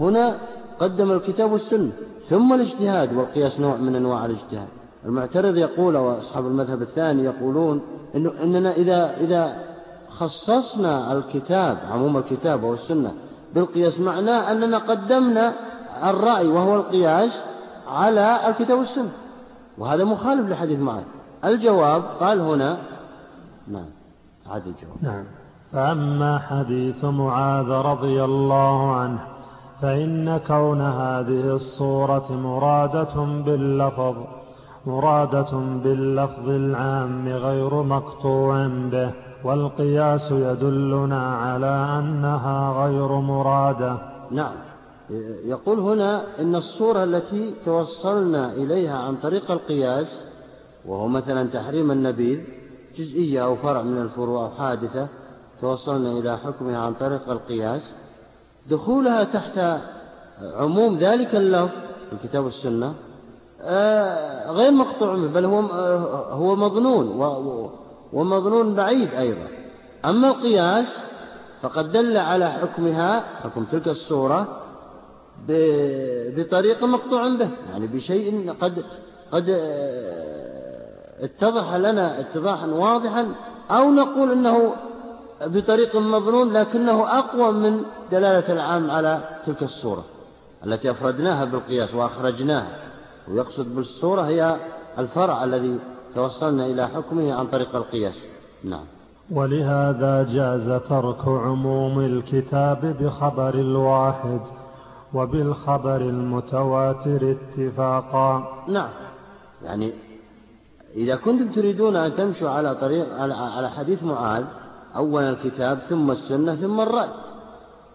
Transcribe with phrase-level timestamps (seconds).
[0.00, 0.38] هنا
[0.80, 1.92] قدم الكتاب والسنة
[2.28, 4.68] ثم الاجتهاد والقياس نوع من أنواع الاجتهاد.
[5.04, 7.82] المعترض يقول وأصحاب المذهب الثاني يقولون
[8.14, 9.64] إنه إننا إذا إذا
[10.08, 13.14] خصصنا الكتاب عموم الكتاب والسنة
[13.54, 15.54] بالقياس معناه أننا قدمنا
[16.10, 17.42] الرأي وهو القياس
[17.88, 19.10] على الكتاب والسنة.
[19.78, 21.04] وهذا مخالف لحديث معاذ.
[21.44, 22.78] الجواب قال هنا
[23.68, 23.90] نعم
[24.46, 24.96] عاد الجواب.
[25.02, 25.24] نعم.
[25.72, 29.29] فأما حديث معاذ رضي الله عنه
[29.82, 34.16] فإن كون هذه الصورة مرادة باللفظ
[34.86, 39.10] مرادة باللفظ العام غير مقطوع به
[39.44, 43.98] والقياس يدلنا على أنها غير مرادة.
[44.30, 44.54] نعم.
[45.44, 50.20] يقول هنا إن الصورة التي توصلنا إليها عن طريق القياس
[50.86, 52.40] وهو مثلا تحريم النبيذ
[52.96, 55.08] جزئية أو فرع من الفروع أو حادثة
[55.60, 57.94] توصلنا إلى حكمها عن طريق القياس
[58.70, 59.80] دخولها تحت
[60.42, 61.76] عموم ذلك اللفظ
[62.08, 62.94] في الكتاب والسنة
[63.62, 67.08] آه، غير مقطوع منه بل هو آه، هو مظنون
[68.12, 69.48] ومظنون بعيد أيضا.
[70.04, 70.86] أما القياس
[71.62, 74.62] فقد دل على حكمها حكم تلك الصورة
[76.36, 78.84] بطريق مقطوع به يعني بشيء قد
[79.32, 83.34] قد آه، اتضح لنا اتضاحا واضحا
[83.70, 84.72] أو نقول أنه
[85.46, 90.04] بطريق مظنون لكنه أقوى من دلالة العام على تلك الصورة
[90.66, 92.76] التي أفردناها بالقياس وأخرجناها.
[93.28, 94.56] ويقصد بالصورة هي
[94.98, 95.78] الفرع الذي
[96.14, 98.14] توصلنا إلى حكمه عن طريق القياس.
[98.64, 98.84] نعم.
[99.30, 104.40] ولهذا جاز ترك عموم الكتاب بخبر الواحد
[105.14, 108.64] وبالخبر المتواتر اتفاقا.
[108.68, 108.90] نعم.
[109.62, 109.92] يعني
[110.94, 113.14] إذا كنتم تريدون أن تمشوا على طريق
[113.56, 114.44] على حديث معاذ
[114.96, 117.10] أولا الكتاب ثم السنة ثم الرأي.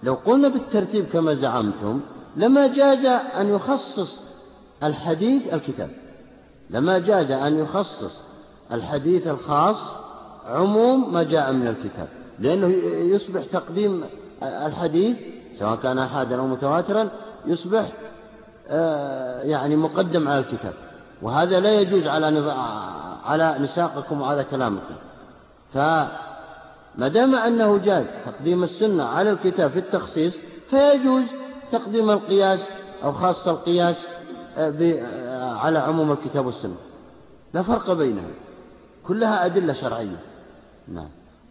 [0.04, 2.00] لو قلنا بالترتيب كما زعمتم
[2.36, 4.20] لما جاز أن يخصص
[4.84, 5.90] الحديث الكتاب.
[6.70, 8.20] لما جاز أن يخصص
[8.72, 9.84] الحديث الخاص
[10.46, 12.08] عموم ما جاء من الكتاب.
[12.40, 12.68] لأنه
[13.16, 14.04] يصبح تقديم
[14.44, 15.18] الحديث
[15.60, 17.10] سواء كان أحادا أو متواترا
[17.46, 17.92] يصبح
[18.68, 20.74] آه، يعني مقدم على الكتاب.
[21.22, 22.52] وهذا لا يجوز على
[23.26, 24.96] على نساقكم وعلى كلامكم.
[26.98, 30.40] فما دام أنه جاز تقديم السنة على الكتاب في التخصيص
[30.70, 31.24] فيجوز
[31.72, 32.70] تقديم القياس
[33.04, 34.08] أو خاصة القياس
[34.58, 36.76] آه، آه، على عموم الكتاب والسنة.
[37.54, 38.28] لا فرق بينها
[39.08, 40.20] كلها أدلة شرعية.
[40.88, 41.10] نعم.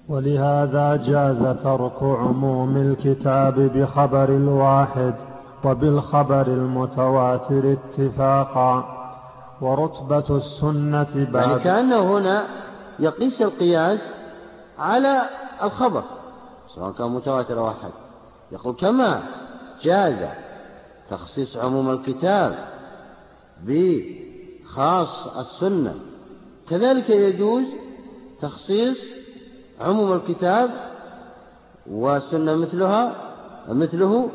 [0.09, 5.15] ولهذا جاز ترك عموم الكتاب بخبر الواحد
[5.65, 8.95] وبالخبر المتواتر اتفاقا.
[9.61, 12.47] ورتبة السنة بعد يعني كأنه هنا
[12.99, 14.01] يقيس القياس
[14.79, 15.23] على
[15.63, 16.05] الخبر
[16.75, 17.93] سواء كان متواتر أو أحد.
[18.53, 19.23] يقول كما
[19.83, 20.29] جاز
[21.11, 22.69] تخصيص عموم الكتاب
[23.65, 25.95] بخاص السنة.
[26.71, 27.65] كذلك يجوز
[28.41, 29.05] تخصيص
[29.81, 30.71] عموم الكتاب
[31.87, 33.17] والسنة مثلها
[33.69, 34.31] مثله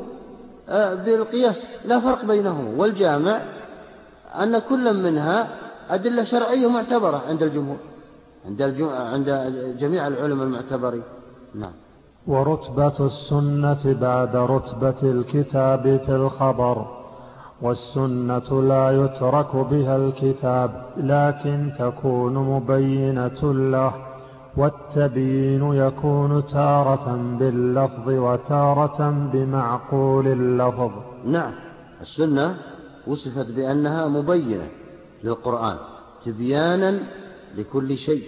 [0.69, 1.65] آه، بالقياس.
[1.85, 3.41] لا فرق بينهما والجامع
[4.35, 5.47] أن كل منها
[5.89, 7.88] أدلة شرعية معتبرة عند الجمهور.
[8.45, 9.29] عند عند
[9.79, 11.03] جميع العلماء المعتبرين
[11.55, 11.73] نعم.
[12.27, 16.99] ورتبة السنة بعد رتبة الكتاب في الخبر
[17.61, 23.93] والسنة لا يترك بها الكتاب لكن تكون مبينة له
[24.57, 30.91] والتبيين يكون تارة باللفظ وتارة بمعقول اللفظ.
[31.25, 31.53] نعم.
[32.01, 32.57] السنة
[33.07, 34.67] وصفت بأنها مبينة
[35.23, 35.77] للقرآن
[36.25, 36.99] تبيانا
[37.57, 38.23] لكل شيء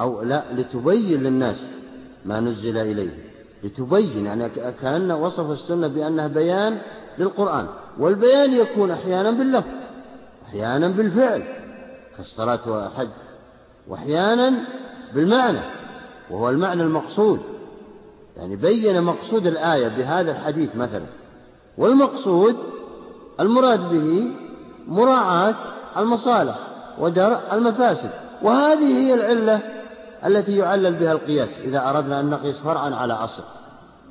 [0.00, 1.66] أو لا لتبين للناس
[2.24, 3.24] ما نزل إليه.
[3.64, 4.48] لتبين يعني
[4.82, 6.78] كأن وصف السنة بأنها بيان
[7.18, 7.66] للقرآن
[7.98, 9.68] والبيان يكون أحيانا باللفظ
[10.46, 11.42] أحيانا بالفعل
[12.16, 13.08] كالصلاة والحج
[13.88, 14.52] وأحيانا
[15.14, 15.60] بالمعنى
[16.30, 17.40] وهو المعنى المقصود.
[18.36, 21.06] يعني بين مقصود الآية بهذا الحديث مثلا
[21.78, 22.56] والمقصود
[23.40, 24.30] المراد به
[24.86, 25.54] مراعاة
[25.96, 26.58] المصالح
[26.98, 28.10] ودرء المفاسد.
[28.44, 29.62] وهذه هي العلة
[30.26, 33.42] التي يعلل بها القياس إذا أردنا أن نقيس فرعا على أصل.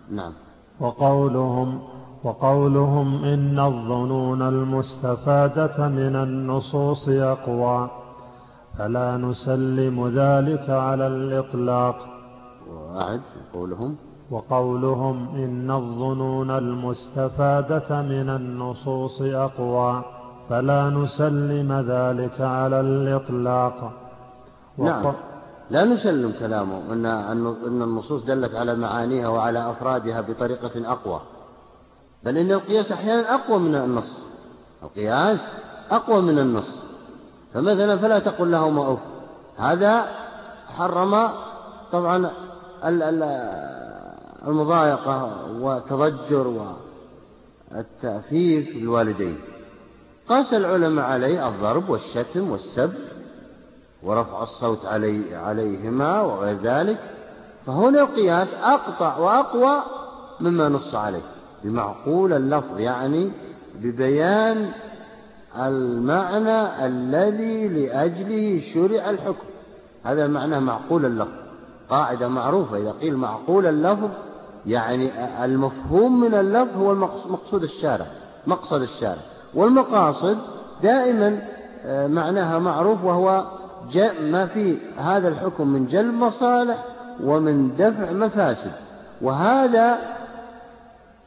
[0.10, 0.34] نعم.
[0.80, 1.82] وقولهم
[2.24, 7.90] وقولهم إن الظنون المستفادة من النصوص أقوى
[8.78, 11.96] فلا نسلم ذلك على الإطلاق.
[12.70, 13.22] وأعد
[13.54, 13.96] قولهم
[14.32, 20.04] وقولهم إن الظنون المستفادة من النصوص أقوى
[20.50, 24.03] فلا نسلم ذلك على الإطلاق.
[24.78, 25.14] نعم.
[25.70, 26.94] لا نسلم كلامه.
[26.94, 31.22] أن أن النصوص دلت على معانيها وعلى أفرادها بطريقة أقوى.
[32.24, 34.20] بل إن القياس أحيانا أقوى من النص.
[34.84, 35.40] القياس
[35.92, 36.80] أقوى من النص.
[37.54, 39.00] فمثلا فلا تقل لهما أف
[39.58, 40.06] هذا
[40.68, 41.30] حرم
[41.92, 42.32] طبعا
[44.48, 46.74] المضايقة وتضجر
[47.72, 49.40] والتأثيف للوالدين
[50.30, 52.94] قاس العلماء عليه الضرب والشتم والسب.
[54.04, 56.98] ورفع الصوت علي عليهما وغير ذلك
[57.66, 59.84] فهنا القياس أقطع وأقوى
[60.40, 61.22] مما نص عليه
[61.64, 63.32] بمعقول اللفظ يعني
[63.76, 64.70] ببيان
[65.58, 69.48] المعنى الذي لأجله شرع الحكم.
[70.04, 71.44] هذا معناه معقول اللفظ
[71.90, 74.10] قاعدة معروفة إذا قيل معقول اللفظ
[74.66, 75.12] يعني
[75.46, 76.96] المفهوم من اللفظ هو
[77.30, 78.06] مقصود الشارع
[78.48, 79.22] مقصد الشارع
[79.54, 80.38] والمقاصد
[80.84, 81.42] دائما
[81.86, 83.46] آه، معناها معروف وهو
[84.22, 86.86] ما في هذا الحكم من جلب مصالح
[87.24, 88.72] ومن دفع مفاسد.
[89.22, 90.00] وهذا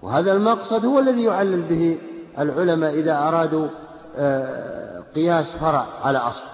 [0.03, 1.99] وهذا المقصد هو الذي يعلل به
[2.39, 3.69] العلماء إذا أرادوا
[4.17, 6.45] آه، قياس فرع على أصل.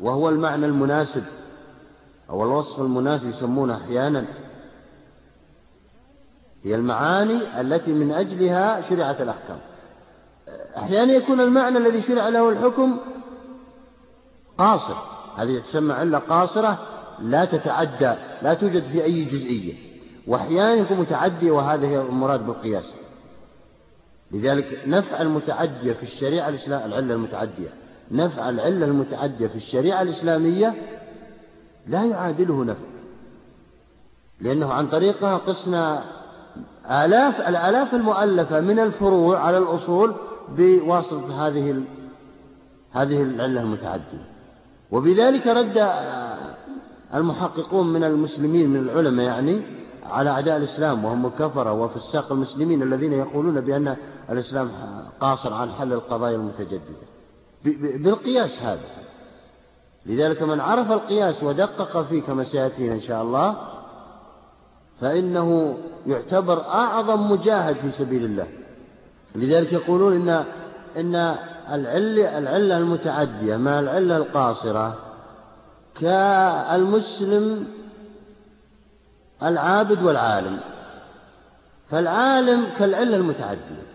[0.00, 1.24] وهو المعنى المناسب
[2.30, 4.24] أو الوصف المناسب يسمونه أحيانا.
[6.62, 9.58] هي المعاني التي من أجلها شرعت الأحكام.
[10.76, 12.96] أحيانا يكون المعنى الذي شرع له الحكم
[14.58, 15.11] قاصر.
[15.36, 16.78] هذه تسمى علة قاصرة
[17.20, 19.74] لا تتعدى لا توجد في أي جزئية.
[20.26, 22.94] وأحيانا يكون متعدي وهذا هي المراد بالقياس.
[24.32, 27.68] لذلك نفع المتعدية في الشريعة الإسلام العلة المتعدية.
[28.10, 30.74] نفع العلة المتعدية في الشريعة الإسلامية
[31.86, 32.86] لا يعادله نفع.
[34.40, 36.04] لأنه عن طريقها قسنا
[36.90, 40.14] آلاف الآلاف المؤلفة من الفروع على الأصول
[40.48, 41.82] بواسطة هذه
[42.92, 44.31] هذه العلة المتعدية.
[44.92, 45.90] وبذلك رد
[47.14, 49.62] المحققون من المسلمين من العلماء يعني
[50.04, 53.96] على أعداء الإسلام وهم الكفرة وفساق المسلمين الذين يقولون بأن
[54.30, 54.70] الإسلام
[55.20, 56.80] قاصر عن حل القضايا المتجددة.
[57.98, 59.02] بالقياس هذا.
[60.06, 63.56] لذلك من عرف القياس ودقق فيه كما سيأتينا إن شاء الله
[65.00, 68.46] فإنه يعتبر أعظم مجاهد في سبيل الله.
[69.34, 70.44] لذلك يقولون إن
[70.96, 71.36] إن
[71.70, 74.98] العلة المتعدية مع العلة القاصرة
[76.00, 77.66] كالمسلم
[79.42, 80.60] العابد والعالم.
[81.88, 83.86] فالعالم كالعلة المتعدية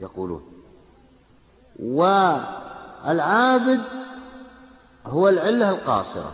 [0.00, 0.42] يقولون.
[1.82, 3.80] والعابد
[5.06, 6.32] هو العلة القاصرة.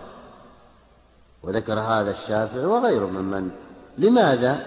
[1.43, 3.51] وذكر هذا الشافعي وغيره ممن.
[3.99, 4.67] لماذا؟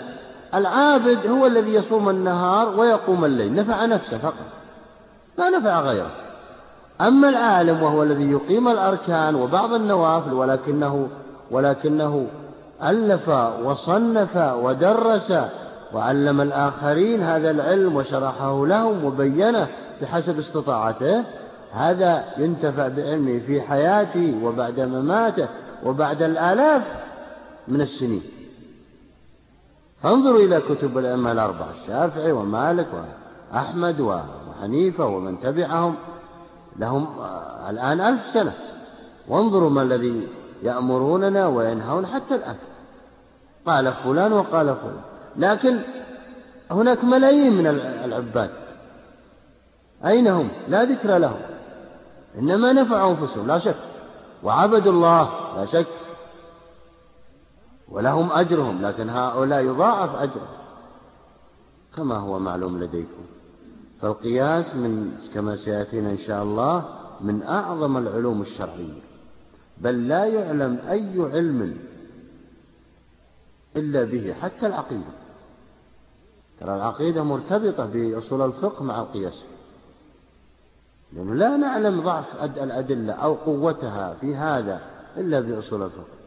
[0.53, 3.53] العابد هو الذي يصوم النهار ويقوم الليل.
[3.53, 4.56] نفع نفسه فقط.
[5.37, 6.11] ما نفع غيره.
[7.01, 11.07] أما العالم وهو الذي يقيم الأركان وبعض النوافل ولكنه
[11.51, 12.27] ولكنه
[12.83, 13.29] ألف
[13.63, 15.33] وصنف ودرس
[15.93, 19.67] وعلم الآخرين هذا العلم وشرحه لهم وبينه
[20.01, 21.23] بحسب استطاعته
[21.71, 25.47] هذا ينتفع بعلمه في حياته وبعد مماته
[25.85, 26.83] وبعد الآلاف
[27.67, 28.23] من السنين.
[30.05, 32.87] انظروا إلى كتب الأئمة الأربعة الشافعي ومالك
[33.53, 34.01] وأحمد
[34.57, 35.95] وحنيفة ومن تبعهم
[36.77, 37.07] لهم
[37.69, 38.53] الآن ألف سنة.
[39.27, 40.27] وانظروا ما الذي
[40.63, 42.55] يأمروننا وينهون حتى الآن.
[43.65, 45.01] قال فلان وقال فلان.
[45.35, 45.79] لكن
[46.71, 48.51] هناك ملايين من العباد.
[50.05, 51.39] أين هم؟ لا ذكر لهم.
[52.39, 53.77] إنما نفعوا أنفسهم لا شك.
[54.43, 55.87] وعبدوا الله لا شك.
[57.89, 60.57] ولهم أجرهم لكن هؤلاء يضاعف أجرهم.
[61.95, 63.36] كما هو معلوم لديكم.
[64.01, 69.01] فالقياس من كما سيأتينا إن شاء الله من أعظم العلوم الشرعية.
[69.77, 71.77] بل لا يعلم أي علم
[73.75, 75.13] إلا به حتى العقيدة.
[76.59, 79.43] ترى العقيدة مرتبطة بأصول الفقه مع القياس.
[81.13, 84.81] لأنه لا نعلم ضعف الأدلة أو قوتها في هذا
[85.17, 86.17] إلا بأصول الفقه.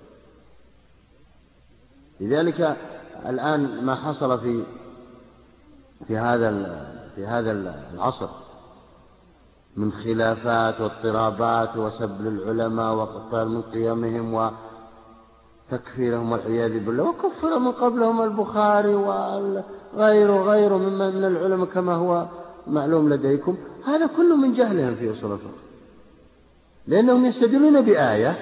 [2.21, 2.77] لذلك
[3.27, 4.65] الآن ما حصل في
[6.07, 6.49] في هذا
[7.21, 7.51] في هذا
[7.95, 8.29] العصر
[9.77, 14.51] من خلافات واضطرابات وسب للعلماء وقتال من قيمهم
[15.73, 22.27] وتكفيرهم والعياذ بالله وكفر من قبلهم البخاري وغيره وغيره مما من العلماء كما هو
[22.67, 23.57] معلوم لديكم.
[23.85, 25.61] هذا كله من جهلهم في أصول الفقه.
[26.87, 28.39] لأنهم يستدلون بآية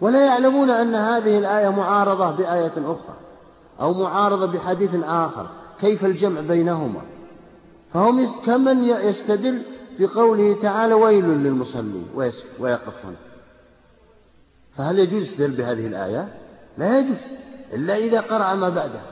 [0.00, 3.16] ولا يعلمون أن هذه الآية معارضة بآية أخرى
[3.80, 5.46] أو معارضة بحديث آخر.
[5.80, 7.13] كيف الجمع بينهما؟
[7.94, 9.62] فهم كمن يستدل
[9.98, 12.06] بقوله تعالى ويل للمصلين.
[12.60, 13.16] ويقف هنا.
[14.76, 16.28] فهل يجوز الاستدلال بهذه الآية؟
[16.78, 17.16] لا يجوز
[17.72, 19.02] إلا إذا قرأ ما بعدها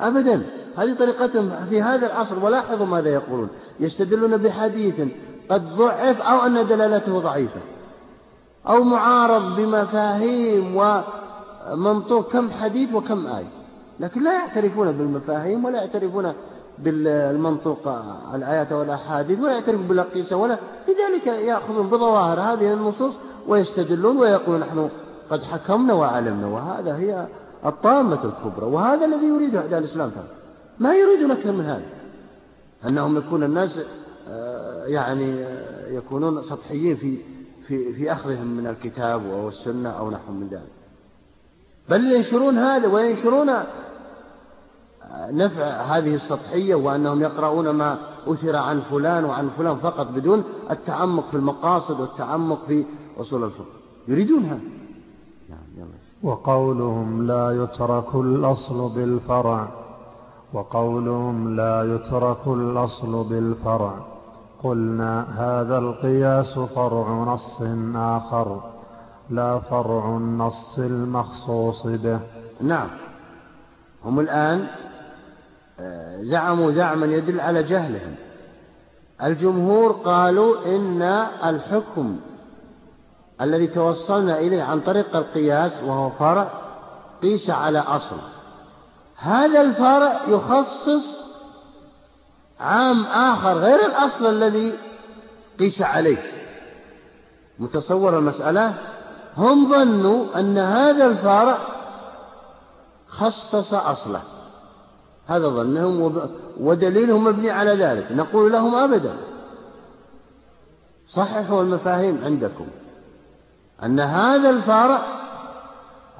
[0.00, 0.42] أبدا.
[0.76, 3.48] هذه طريقتهم في هذا العصر ولاحظوا ماذا يقولون.
[3.80, 5.00] يستدلون بحديث
[5.48, 7.60] قد ضعف أو أن دلالته ضعيفة.
[8.66, 13.50] أو معارض بمفاهيم ومنطوق كم حديث وكم آية.
[14.00, 16.34] لكن لا يعترفون بالمفاهيم ولا يعترفون
[16.78, 17.88] بالمنطوق
[18.34, 23.14] الآيات والأحاديث ولا يعترفون بالأقيسة ولا لذلك يأخذون بظواهر هذه النصوص
[23.48, 24.90] ويستدلون ويقولون نحن
[25.30, 27.26] قد حكمنا وعلمنا وهذا هي
[27.66, 30.28] الطامة الكبرى وهذا الذي يريده أعداء الإسلام تعالى
[30.78, 31.84] ما يريدون أكثر من هذا.
[32.86, 33.80] أنهم يكون الناس
[34.28, 37.18] آه، يعني آه، يكونون سطحيين في
[37.66, 40.72] في في أخذهم من الكتاب أو السنة أو نحو من ذلك.
[41.88, 43.50] بل ينشرون هذا وينشرون
[45.30, 51.36] نفع هذه السطحية وأنهم يقرؤون ما أثر عن فلان وعن فلان فقط بدون التعمق في
[51.36, 52.84] المقاصد والتعمق في
[53.20, 53.74] أصول الفقه.
[54.08, 54.60] يريدون هذا.
[55.48, 55.88] نعم
[56.22, 59.68] وقولهم لا يترك الأصل بالفرع.
[60.52, 63.94] وقولهم لا يترك الأصل بالفرع.
[64.62, 67.62] قلنا هذا القياس فرع نص
[67.94, 68.60] آخر
[69.30, 72.20] لا فرع النص المخصوص به.
[72.60, 72.88] نعم.
[74.04, 74.66] هم الآن
[76.20, 78.14] زعموا زعما يدل على جهلهم.
[79.22, 81.02] الجمهور قالوا إن
[81.44, 82.20] الحكم
[83.40, 86.48] الذي توصلنا إليه عن طريق القياس وهو فرع
[87.22, 88.16] قيس على أصل.
[89.16, 91.18] هذا الفرع يخصص
[92.60, 94.74] عام آخر غير الأصل الذي
[95.58, 96.32] قيس عليه.
[97.58, 98.74] متصور المسألة؟
[99.36, 101.58] هم ظنوا أن هذا الفرع
[103.08, 104.22] خصص أصله.
[105.26, 106.20] هذا ظنهم
[106.60, 108.12] ودليلهم مبني على ذلك.
[108.12, 109.16] نقول لهم أبدا.
[111.08, 112.66] صححوا المفاهيم عندكم
[113.82, 115.02] أن هذا الفرع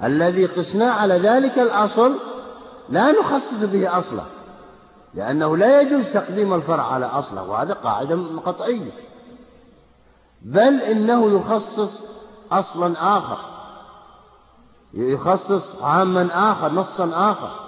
[0.03, 2.15] الذي قسنا على ذلك الأصل
[2.89, 4.25] لا نخصص به أصله
[5.15, 8.91] لأنه لا يجوز تقديم الفرع على أصله وهذا قاعدة قطعية.
[10.43, 12.05] بل إنه يخصص
[12.53, 13.39] أصلا آخر
[14.95, 17.64] يخصص عاما آخر نصا آخر.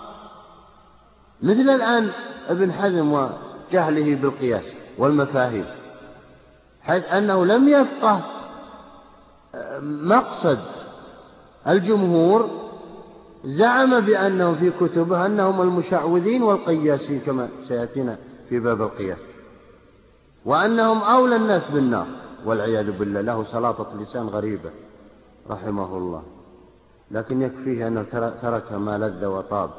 [1.42, 2.10] مثل الآن
[2.48, 5.64] ابن حزم وجهله بالقياس والمفاهيم
[6.82, 8.20] حيث أنه لم يفقه
[9.82, 10.58] مقصد
[11.68, 12.50] الجمهور
[13.44, 19.18] زعم بأنه في كتبه أنهم المشعوذين والقياسين كما سيأتينا في باب القياس
[20.44, 22.06] وأنهم أولى الناس بالنار
[22.44, 24.70] والعياذ بالله له سلاطة لسان غريبة
[25.50, 26.22] رحمه الله
[27.10, 28.02] لكن يكفيه أنه
[28.42, 29.70] ترك ما لذ وطاب.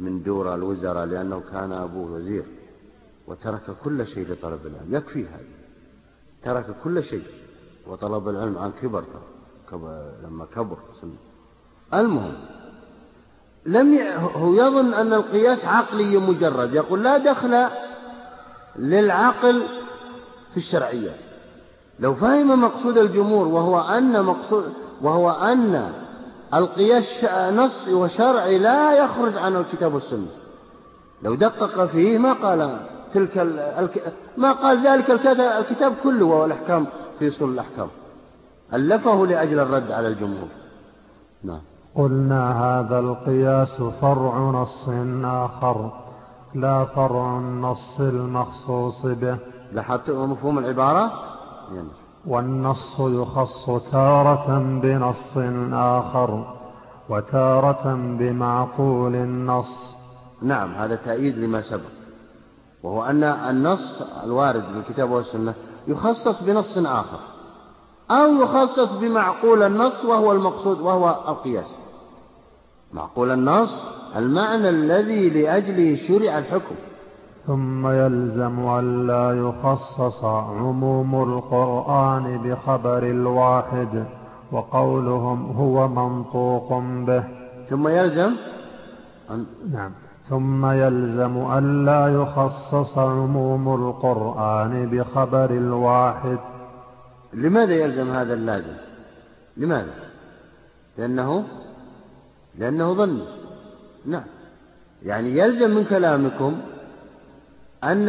[0.00, 2.44] من دور الوزراء لأنه كان أبوه وزير
[3.26, 4.94] وترك كل شيء لطلب العلم.
[4.94, 5.44] يكفي هذا.
[6.42, 7.24] ترك كل شيء.
[7.86, 9.04] وطلب العلم عن كبر
[10.24, 11.12] لما كبر سن.
[11.94, 12.34] المهم
[13.66, 14.16] لم ي...
[14.16, 16.74] هو يظن أن القياس عقلي مجرد.
[16.74, 17.68] يقول لا دخل
[18.76, 19.62] للعقل
[20.50, 21.20] في الشرعيات
[22.00, 24.72] لو فهم مقصود الجمهور وهو أن مقصود
[25.02, 25.92] وهو أن
[26.54, 30.26] القياس نص وشرعي لا يخرج عن الكتاب والسنة.
[31.22, 32.80] لو دقق فيه ما قال
[33.14, 33.88] تلك ال...
[34.36, 35.10] ما قال ذلك
[35.60, 36.86] الكتاب كله وهو الأحكام
[37.18, 37.88] في صلح الأحكام.
[38.74, 40.48] ألفه لأجل الرد على الجمهور.
[41.44, 41.60] نعم.
[41.94, 44.88] قلنا هذا القياس فرع نص
[45.24, 45.92] آخر
[46.54, 49.38] لا فرع النص المخصوص به.
[49.72, 51.12] لاحظت مفهوم العبارة؟
[51.74, 51.88] يعني.
[52.26, 55.38] والنص يخص تارة بنص
[55.72, 56.54] آخر
[57.08, 59.94] وتارة بمعقول النص.
[60.42, 61.90] نعم هذا تأييد لما سبق.
[62.82, 65.54] وهو أن النص الوارد في الكتاب والسنة
[65.88, 67.18] يخصص بنص آخر
[68.10, 71.74] أو يخصص بمعقول النص وهو المقصود وهو القياس.
[72.92, 73.84] معقول النص
[74.16, 76.74] المعنى الذي لأجله شرع الحكم.
[77.46, 84.04] ثم يلزم أن لا يخصص عموم القرآن بخبر الواحد
[84.52, 87.24] وقولهم هو منطوق به.
[87.68, 88.32] ثم يلزم
[89.30, 89.92] أن نعم.
[90.24, 96.38] ثم يلزم أن لا يخصص عموم القرآن بخبر الواحد.
[97.32, 98.76] لماذا يلزم هذا اللازم؟
[99.56, 99.94] لماذا؟
[100.98, 101.44] لأنه
[102.58, 103.20] لأنه ظن.
[104.06, 104.24] نعم.
[105.02, 106.56] يعني يلزم من كلامكم
[107.92, 108.08] أن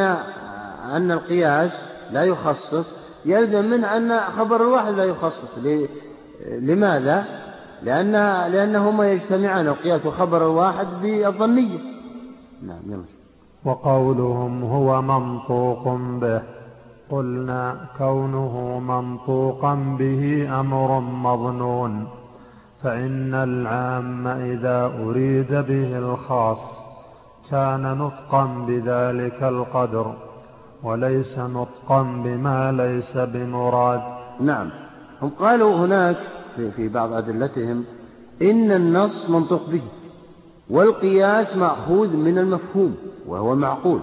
[0.95, 1.71] أن القياس
[2.11, 2.91] لا يخصص
[3.25, 5.57] يلزم منه أن خبر الواحد لا يخصص.
[6.49, 7.25] لماذا؟
[7.83, 8.11] لأن
[8.51, 11.79] لأنهما يجتمعان القياس وخبر الواحد بالظنية.
[12.61, 13.03] نعم يلا.
[13.65, 15.87] وقولهم هو منطوق
[16.21, 16.41] به.
[17.11, 22.07] قلنا كونه منطوقا به أمر مظنون.
[22.83, 26.86] فإن العام إذا أريد به الخاص
[27.51, 30.13] كان نطقا بذلك القدر
[30.83, 34.01] وليس نطقا بما ليس بمراد.
[34.39, 34.69] نعم.
[35.21, 36.17] هم قالوا هناك
[36.55, 37.83] في, في بعض أدلتهم
[38.41, 39.81] إن النص منطق به
[40.69, 42.95] والقياس مأخوذ من المفهوم
[43.27, 43.99] وهو معقول.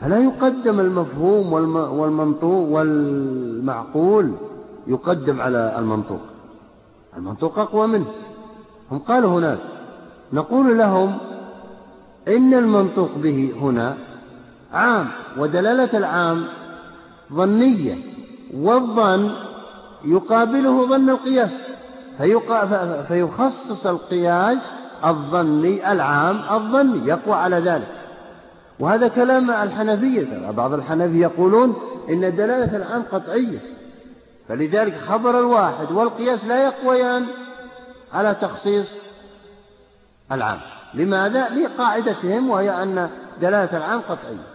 [0.00, 4.32] فلا يقدم المفهوم والمنطوق والمعقول
[4.86, 6.20] يقدم على المنطوق.
[7.16, 8.06] المنطوق أقوى منه.
[8.90, 9.58] هم قالوا هناك.
[10.32, 11.18] نقول لهم
[12.28, 13.96] إن المنطوق به هنا
[14.72, 15.08] عام
[15.38, 16.44] ودلالة العام
[17.32, 17.94] ظنية
[18.54, 19.30] والظن
[20.04, 21.54] يقابله ظن القياس
[23.08, 24.72] فيخصص القياس
[25.04, 27.88] الظني العام الظني يقوى على ذلك.
[28.80, 31.76] وهذا كلام الحنفية بعض الحنفية يقولون
[32.08, 33.58] إن دلالة العام قطعية
[34.48, 37.26] فلذلك خبر الواحد والقياس لا يقويان
[38.12, 38.96] على تخصيص
[40.32, 40.77] العام.
[40.94, 44.46] لماذا؟ لقاعدتهم وهي أن دلالة العام قطعية.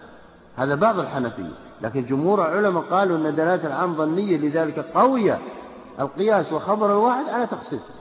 [0.56, 1.52] هذا بعض الحنفية.
[1.82, 5.38] لكن جمهور العلماء قالوا أن دلالة العام ظنية لذلك قوية.
[6.00, 7.94] القياس وخبر الواحد على تخصيصه.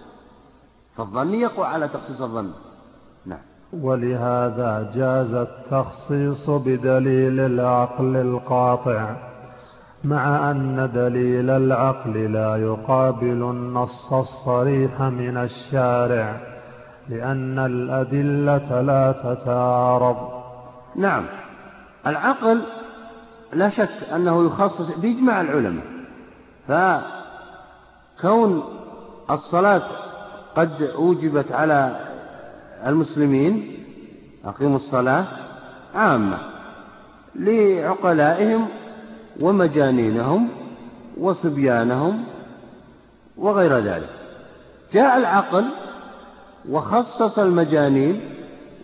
[0.96, 2.52] فالظن يقوى على تخصيص الظن.
[3.26, 3.40] نعم.
[3.82, 9.16] ولهذا جاز التخصيص بدليل العقل القاطع
[10.04, 16.53] مع أن دليل العقل لا يقابل النص الصريح من الشارع.
[17.10, 20.44] لأن الأدلة لا تتعارض.
[20.96, 21.26] نعم.
[22.08, 22.62] العقل
[23.54, 25.86] لا شك أنه يخصص بإجماع العلماء.
[26.68, 28.64] فكون
[29.32, 29.84] الصلاة
[30.56, 32.00] قد أوجبت على
[32.86, 33.78] المسلمين
[34.46, 35.26] أقيموا الصلاة
[35.96, 36.38] عامة
[37.36, 38.68] لعقلائهم
[39.40, 40.50] ومجانينهم
[41.18, 42.24] وصبيانهم
[43.38, 44.10] وغير ذلك.
[44.92, 45.66] جاء العقل
[46.70, 48.22] وخصص المجانين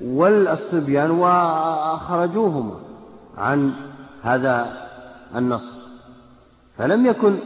[0.06, 2.76] والصبيان وأخرجوهما
[3.38, 3.74] عن
[4.24, 4.78] هذا
[5.36, 5.78] النص.
[6.78, 7.38] فلم يكن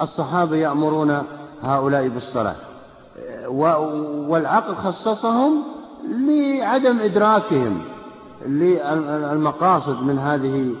[0.00, 1.22] الصحابة يأمرون
[1.62, 2.56] هؤلاء بالصلاة
[4.28, 5.62] والعقل خصصهم
[6.28, 7.82] لعدم إدراكهم
[8.46, 10.74] للمقاصد من هذه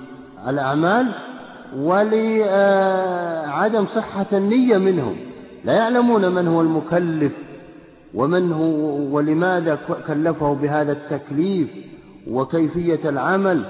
[0.48, 1.14] الأعمال
[1.76, 3.06] ولعدم
[3.86, 5.16] صحة النية منهم.
[5.64, 7.32] لا يعلمون من هو المكلف
[8.14, 11.68] ومن هو ولماذا كلفه بهذا التكليف
[12.30, 13.64] وكيفية العمل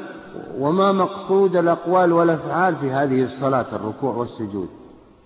[0.58, 4.68] وما مقصود الأقوال والأفعال في هذه الصلاة الركوع والسجود.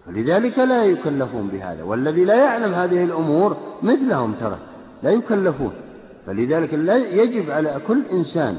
[0.07, 4.59] فلذلك لا يكلفون بهذا والذي لا يعلم هذه الأمور مثلهم ترى
[5.03, 5.73] لا يكلفون.
[6.27, 8.57] فلذلك لا يجب على كل إنسان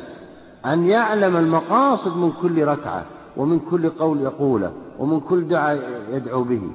[0.65, 3.05] أن يعلم المقاصد من كل ركعة
[3.37, 5.79] ومن كل قول يقوله ومن كل دعاء
[6.11, 6.71] يدعو به.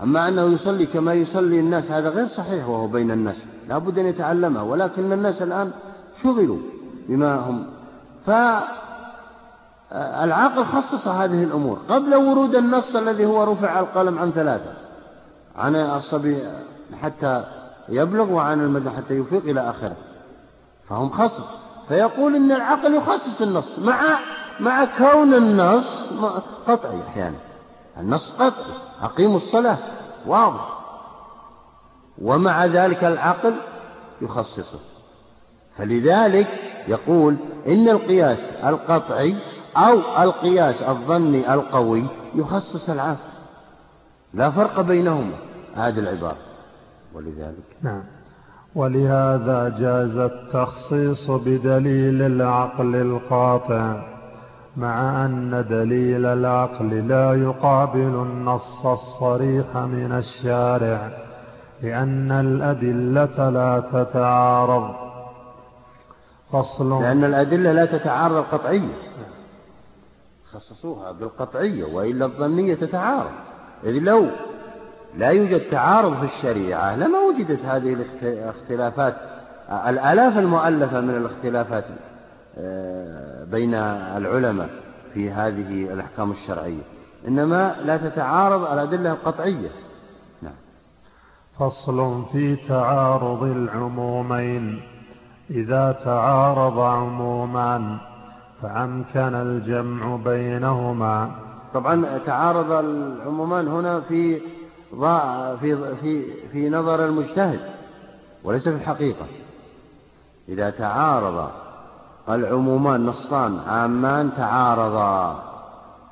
[0.00, 3.42] أما أنه يصلي كما يصلي الناس هذا غير صحيح وهو بين الناس.
[3.68, 5.70] لا بد أن يتعلمها ولكن الناس الآن
[6.22, 6.58] شغلوا
[7.08, 7.66] بما هم.
[9.86, 11.78] فالعاقل خصص هذه الأمور.
[11.88, 14.72] قبل ورود النص الذي هو رفع القلم عن ثلاثة
[15.56, 16.42] عن الصبي
[17.02, 17.44] حتى
[17.88, 19.96] يبلغ وعن المدى حتى يفيق إلى آخره.
[20.88, 21.42] فهم خصم.
[21.88, 23.78] فيقول إن العقل يخصص النص.
[23.78, 24.00] مع
[24.60, 26.08] مع كون النص
[26.66, 27.36] قطعي أحيانا.
[28.00, 28.74] النص قطعي.
[29.02, 29.78] أقيموا الصلاة.
[30.26, 30.78] واضح.
[32.22, 33.54] ومع ذلك العقل
[34.22, 34.78] يخصصه.
[35.76, 36.48] فلذلك
[36.88, 37.36] يقول
[37.66, 39.36] إن القياس القطعي
[39.76, 43.16] أو القياس الظني القوي يخصص العام
[44.34, 45.34] لا فرق بينهما.
[45.74, 46.36] هذه العبارة.
[47.14, 47.76] ولذلك.
[47.82, 48.04] نعم.
[48.74, 54.11] ولهذا جاز التخصيص بدليل العقل القاطع.
[54.76, 61.10] مع أن دليل العقل لا يقابل النص الصريح من الشارع
[61.82, 64.94] لأن الأدلة لا تتعارض.
[66.52, 67.02] فصل.
[67.02, 68.94] لأن الأدلة لا تتعارض قطعية
[70.52, 73.32] خصصوها بالقطعية وإلا الظنية تتعارض.
[73.84, 74.26] إذ لو
[75.16, 79.16] لا يوجد تعارض في الشريعة لما وجدت هذه الاختلافات
[79.86, 81.84] الآلاف المؤلفة من الاختلافات؟
[83.50, 84.70] بين العلماء
[85.14, 86.82] في هذه الأحكام الشرعية.
[87.28, 89.70] إنما لا تتعارض الأدلة القطعية.
[90.42, 90.54] نعم.
[91.58, 94.82] فصل في تعارض العمومين.
[95.50, 97.98] إذا تعارض عمومان
[98.62, 101.30] فأمكن الجمع بينهما.
[101.74, 104.40] طبعا تعارض العمومان هنا في
[105.60, 107.60] في في في نظر المجتهد
[108.44, 109.26] وليس في الحقيقة.
[110.48, 111.61] إذا تعارض
[112.28, 115.52] العمومان نصان عامان تعارضا.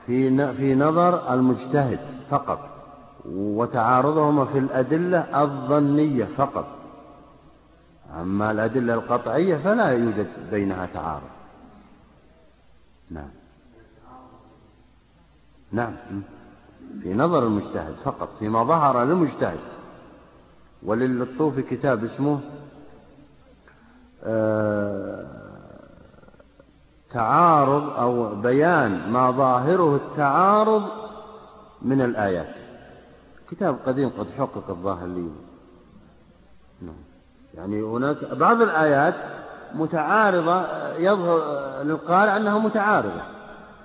[0.06, 1.98] في في نظر المجتهد
[2.30, 2.58] فقط
[3.28, 6.66] وتعارضهما في الأدلة الظنية فقط.
[8.20, 11.30] أما الأدلة القطعية فلا يوجد بينها تعارض.
[13.10, 13.30] نعم.
[15.72, 15.94] نعم.
[17.02, 19.60] في نظر المجتهد فقط فيما ظهر للمجتهد.
[20.82, 22.40] وللطوفي كتاب اسمه
[24.24, 25.39] آه،
[27.10, 30.82] تعارض أو بيان ما ظاهره التعارض
[31.82, 32.54] من الآيات.
[33.50, 35.30] كتاب قديم قد حقق الظاهر لي.
[36.82, 36.94] نعم.
[37.54, 39.14] يعني هناك بعض الآيات
[39.74, 41.40] متعارضة يظهر
[41.82, 43.22] للقارئ أنها متعارضة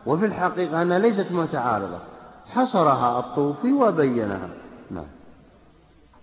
[0.05, 1.99] وفي الحقيقة أنها ليست متعارضة.
[2.45, 4.49] حصرها الطوفي وبينها.
[4.91, 5.07] نعم.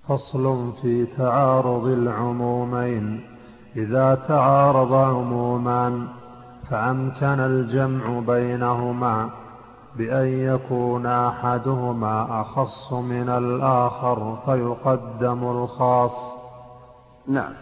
[0.09, 3.31] فصل في تعارض العمومين
[3.77, 6.22] إذا تعارض عمومان.
[6.71, 9.31] فأمكن الجمع بينهما
[9.97, 16.33] بأن يكون أحدهما أخص من الآخر فيقدم الخاص؟
[17.27, 17.53] نعم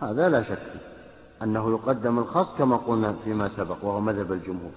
[0.00, 0.72] هذا لا شك
[1.42, 4.72] أنه يقدم الخاص كما قلنا فيما سبق وهو مذهب الجمهور.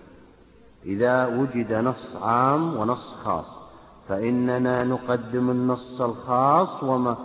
[0.85, 3.59] إذا وجد نص عام ونص خاص
[4.07, 7.15] فإننا نقدم النص الخاص وما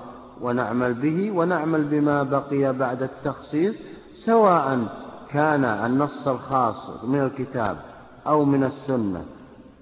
[0.40, 3.82] ونعمل به ونعمل بما بقي بعد التخصيص
[4.14, 4.88] سواء
[5.36, 7.76] كان النص الخاص من الكتاب
[8.26, 9.24] أو من السنة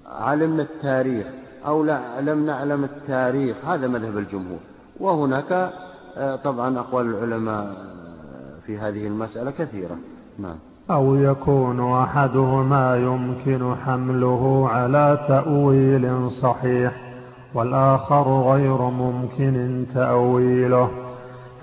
[0.06, 1.26] علمنا التاريخ
[1.66, 4.58] أو لا لم نعلم التاريخ هذا مذهب الجمهور.
[5.00, 5.72] وهناك
[6.16, 9.96] آه، طبعا أقوال العلماء آه، في هذه المسألة كثيرة.
[10.38, 10.56] نعم.
[10.90, 17.14] أو يكون أحدهما يمكن حمله على تأويل صحيح
[17.54, 20.90] والآخر غير ممكن تأويله.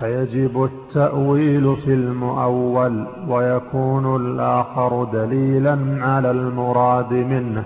[0.01, 7.65] فيجب التأويل في المؤول ويكون الآخر دليلا على المراد منه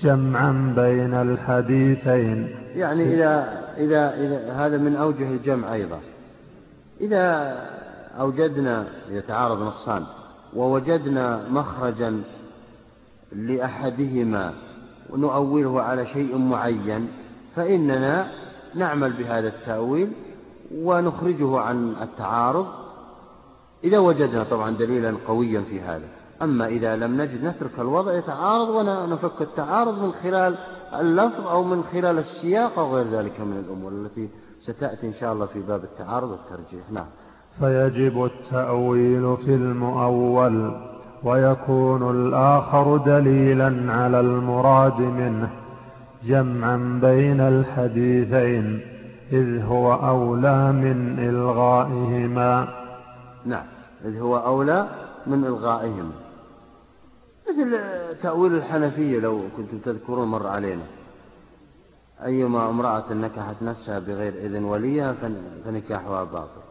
[0.00, 2.48] جمعا بين الحديثين.
[2.74, 6.00] يعني إذا, إذا, إذا هذا من أوجه الجمع أيضا.
[7.00, 7.56] إذا
[8.20, 10.04] أوجدنا يتعارض نصان
[10.56, 12.22] ووجدنا مخرجا
[13.32, 14.52] لأحدهما
[15.10, 17.08] ونؤوله على شيء معين
[17.56, 18.26] فإننا
[18.74, 20.12] نعمل بهذا التأويل
[20.76, 22.66] ونخرجه عن التعارض.
[23.84, 26.08] إذا وجدنا طبعا دليلا قويا في هذا.
[26.42, 30.54] أما إذا لم نجد نترك الوضع يتعارض ونفك التعارض من خلال
[31.00, 34.28] اللفظ أو من خلال السياق أو غير ذلك من الأمور التي
[34.60, 36.90] ستأتي إن شاء الله في باب التعارض والترجيح.
[36.90, 37.06] نعم.
[37.58, 40.80] فيجب التأويل في المؤول
[41.24, 45.50] ويكون الآخر دليلا على المراد منه
[46.24, 48.91] جمعا بين الحديثين.
[49.32, 52.68] إذ هو أولى من إلغائهما.
[53.44, 53.66] نعم
[54.04, 54.88] إذ هو أولى
[55.26, 56.12] من إلغائهما.
[57.50, 57.78] مثل
[58.22, 60.84] تأويل الحنفية لو كنتم تذكرون مر علينا.
[62.24, 65.14] أيما امرأة نكحت نفسها بغير إذن وليها
[65.64, 66.62] فنكاحها باطل.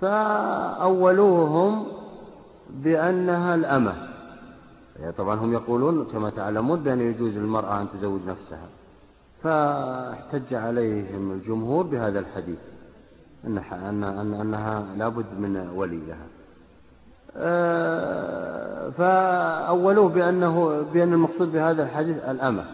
[0.00, 1.86] فأولوهم
[2.70, 4.08] بأنها الأمة.
[5.16, 8.68] طبعا هم يقولون كما تعلمون بأن يجوز للمرأة أن تزوج نفسها.
[9.42, 12.58] فاحتج عليهم الجمهور بهذا الحديث
[13.44, 13.58] أن
[14.40, 16.26] أنها لابد من ولي لها
[17.36, 22.64] آه، فأولوه بأنه بأن المقصود بهذا الحديث الأمة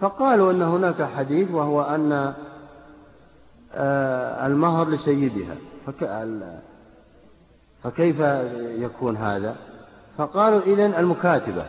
[0.00, 2.34] فقالوا أن هناك حديث وهو أن
[3.74, 5.56] آه، المهر لسيدها.
[7.82, 8.20] فكيف
[8.60, 9.56] يكون هذا؟
[10.18, 11.66] فقالوا إذن المكاتبة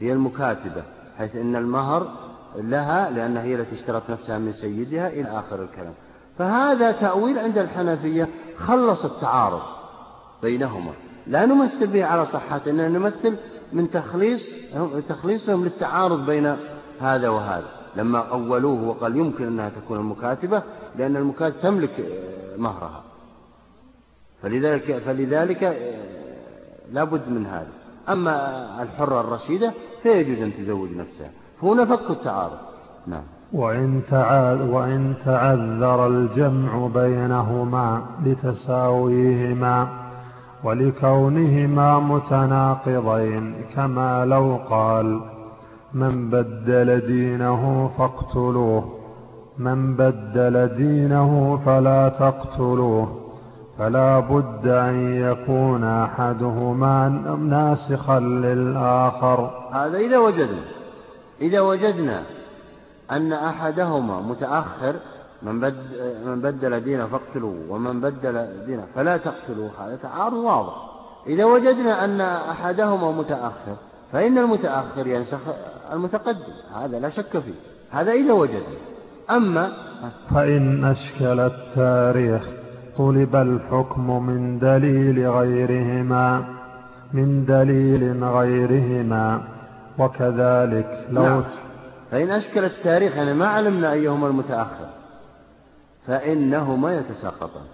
[0.00, 0.82] هي المكاتبة
[1.18, 2.23] حيث أن المهر
[2.56, 5.94] لها لأنها هي التي اشترت نفسها من سيدها إلى آخر الكلام.
[6.38, 9.62] فهذا تأويل عند الحنفية خلص التعارض
[10.42, 10.92] بينهما.
[11.26, 13.36] لا نمثل به على صحته إننا نمثل
[13.72, 14.54] من تخليص
[15.08, 16.56] تخليصهم للتعارض بين
[17.00, 17.68] هذا وهذا.
[17.96, 20.62] لما أولوه وقال يمكن أنها تكون المكاتبة
[20.98, 22.22] لأن المكاتبة تملك
[22.56, 23.04] مهرها.
[24.42, 25.62] فلذلك, فلذلك
[26.92, 27.72] لابد من هذا.
[28.08, 31.30] أما الحرة الرشيدة فيجوز أن تزوج نفسها.
[31.64, 32.58] فهنا فك التعارض.
[33.06, 33.22] نعم.
[33.52, 34.02] وإن,
[34.70, 39.88] وإن تعذر الجمع بينهما لتساويهما
[40.64, 45.20] ولكونهما متناقضين كما لو قال
[45.94, 48.84] من بدل دينه فاقتلوه
[49.58, 53.08] من بدل دينه فلا تقتلوه
[53.78, 59.50] فلا بد أن يكون أحدهما ناسخا للآخر.
[59.72, 60.83] هذا إذا وجدنا.
[61.40, 62.22] إذا وجدنا
[63.10, 64.94] أن أحدهما متأخر
[65.42, 65.74] من, بد
[66.26, 70.74] من بدل دينه فاقتلوه ومن بدل دينه فلا تقتلوه هذا تعارض واضح.
[71.26, 73.76] إذا وجدنا أن أحدهما متأخر
[74.12, 75.38] فإن المتأخر ينسخ
[75.92, 77.54] المتقدم هذا لا شك فيه
[77.90, 78.78] هذا إذا وجدنا.
[79.30, 79.72] أما
[80.30, 82.48] فإن أشكل التاريخ
[82.98, 86.44] طلب الحكم من دليل غيرهما
[87.12, 89.53] من دليل غيرهما.
[89.98, 91.06] وكذلك.
[91.10, 91.44] لو نعم.
[92.10, 94.88] فإن أشكل التاريخ يعني ما علمنا أيهما المتأخر
[96.06, 97.66] فإنهما يتساقطان.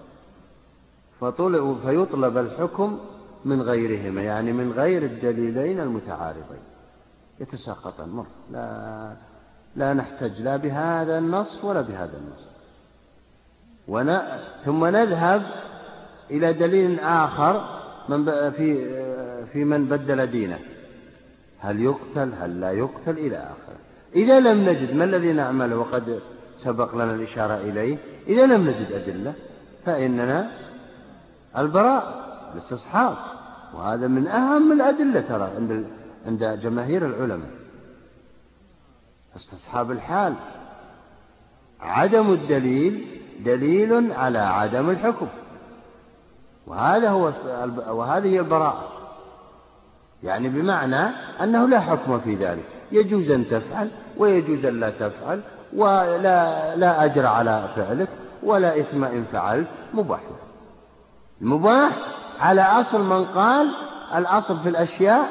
[1.21, 2.99] فطلب فيطلب الحكم
[3.45, 6.63] من غيرهما يعني من غير الدليلين المتعارضين.
[7.41, 8.27] يتساقطان مر.
[8.51, 9.13] لا
[9.77, 12.51] لا نحتج لا بهذا النص ولا بهذا النص.
[13.89, 14.19] ون...
[14.65, 15.43] ثم نذهب
[16.31, 18.31] إلى دليل آخر من ب...
[18.31, 19.01] في
[19.47, 20.59] في من بدل دينه.
[21.61, 23.79] هل يقتل هل لا يقتل إلى آخره.
[24.15, 26.21] إذا لم نجد ما الذي نعمله وقد
[26.57, 29.35] سبق لنا الإشارة إليه؟ إذا لم نجد أدلة
[29.85, 30.51] فإننا
[31.59, 33.17] البراء الاستصحاب
[33.75, 35.87] وهذا من أهم الأدلة ترى عند
[36.27, 37.51] عند جماهير العلماء.
[39.37, 40.35] استصحاب الحال.
[41.81, 45.29] عدم الدليل دليل على عدم الحكم.
[46.67, 47.33] وهذا هو
[47.89, 49.00] وهذه البراءة.
[50.23, 51.11] يعني بمعنى
[51.43, 52.65] أنه لا حكم في ذلك.
[52.93, 55.41] يجوز أن تفعل ويجوز أن لا تفعل
[55.77, 58.09] ولا لا أجر على فعلك
[58.43, 59.69] ولا إثم إن فعلت.
[59.95, 60.21] مباح.
[61.43, 61.93] المباح
[62.41, 63.71] على أصل من قال
[64.17, 65.29] الأصل في الأشياء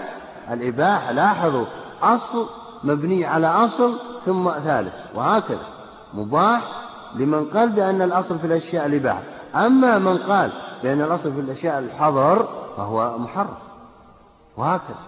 [0.51, 1.65] الإباحة لاحظوا
[2.01, 2.49] أصل
[2.83, 5.65] مبني على أصل ثم ثالث وهكذا.
[6.13, 6.61] مباح
[7.15, 9.21] لمن قال بأن الأصل في الأشياء الإباحة.
[9.55, 10.51] أما من قال
[10.83, 12.47] بأن الأصل في الأشياء الحظر
[12.77, 13.68] فهو محرم.
[14.59, 14.99] وهكذا.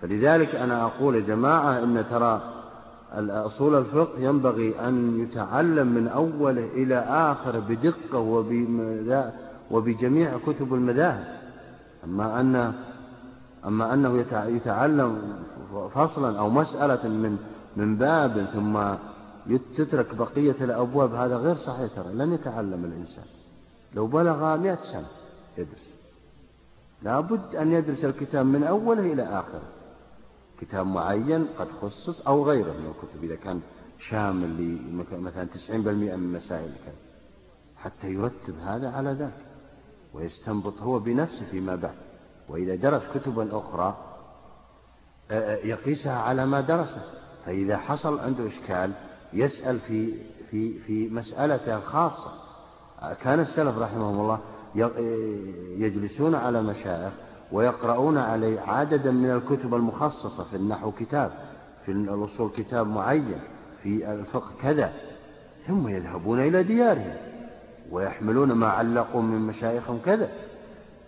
[0.00, 2.54] فلذلك أنا أقول يا جماعة إن ترى
[3.30, 8.18] أصول الفقه ينبغي أن يتعلم من أوله إلى آخر بدقة
[9.70, 11.38] وبجميع كتب المذاهب.
[12.04, 12.74] أما أن
[13.66, 15.18] أما أنه يتعلم
[15.94, 17.36] فصلا أو مسألة من
[17.76, 18.78] من باب ثم
[19.76, 23.24] تترك بقية الأبواب هذا غير صحيح ترى لن يتعلم الإنسان.
[23.94, 25.08] لو بلغ مئة سنة
[25.58, 25.97] يدرس.
[27.02, 29.62] لابد أن يدرس الكتاب من أوله إلى آخره.
[30.60, 33.60] كتاب معين قد خصص أو غيره من الكتب إذا كان
[33.98, 34.78] شامل
[35.12, 36.72] مثلا 90% من المسائل
[37.76, 39.32] حتى يرتب هذا على ذاك
[40.14, 41.94] ويستنبط هو بنفسه فيما بعد.
[42.48, 43.96] وإذا درس كتبا أخرى
[45.64, 47.02] يقيسها على ما درسه.
[47.46, 48.92] فإذا حصل عنده إشكال
[49.32, 50.14] يسأل في
[50.50, 52.32] في في مسألته الخاصة.
[53.20, 54.40] كان السلف رحمهم الله
[55.78, 57.12] يجلسون على مشايخ
[57.52, 61.32] ويقرؤون عليه عددا من الكتب المخصصة في النحو كتاب
[61.84, 63.40] في الأصول كتاب معين
[63.82, 64.92] في الفقه كذا
[65.66, 67.14] ثم يذهبون إلى ديارهم
[67.90, 70.30] ويحملون ما علقوا من مشايخهم كذا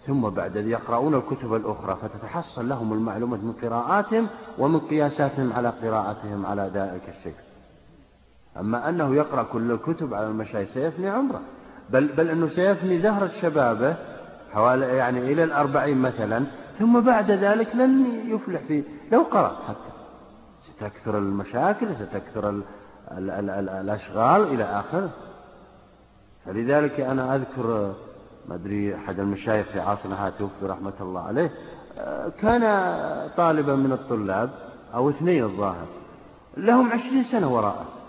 [0.00, 4.26] ثم بعد ذلك يقرؤون الكتب الأخرى فتتحصل لهم المعلومات من قراءاتهم
[4.58, 7.34] ومن قياساتهم على قراءتهم على ذلك الشيء.
[8.56, 11.40] أما أنه يقرأ كل الكتب على المشايخ سيفني عمره.
[11.92, 13.96] بل, بل أنه سيفني زهرة شبابه
[14.52, 16.44] حوالي يعني إلى الأربعين مثلا
[16.78, 19.90] ثم بعد ذلك لن يفلح في لو قرأ حتى.
[20.60, 22.62] ستكثر المشاكل ستكثر ال
[23.12, 25.10] ال ال ال الأشغال إلى آخره.
[26.46, 27.94] فلذلك أنا أذكر
[28.48, 31.50] ما أدري أحد المشايخ في عصرنا توفي رحمة الله عليه
[32.40, 32.62] كان
[33.36, 34.50] طالبا من الطلاب
[34.94, 35.86] أو اثنين الظاهر
[36.56, 37.99] لهم عشرين سنة وراءه.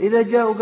[0.00, 0.54] إذا جاءوا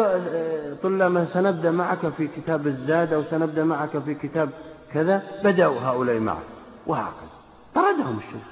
[0.83, 4.51] طلاب سنبدأ معك في كتاب الزاد أو سنبدأ معك في كتاب
[4.93, 6.43] كذا بدأوا هؤلاء معه
[6.87, 7.29] وهكذا.
[7.75, 8.43] طردهم الشيخ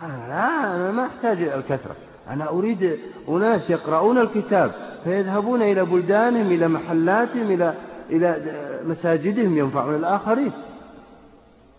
[0.00, 1.96] قال لا أنا ما أحتاج إلى الكثرة.
[2.30, 2.98] أنا أريد
[3.28, 4.72] أناس يقرؤون الكتاب
[5.04, 7.74] فيذهبون إلى بلدانهم إلى محلاتهم إلى
[8.10, 10.52] إلى مساجدهم ينفعون الآخرين.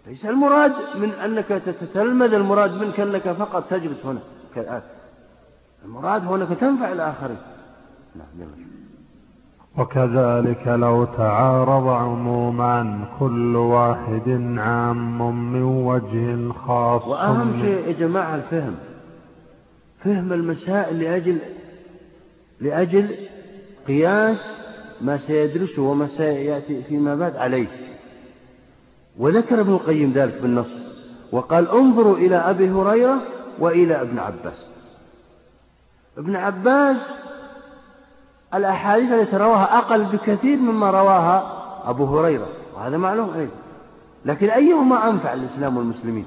[0.07, 4.19] ليس المراد من أنك تتلمذ المراد منك أنك فقط تجلس هنا.
[5.85, 7.37] المراد هو أنك تنفع الآخرين.
[9.77, 18.75] وكذلك لو تعارض عموما كل واحد عام من وجه خاص وأهم شيء يا جماعة الفهم
[19.99, 21.39] فهم المسائل لأجل
[22.59, 23.15] لأجل
[23.87, 24.51] قياس
[25.01, 27.67] ما سيدرسه وما سيأتي فيما بعد عليه.
[29.17, 30.87] وذكر ابن القيم ذلك بالنص
[31.31, 33.21] وقال انظروا إلى أبي هريرة
[33.59, 34.69] وإلى ابن عباس.
[36.17, 37.11] ابن عباس
[38.53, 41.43] الأحاديث التي رواها أقل بكثير مما رواها
[41.85, 43.51] أبو هريرة وهذا معلوم أيضا.
[44.25, 46.25] لكن أيهما أنفع الإسلام والمسلمين؟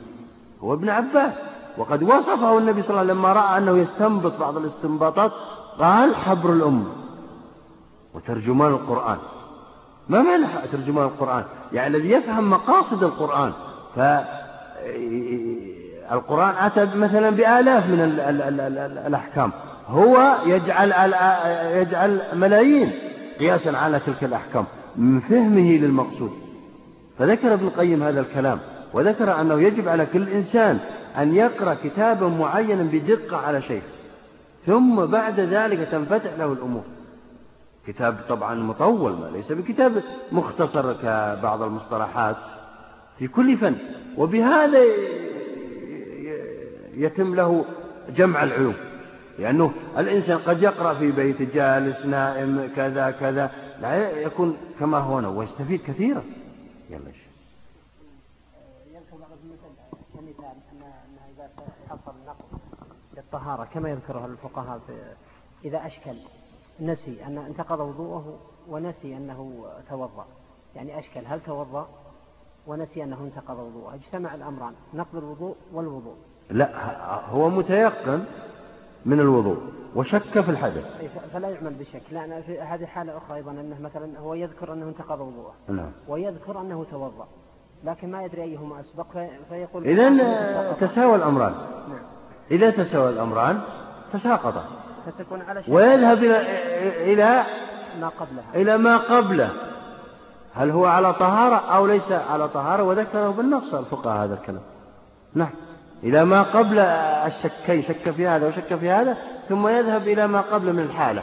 [0.61, 1.35] هو ابن عباس.
[1.79, 5.33] وقد وصفه النبي صلى الله عليه وسلم لما رأى أنه يستنبط بعض الاستنباطات
[5.79, 6.93] قال حبر الأمة
[8.15, 9.19] وترجمان القرآن.
[10.09, 13.53] ما معنى ترجمان القرآن؟ يعني الذي يفهم مقاصد القرآن.
[16.11, 18.01] فالقرآن أتى مثلا بآلاف من
[19.07, 19.53] الأحكام.
[19.87, 20.93] هو يجعل
[21.77, 22.93] يجعل ملايين
[23.39, 24.65] قياسا على تلك الأحكام
[24.97, 26.33] من فهمه للمقصود.
[27.19, 28.61] فذكر ابن القيم هذا الكلام
[28.93, 30.79] وذكر أنه يجب على كل إنسان
[31.19, 33.83] أن يقرأ كتابا معينا بدقة على شيء
[34.67, 36.83] ثم بعد ذلك تنفتح له الأمور.
[37.87, 42.37] كتاب طبعا مطول ما ليس بكتاب مختصر كبعض المصطلحات
[43.19, 43.75] في كل فن.
[44.17, 44.79] وبهذا
[46.97, 47.65] يتم له
[48.17, 48.75] جمع العلوم.
[49.39, 55.29] لأنه الإنسان قد يقرأ في بيت جالس نائم كذا كذا لا يكون كما هو هنا
[55.29, 56.23] ويستفيد كثيرا.
[56.91, 57.35] يلا شيء
[60.15, 60.83] كمثال أن
[61.37, 61.51] إذا
[61.91, 62.61] حصل نقض
[63.17, 64.81] للطهارة كما يذكرها الفقهاء
[65.65, 66.17] إذا أشكل
[66.81, 70.27] نسي أن انتقض وضوءه ونسي أنه توضأ.
[70.75, 71.89] يعني أشكل هل توضأ؟
[72.67, 73.95] ونسي أنه انتقض وضوءه.
[73.95, 76.17] اجتمع الأمران نقض الوضوء والوضوء.
[76.51, 78.25] لا هو متيقن
[79.07, 79.59] من الوضوء
[79.95, 80.85] وشك في الحدث
[81.33, 85.21] فلا يعمل بشك لا في هذه حالة أخرى أيضا أنه مثلا هو يذكر أنه انتقض
[85.21, 85.93] وضوءه نعم.
[86.09, 87.27] ويذكر أنه توضأ
[87.85, 89.07] لكن ما يدري أيهما أسبق
[89.49, 91.53] فيقول إذا تساوى الأمران.
[91.89, 92.03] نعم.
[92.51, 93.61] إذا تساوى الأمران
[94.13, 94.65] تساقطا
[95.07, 97.45] فتكون على شيء ويذهب إلى إلى
[98.01, 98.55] ما قبلها.
[98.55, 99.51] إلى ما قبله.
[100.55, 104.63] هل هو على طهارة أو ليس على طهارة؟ وذكره بالنص الفقهاء هذا الكلام.
[105.35, 105.51] نعم.
[106.05, 109.17] إلى ما قبل الشكين شك في هذا وشك في هذا
[109.49, 111.23] ثم يذهب إلى ما قبل من الحالة.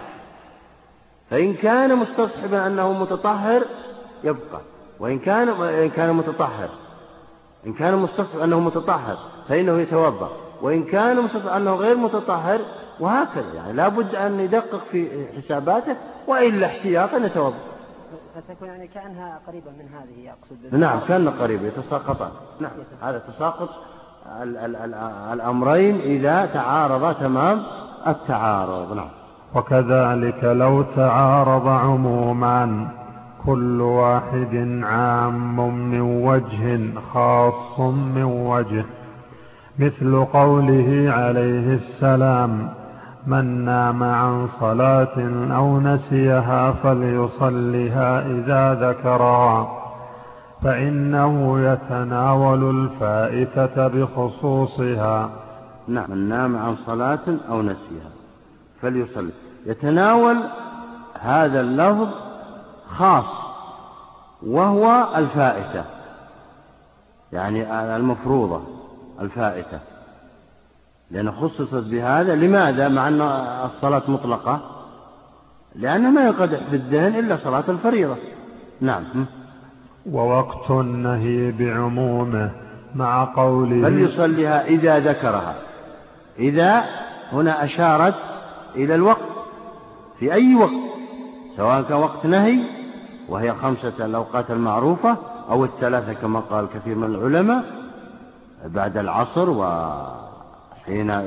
[1.29, 3.63] فإن كان مستصحبا أنه متطهر
[4.23, 4.61] يبقى.
[4.99, 6.69] وإن كان إن كان متطهر
[7.67, 9.17] إن كان مستصحب أنه متطهر
[9.49, 10.29] فإنه يتوضأ.
[10.61, 12.59] وإن كان مستصحب أنه غير متطهر
[12.99, 13.53] وهكذا.
[13.55, 17.57] يعني لا بد أن يدقق في حساباته وإلا احتياطا يتوضأ.
[18.35, 22.31] فتكون يعني كأنها قريبة من هذه يقصد نعم كأنها قريبة يتساقطان.
[22.59, 23.69] نعم هذا تساقط
[25.33, 27.61] الأمرين إذا تعارضا تمام
[28.07, 28.93] التعارض.
[28.95, 29.07] نعم.
[29.55, 32.87] وكذلك لو تعارض عموما
[33.45, 36.79] كل واحد عام من وجه
[37.13, 38.85] خاص من وجه.
[39.79, 42.69] مثل قوله عليه السلام
[43.27, 45.17] من نام عن صلاة
[45.55, 49.80] أو نسيها فليصلها إذا ذكرها.
[50.63, 55.29] فإنه يتناول الفائتة بخصوصها.
[55.87, 58.11] نعم من نام عن صلاة أو نسيها.
[58.81, 59.31] فليصلي.
[59.65, 60.37] يتناول
[61.19, 62.07] هذا اللفظ
[62.87, 63.51] خاص
[64.43, 65.83] وهو الفائتة.
[67.33, 68.61] يعني المفروضة
[69.21, 69.79] الفائتة.
[71.11, 73.21] لأن خصصت بهذا لماذا؟ مع أن
[73.65, 74.59] الصلاة مطلقة.
[75.75, 78.15] لأنه ما يقدح بالذهن إلا صلاة الفريضة.
[78.81, 79.03] نعم.
[80.05, 82.51] ووقت النهي بعمومه
[82.95, 85.55] مع قوله فليصليها إذا ذكرها.
[86.39, 86.83] إذا
[87.31, 88.15] هنا أشارت
[88.75, 89.31] إلى الوقت.
[90.19, 90.71] في أي وقت؟
[91.57, 92.59] سواء كان وقت نهي
[93.29, 95.17] وهي خمسة الأوقات المعروفة
[95.49, 97.63] أو الثلاثة كما قال كثير من العلماء
[98.65, 101.21] بعد العصر وحين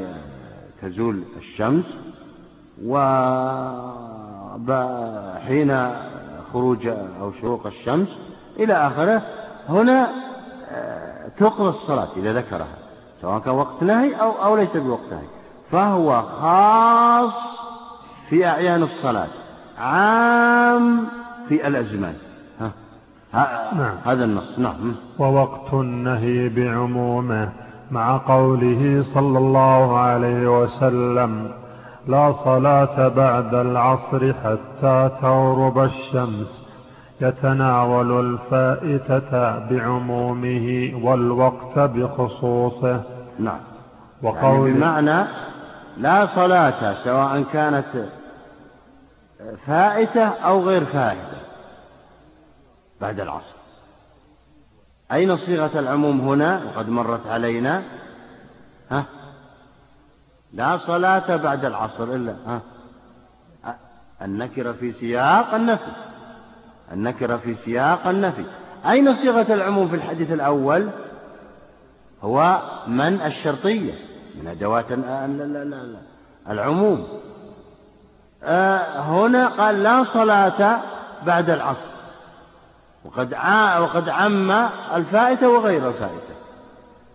[0.83, 1.97] تزول الشمس
[4.69, 5.91] وحين
[6.53, 6.87] خروج
[7.21, 8.09] أو شروق الشمس.
[8.59, 9.23] إلى آخره
[9.69, 10.09] هنا
[10.71, 12.67] آه، تقضى الصلاة إذا ذكرها
[13.23, 15.27] سواء كان وقت نهي أو, أو ليس بوقت نهي
[15.71, 17.59] فهو خاص
[18.29, 19.29] في أعيان الصلاة
[19.79, 21.07] عام
[21.49, 22.15] في الأزمان
[22.61, 22.71] ها.
[23.77, 23.95] نعم.
[24.05, 27.53] هذا النص نعم ووقت النهي بعمومه
[27.91, 31.51] مع قوله صلى الله عليه وسلم
[32.09, 36.64] لا صلاة بعد العصر حتى تغرب الشمس
[37.21, 43.03] يتناول الفائتة بعمومه والوقت بخصوصه.
[43.39, 43.61] نعم.
[44.23, 45.27] وقول يعني بمعنى
[45.97, 48.07] لا صلاة سواء كانت
[49.67, 51.39] فائتة أو غير فائتة
[53.01, 53.55] بعد العصر.
[55.13, 57.83] أين صيغة العموم هنا؟ وقد مرت علينا.
[58.91, 59.05] ها؟
[60.53, 62.61] لا صلاة بعد العصر إلا ها؟
[64.23, 65.91] النكرة في سياق النفي.
[66.93, 68.45] النكرة في سياق النفي.
[68.87, 70.89] أين صيغة العموم في الحديث الأول؟
[72.23, 73.93] هو من الشرطية.
[74.43, 74.85] من أدوات
[76.51, 77.07] العموم.
[78.45, 80.81] آه، هنا قال لا صلاة
[81.27, 81.95] بعد العصر.
[83.05, 83.35] وقد
[83.83, 84.51] وقد عم
[84.95, 86.35] الفائتة وغير الفائتة.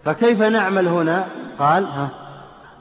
[0.06, 1.26] فكيف نعمل هنا؟
[1.60, 2.10] قال ها.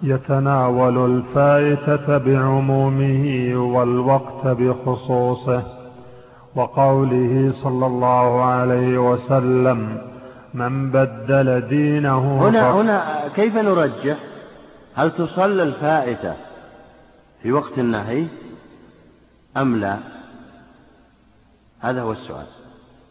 [0.03, 5.78] يتناول الفائتة بعمومه والوقت بخصوصه.
[6.59, 10.03] وقوله صلى الله عليه وسلم
[10.55, 14.17] من بدل دينه هنا هنا كيف نرجح؟
[14.95, 16.35] هل تصلى الفائتة
[17.43, 18.27] في وقت النهي
[19.57, 19.99] أم لا؟
[21.81, 22.47] هذا هو السؤال.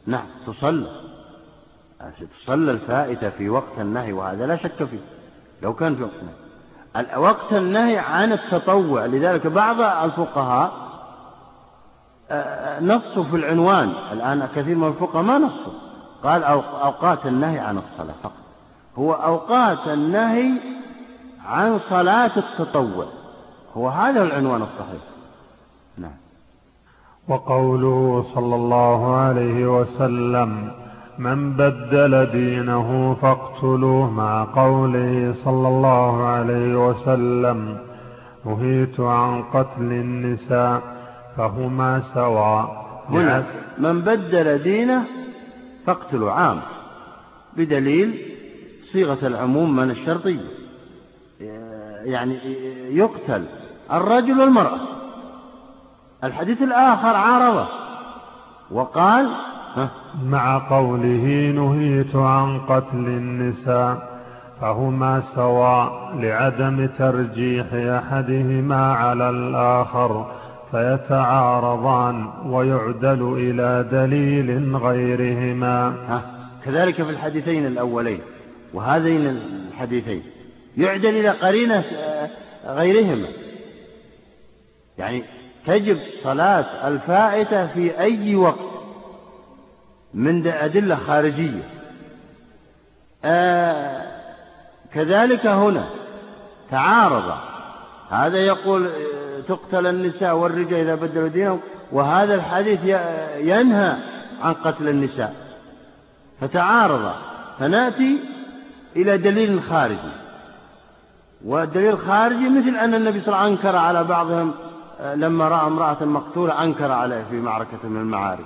[0.07, 0.91] نعم تصلى.
[2.43, 4.99] تصلى الفائتة في وقت النهي وهذا لا شك فيه
[5.63, 7.17] لو كان في وقت النهي.
[7.17, 10.86] وقت النهي عن التطوع لذلك بعض الفقهاء
[12.81, 13.93] نصوا في العنوان.
[14.11, 15.73] الآن كثير من الفقهاء ما نصوا.
[16.23, 18.31] قال أوقات النهي عن الصلاة فقط.
[18.97, 20.51] هو أوقات النهي
[21.45, 23.05] عن صلاة التطوع.
[23.77, 25.01] هو هذا العنوان الصحيح.
[25.97, 26.11] نعم.
[27.27, 30.71] وقوله صلى الله عليه وسلم
[31.17, 37.77] من بدل دينه فاقتلوه مع قوله صلى الله عليه وسلم
[38.45, 40.96] نهيت عن قتل النساء
[41.37, 43.43] فهما سواء هنا
[43.77, 45.03] من بدل دينه
[45.85, 46.61] فاقتلوا عام
[47.57, 48.21] بدليل
[48.91, 50.39] صيغة العموم من الشرطية.
[52.03, 52.37] يعني
[52.91, 53.45] يقتل
[53.93, 54.79] الرجل والمرأة.
[56.23, 57.67] الحديث الآخر عارضه
[58.71, 59.29] وقال
[60.23, 64.21] مع قوله نهيت عن قتل النساء
[64.61, 70.31] فهما سواء لعدم ترجيح أحدهما على الآخر.
[70.71, 75.95] فيتعارضان ويعدل إلى دليل غيرهما.
[76.65, 78.21] كذلك في الحديثين الأولين
[78.73, 80.23] وهذين الحديثين
[80.77, 81.83] يعدل إلى قرينة
[82.65, 83.27] غيرهما.
[84.97, 85.23] يعني
[85.65, 88.59] تجب صلاة الفائتة في أي وقت
[90.13, 91.63] من أدلة خارجية.
[93.25, 94.01] آه
[94.93, 95.87] كذلك هنا
[96.71, 97.33] تعارض.
[98.09, 98.89] هذا يقول
[99.47, 101.59] تقتل النساء والرجال إذا بدلوا دينهم
[101.91, 102.79] وهذا الحديث
[103.37, 103.97] ينهى
[104.41, 105.35] عن قتل النساء
[106.41, 107.11] فتعارض
[107.59, 108.19] فنأتي
[108.95, 110.11] إلى دليل خارجي
[111.45, 114.53] والدليل الخارجي مثل أن النبي صلى الله عليه وسلم أنكر على بعضهم
[114.99, 118.45] آه، لما رأى امرأة مقتولة أنكر عليه في معركة من المعارك.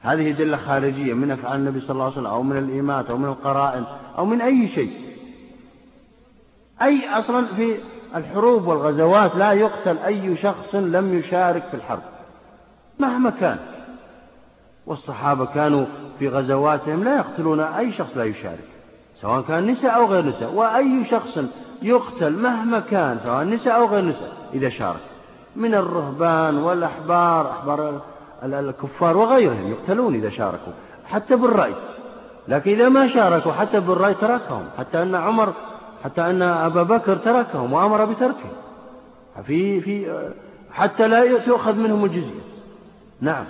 [0.00, 3.28] هذه دلة خارجية من أفعال النبي صلى الله عليه وسلم أو من الإيمات أو من
[3.28, 3.84] القرائن
[4.18, 4.90] أو من أي شيء.
[6.82, 7.76] أي أصلا في
[8.14, 12.02] الحروب والغزوات لا يقتل أي شخص لم يشارك في الحرب
[12.98, 13.58] مهما كان.
[14.86, 15.84] والصحابة كانوا
[16.18, 18.68] في غزواتهم لا يقتلون أي شخص لا يشارك
[19.20, 21.38] سواء كان نساء أو غير نساء وأي شخص
[21.82, 25.00] يقتل مهما كان سواء نساء أو غير نساء إذا شارك.
[25.56, 28.00] من الرهبان والأحبار أحبار
[28.42, 30.72] الكفار وغيرهم يقتلون إذا شاركوا
[31.06, 31.74] حتى بالرأي.
[32.48, 35.52] لكن إذا ما شاركوا حتى بالرأي تركهم حتى أن عمر
[36.04, 38.52] حتى أن أبا بكر تركهم وأمر بتركهم.
[39.46, 40.06] في في
[40.72, 42.40] حتى لا تؤخذ منهم الجزية.
[43.20, 43.44] نعم.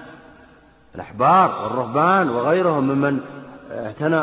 [0.95, 3.21] الأحبار والرهبان وغيرهم ممن
[3.71, 4.21] اعتنى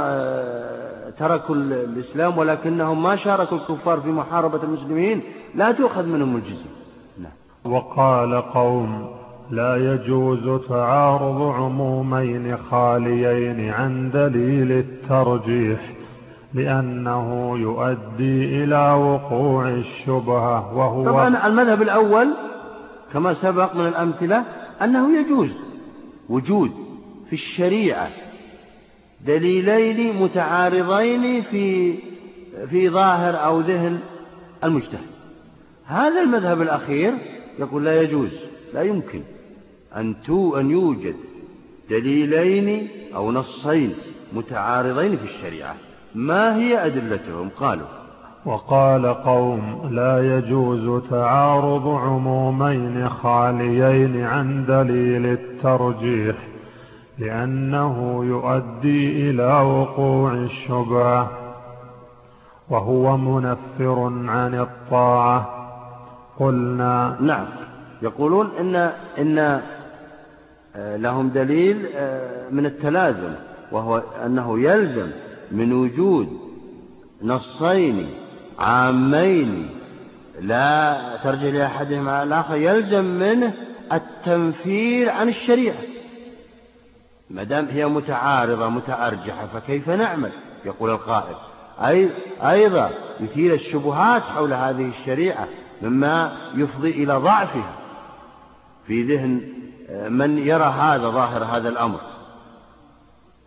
[1.19, 5.21] تركوا الإسلام ولكنهم ما شاركوا الكفار في محاربة المسلمين
[5.55, 6.71] لا تؤخذ منهم الجزية.
[7.17, 7.73] نعم.
[7.73, 9.15] وقال قوم
[9.51, 16.00] لا يجوز تعارض عمومين خاليين عن دليل الترجيح.
[16.53, 22.33] لأنه يؤدي إلى وقوع الشبهة وهو طبعا المذهب الأول
[23.13, 24.43] كما سبق من الأمثلة
[24.81, 25.49] أنه يجوز
[26.29, 26.71] وجود
[27.29, 28.09] في الشريعة
[29.25, 31.95] دليلين متعارضين في
[32.69, 33.99] في ظاهر أو ذهن
[34.63, 35.11] المجتهد.
[35.85, 37.13] هذا المذهب الأخير
[37.59, 38.29] يقول لا يجوز
[38.73, 39.21] لا يمكن
[39.95, 41.15] أن تو أن يوجد
[41.89, 43.95] دليلين أو نصين
[44.33, 45.75] متعارضين في الشريعة.
[46.15, 47.87] ما هي أدلتهم؟ قالوا.
[48.45, 56.35] وقال قوم لا يجوز تعارض عمومين خاليين عن دليل الترجيح
[57.19, 61.29] لأنه يؤدي إلى وقوع الشبهة
[62.69, 65.49] وهو منفر عن الطاعة.
[66.39, 67.17] قلنا.
[67.19, 67.45] نعم.
[68.01, 68.75] يقولون إن,
[69.17, 69.61] إن
[70.75, 73.33] آه، لهم دليل آه، من التلازم
[73.71, 75.11] وهو أنه يلزم
[75.51, 76.39] من وجود
[77.23, 78.09] نصين
[78.59, 79.69] عامين
[80.41, 83.53] لا ترجع لأحدهما الآخر يلزم منه
[83.91, 85.77] التنفير عن الشريعة.
[87.29, 90.31] ما دام هي متعارضة متأرجحة فكيف نعمل؟
[90.65, 91.35] يقول القائل.
[91.79, 92.09] أي
[92.41, 92.89] أيضا
[93.19, 95.47] يثير الشبهات حول هذه الشريعة
[95.81, 97.73] مما يفضي إلى ضعفها.
[98.87, 99.41] في ذهن
[99.89, 101.99] آه، من يرى هذا ظاهر هذا الأمر.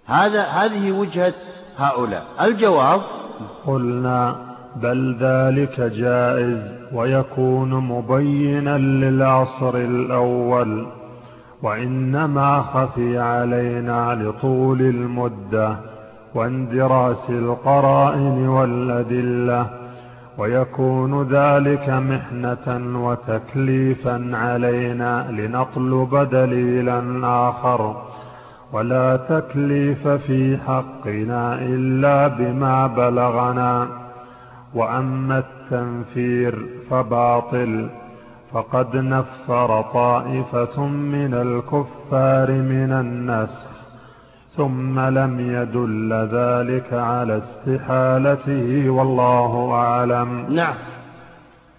[0.06, 1.34] هذا هذه وجهة
[1.78, 2.24] هؤلاء.
[2.40, 3.00] الجواب؟
[3.66, 4.36] قلنا
[4.82, 10.86] بل ذلك جائز ويكون مبينا للعصر الأول
[11.62, 15.76] وإنما خفي علينا لطول المدة
[16.34, 19.66] واندراس القرائن والأدلة
[20.38, 28.02] ويكون ذلك محنة وتكليفا علينا لنطلب دليلا آخر.
[28.74, 33.88] ولا تكليف في حقنا إلا بما بلغنا.
[34.74, 37.88] وأما التنفير فباطل
[38.52, 43.74] فقد نفر طائفة من الكفار من النسخ
[44.56, 50.46] ثم لم يدل ذلك على استحالته والله أعلم.
[50.54, 50.74] نعم.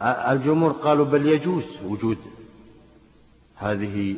[0.01, 2.17] الجمهور قالوا بل يجوز وجود
[3.57, 4.15] هذه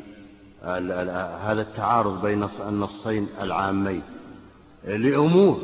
[0.67, 4.01] هذا التعارض بين النصين العامين
[4.87, 5.59] لأمور.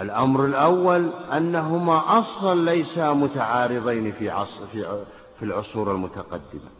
[0.00, 5.02] الأمر الأول أنهما أصلا ليسا متعارضين في عصر في
[5.38, 6.70] في العصور المتقدمة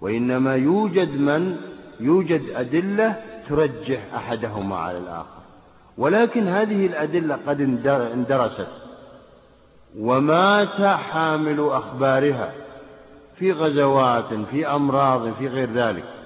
[0.00, 1.56] وإنما يوجد من؟
[2.00, 3.16] يوجد أدلة
[3.48, 5.38] ترجح أحدهما على الآخر.
[5.98, 7.60] ولكن هذه الأدلة قد
[8.14, 8.72] اندرست
[9.98, 12.52] ومات حامل أخبارها
[13.36, 16.17] في غزوات في أمراض في غير ذلك.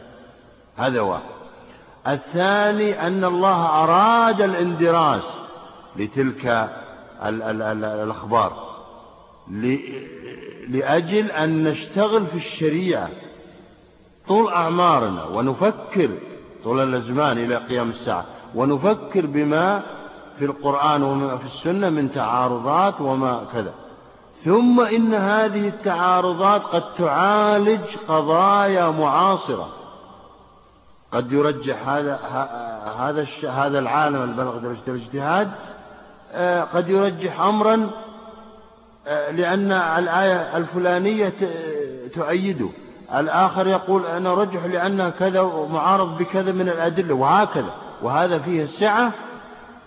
[0.77, 1.23] هذا واحد.
[2.07, 5.23] الثاني أن الله أراد الاندراس
[5.97, 6.71] لتلك
[7.23, 8.53] الأخبار
[10.69, 13.09] لأجل أن نشتغل في الشريعة
[14.29, 16.11] طول أعمارنا ونفكر
[16.65, 19.83] طول الأزمان إلى قيام الساعة ونفكر بما
[20.39, 23.75] في القرآن وما في السنة من تعارضات وما كذا.
[24.45, 29.69] ثم إن هذه التعارضات قد تعالج قضايا معاصرة.
[31.13, 32.15] قد يرجح هذا
[32.99, 35.51] هذا هذا العالم البلغ درجة الاجتهاد
[36.33, 37.91] آه، قد يرجح أمرا
[39.07, 41.33] آه، لأن الآية الفلانية
[42.15, 42.69] تؤيده.
[43.15, 47.75] الآخر يقول أنا رجح لأنها كذا ومعارض بكذا من الأدلة وهكذا.
[48.03, 49.13] وهذا فيه السعة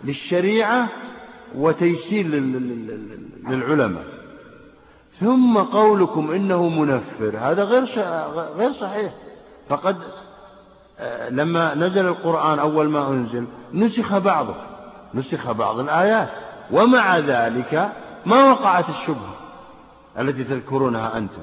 [0.03, 0.88] للشريعة
[1.55, 2.26] وتيسير
[3.47, 4.03] للعلماء.
[5.19, 7.38] ثم قولكم إنه منفر.
[7.38, 7.86] هذا غير
[8.57, 9.11] غير صحيح.
[9.69, 9.97] فقد
[11.30, 14.56] لما نزل القرآن أول ما أنزل نسخ بعضه
[15.14, 16.30] نسخ بعض الآيات.
[16.72, 17.89] ومع ذلك
[18.26, 19.36] ما وقعت الشبهة
[20.20, 21.41] التي تذكرونها أنتم.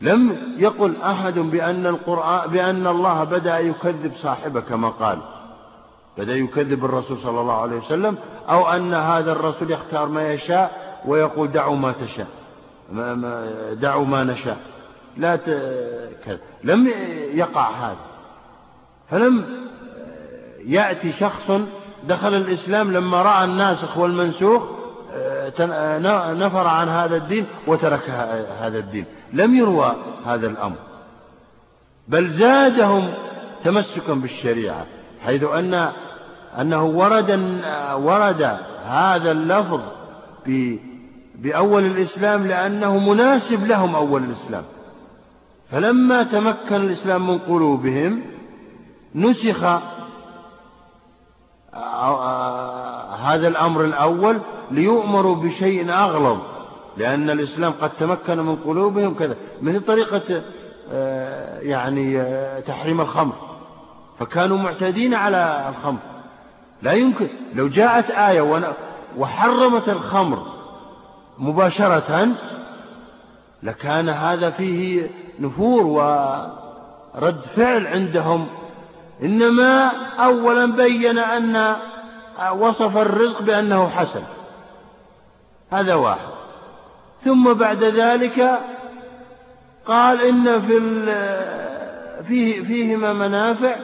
[0.00, 5.18] لم يقل أحد بأن القرآن بأن الله بدأ يكذب صاحبه كما قال.
[6.18, 8.16] بدأ يكذب الرسول صلى الله عليه وسلم
[8.48, 12.28] أو أن هذا الرسول يختار ما يشاء ويقول دعوا ما تشاء
[13.72, 14.58] دعوا ما نشاء.
[15.16, 15.36] لا
[16.24, 16.88] كذا لم
[17.32, 18.13] يقع هذا.
[19.14, 19.44] فلم
[20.66, 21.50] يأتي شخص
[22.08, 24.62] دخل الإسلام لما رأى الناسخ والمنسوخ
[26.38, 28.10] نفر عن هذا الدين وترك
[28.60, 29.04] هذا الدين.
[29.32, 29.96] لم يروى
[30.26, 30.76] هذا الأمر.
[32.08, 33.08] بل زادهم
[33.64, 34.86] تمسكا بالشريعة
[35.24, 35.90] حيث أن
[36.60, 37.30] أنه ورد
[37.94, 38.56] ورد
[38.86, 39.80] هذا اللفظ
[41.34, 44.64] بأول الإسلام لأنه مناسب لهم أول الإسلام.
[45.70, 48.22] فلما تمكن الإسلام من قلوبهم
[49.14, 49.64] نسخ
[53.20, 54.40] هذا الأمر الأول
[54.70, 56.38] ليؤمروا بشيء أغلظ
[56.96, 60.42] لأن الإسلام قد تمكن من قلوبهم كذا مثل طريقة
[60.92, 63.32] آه، يعني آه، تحريم الخمر.
[64.18, 65.98] فكانوا معتادين على الخمر.
[66.82, 68.74] لا يمكن لو جاءت آية
[69.18, 70.42] وحرمت الخمر
[71.38, 72.28] مباشرة
[73.62, 75.10] لكان هذا فيه
[75.40, 78.46] نفور ورد فعل عندهم.
[79.24, 81.76] إنما أولا بين أن
[82.58, 84.22] وصف الرزق بأنه حسن.
[85.70, 86.28] هذا واحد.
[87.24, 88.60] ثم بعد ذلك
[89.86, 90.80] قال إن في
[92.28, 93.76] فيه فيهما منافع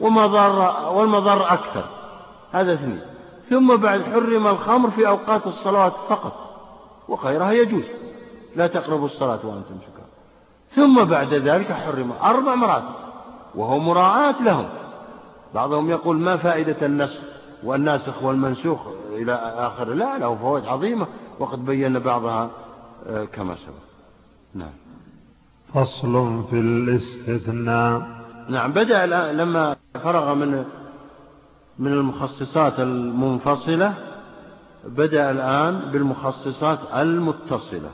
[0.00, 1.84] ومضر والمضر أكثر.
[2.52, 3.00] هذا اثنين.
[3.50, 6.34] ثم بعد حرم الخمر في أوقات الصلوات فقط.
[7.08, 7.84] وغيرها يجوز.
[8.56, 10.08] لا تقربوا الصلاة وأنتم سكارى
[10.76, 12.82] ثم بعد ذلك حرم أربع مرات
[13.54, 14.68] وهو مراعاة لهم.
[15.54, 17.20] بعضهم يقول ما فائدة النسخ
[17.62, 18.80] والناسخ والمنسوخ
[19.12, 19.92] إلى آخر.
[19.92, 21.06] لا له فوائد عظيمة
[21.38, 22.50] وقد بينا بعضها
[23.06, 23.74] آه، كما سبق.
[24.54, 24.72] نعم.
[25.74, 28.22] فصل في الاستثناء.
[28.48, 30.64] نعم بدأ لما فرغ من
[31.78, 33.94] من المخصصات المنفصلة
[34.84, 37.90] بدأ الآن بالمخصصات المتصلة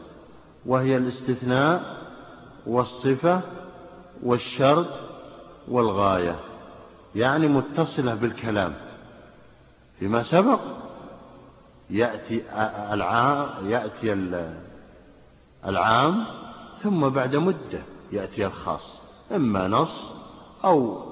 [0.67, 1.83] وهي الاستثناء
[2.67, 3.41] والصفة
[4.23, 4.87] والشرط
[5.69, 6.37] والغاية.
[7.15, 8.75] يعني متصلة بالكلام.
[9.99, 10.61] فيما سبق
[11.91, 12.43] يأتي
[12.93, 14.13] العام يأتي
[15.67, 16.25] العام
[16.83, 17.81] ثم بعد مدة
[18.13, 18.99] يأتي الخاص.
[19.35, 20.13] إما نص
[20.65, 21.05] أو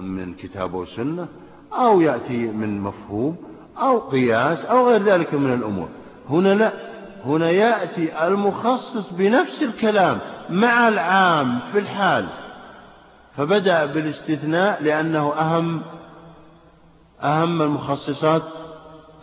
[0.00, 1.28] من كتاب وسنة
[1.72, 3.36] أو يأتي من مفهوم
[3.78, 5.88] أو قياس أو غير ذلك من الأمور.
[6.30, 6.72] هنا لا.
[7.24, 10.18] هنا يأتي المخصص بنفس الكلام
[10.50, 12.26] مع العام في الحال.
[13.36, 15.82] فبدأ بالاستثناء لأنه أهم
[17.22, 18.42] أهم المخصصات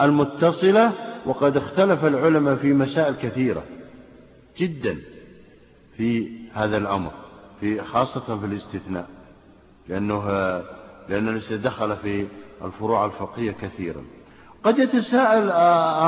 [0.01, 0.91] المتصلة
[1.25, 3.63] وقد اختلف العلماء في مسائل كثيرة
[4.57, 4.97] جدا
[5.97, 7.11] في هذا الأمر
[7.59, 9.07] في خاصة في الاستثناء
[9.89, 10.27] لأنه
[11.09, 12.27] لأن دخل في
[12.65, 14.03] الفروع الفقهية كثيرا.
[14.63, 15.49] قد يتساءل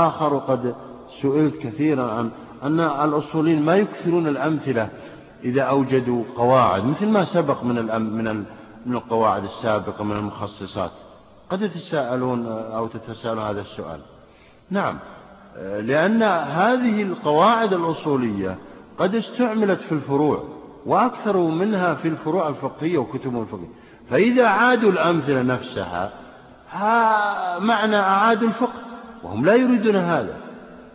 [0.08, 0.76] آخر وقد
[1.22, 2.32] سئلت كثيرا عن
[2.64, 4.90] أن الأصولين ما يكثرون الأمثلة
[5.46, 8.46] إذا أوجدوا قواعد مثل ما سبق من من
[8.86, 10.92] من القواعد السابقة من المخصصات.
[11.50, 14.00] قد يتساءلون أو تتساءلون هذا السؤال.
[14.70, 15.00] نعم.
[15.80, 18.58] لأن هذه القواعد الأصولية
[18.98, 20.44] قد استعملت في الفروع
[20.86, 23.68] وأكثر منها في الفروع الفقهية وكتب الفقه.
[24.10, 26.12] فإذا عادوا الأمثلة نفسها
[26.72, 28.80] ها معنى أعادوا الفقه
[29.24, 30.38] وهم لا يريدون هذا.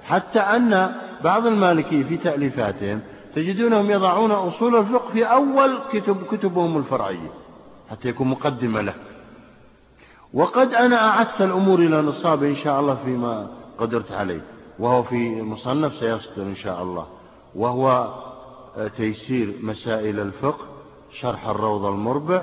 [0.04, 0.92] حتى أن
[1.24, 3.00] بعض المالكية في تأليفاتهم
[3.34, 7.30] تجدونهم يضعون أصول الفقه في أول كتب كتبهم الفرعية
[7.90, 8.94] حتى يكون مقدمة له.
[10.34, 14.40] وقد أنا أعدت الأمور إلى نصاب إن شاء الله فيما قدرت عليه.
[14.78, 17.06] وهو في مصنف سيصدر إن شاء الله.
[17.54, 18.14] وهو
[18.96, 20.66] تيسير مسائل الفقه
[21.20, 22.42] شرح الروض المربع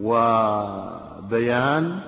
[0.00, 2.00] وبيان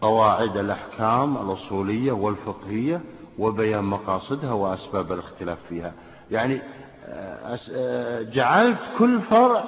[0.00, 3.00] قواعد الأحكام الأصولية والفقهية
[3.38, 5.92] وبيان مقاصدها وأسباب الاختلاف فيها.
[6.30, 6.62] يعني
[7.06, 9.64] آه، آه، جعلت كل فرع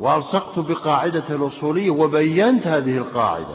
[0.00, 3.54] وألصقت بقاعدة الأصولية وبينت هذه القاعدة.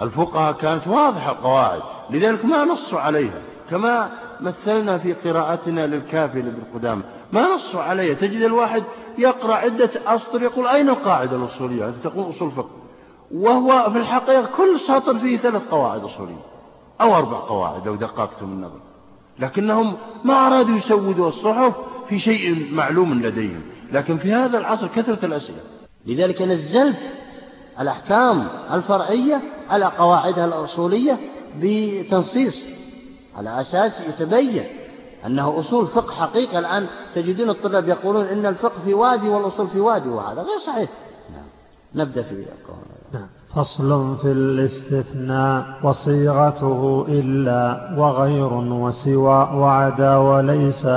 [0.00, 3.42] الفقهاء كانت واضحة القواعد لذلك ما نصوا عليها.
[3.70, 4.10] كما
[4.40, 8.14] مثلنا في قراءتنا للكافي لابن قدامة ما نصوا عليها.
[8.14, 8.84] تجد الواحد
[9.18, 12.80] يقرأ عدة أسطر يقول أين القاعدة الأصولية؟ تقول أصول فقه.
[13.34, 16.42] وهو في الحقيقة كل سطر فيه ثلاث قواعد أصولية
[17.00, 18.89] أو أربع قواعد لو دققتم النظر.
[19.40, 21.74] لكنهم ما أرادوا يسودوا الصحف
[22.08, 23.62] في شيء معلوم لديهم
[23.92, 25.60] لكن في هذا العصر كثرة الأسئلة
[26.06, 27.14] لذلك نزلت
[27.80, 31.18] الأحكام الفرعية على قواعدها الأصولية
[31.60, 32.64] بتنصيص
[33.36, 34.64] على أساس يتبين
[35.26, 40.08] أنه أصول فقه حقيقة الآن تجدون الطلاب يقولون إن الفقه في وادي والأصول في وادي
[40.08, 40.90] وهذا غير صحيح
[41.30, 41.46] نعم.
[41.94, 42.99] نبدأ في نعم.
[43.54, 50.88] فصل في الاستثناء وصيغته إلا وغير وسوى وعدا وليس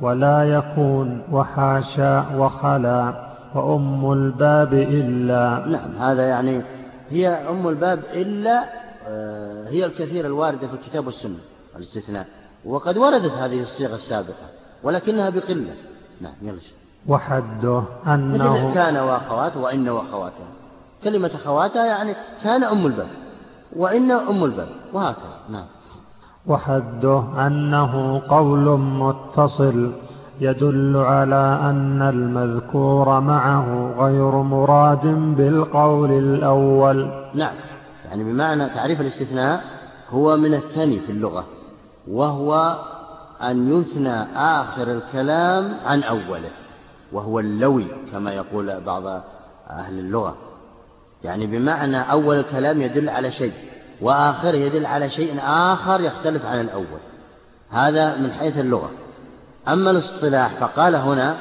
[0.00, 5.64] ولا يكون وحاشا وخلا وأم الباب إلا.
[5.66, 6.62] نعم هذا يعني
[7.08, 8.64] هي أم الباب إلا
[9.06, 11.38] آه، هي الكثير الواردة في الكتاب والسنة
[11.76, 12.26] الاستثناء.
[12.64, 14.46] وقد وردت هذه الصيغة السابقة
[14.82, 15.74] ولكنها بقلة.
[16.20, 16.58] نعم يلا
[17.08, 20.63] وحده أنه كان وأخواته وإن وأخواتها
[21.04, 23.08] كلمة أخواتها يعني كان أم الباب
[23.76, 25.66] وإن أم الباب وهكذا نعم.
[26.46, 29.92] وحده أنه قول متصل
[30.40, 37.28] يدل على أن المذكور معه غير مراد بالقول الأول.
[37.34, 37.54] نعم
[38.04, 39.64] يعني بمعنى تعريف الاستثناء
[40.10, 41.44] هو من الثاني في اللغة
[42.08, 42.78] وهو
[43.42, 46.50] أن يثنى آخر الكلام عن أوله
[47.12, 49.06] وهو اللوي كما يقول بعض
[49.70, 50.36] أهل اللغة.
[51.24, 53.52] يعني بمعنى أول الكلام يدل على شيء
[54.00, 57.00] وآخره يدل على شيء آخر يختلف عن الأول.
[57.70, 58.90] هذا من حيث اللغة.
[59.68, 61.36] أما الاصطلاح فقال هنا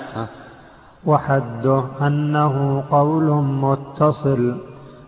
[1.05, 4.57] وحده أنه قول متصل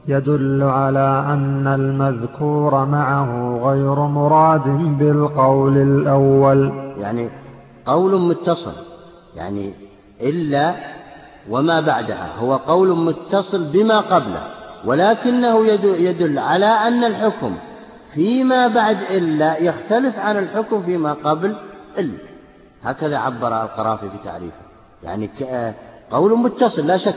[0.08, 6.94] يدل على أن المذكور معه غير مراد بالقول الأول.
[6.98, 7.30] يعني
[7.86, 8.74] قول متصل
[9.36, 9.74] يعني
[10.22, 10.76] إلا
[11.50, 14.55] وما بعدها هو قول متصل بما قبله.
[14.86, 17.56] ولكنه يدل على أن الحكم
[18.14, 21.56] فيما بعد إلا يختلف عن الحكم فيما قبل
[21.98, 22.18] إلا.
[22.84, 24.66] هكذا عبر القرافي في تعريفه
[25.04, 25.30] يعني
[26.12, 27.16] قول متصل لا شك.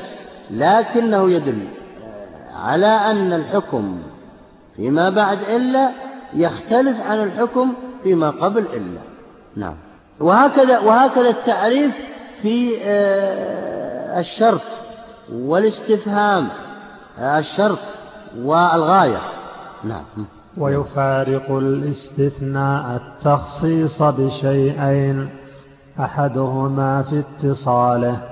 [0.51, 1.69] لكنه يدل
[2.57, 4.03] على أن الحكم
[4.77, 5.91] فيما بعد إلا
[6.35, 9.01] يختلف عن الحكم فيما قبل إلا.
[9.57, 9.75] نعم.
[10.21, 11.95] وهكذا وهكذا التعريف
[12.43, 14.61] في آه، الشرط
[15.33, 16.49] والاستفهام.
[17.19, 17.79] الشرط
[18.37, 19.21] والغاية.
[19.85, 20.05] نعم.
[20.57, 25.31] ويفارق الاستثناء التخصيص بشيئين
[26.01, 28.29] أحدهما في اتصاله.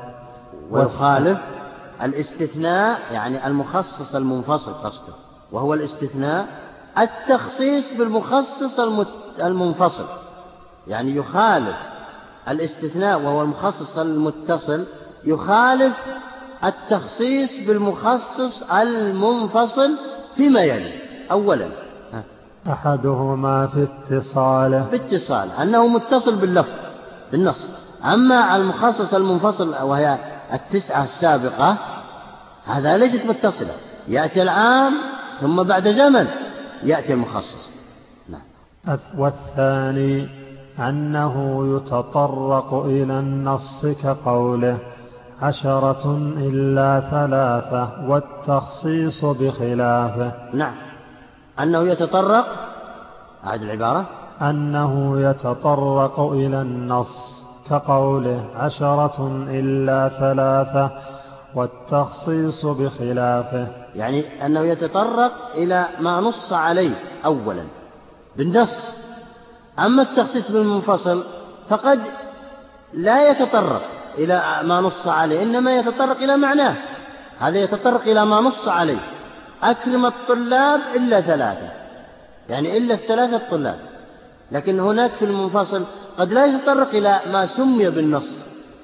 [0.71, 1.39] ويخالف
[2.03, 5.13] الاستثناء يعني المخصص المنفصل قصده
[5.53, 6.47] وهو الاستثناء
[6.99, 8.81] التخصيص بالمخصص
[9.41, 10.07] المنفصل.
[10.87, 11.77] يعني يخالف
[12.49, 14.85] الاستثناء وهو المخصص المتصل
[15.25, 15.97] يخالف
[16.65, 19.99] التخصيص بالمخصص المنفصل
[20.37, 20.93] فيما يلي.
[21.31, 21.69] أولا
[22.73, 24.87] أحدهما في اتصاله.
[24.91, 26.73] باتصال أنه متصل باللفظ
[27.33, 27.73] بالنص.
[28.05, 30.19] أما المخصص المنفصل وهي
[30.53, 31.79] التسعة السابقة
[32.65, 33.75] هذا ليست متصلة.
[34.09, 34.93] يأتي العام
[35.41, 36.27] ثم بعد زمن
[36.83, 37.69] يأتي المخصص.
[38.29, 38.99] نعم.
[39.19, 40.29] والثاني
[40.79, 44.79] أنه يتطرق إلى النص كقوله.
[45.43, 50.33] عشرة إلا ثلاثة والتخصيص بخلافه.
[50.53, 50.75] نعم.
[51.61, 52.47] أنه يتطرق
[53.45, 54.07] أعد العبارة.
[54.43, 60.91] أنه يتطرق إلى النص كقوله عشرة إلا ثلاثة
[61.55, 63.69] والتخصيص بخلافه.
[63.95, 67.65] يعني أنه يتطرق إلى ما نص عليه أولا
[68.37, 68.95] بالنص.
[69.79, 71.25] أما التخصيص بالمنفصل
[71.69, 72.01] فقد
[72.95, 73.96] لا يتطرق.
[74.19, 76.77] إلى ما نص عليه إنما يتطرق إلى معناه.
[77.39, 78.99] هذا يتطرق إلى ما نص عليه.
[79.63, 81.71] أكرم الطلاب إلا ثلاثة.
[82.49, 83.79] يعني إلا الثلاثة الطلاب.
[84.53, 85.85] لكن هناك في المنفصل
[86.19, 88.39] قد لا يتطرق إلى ما سمي بالنص.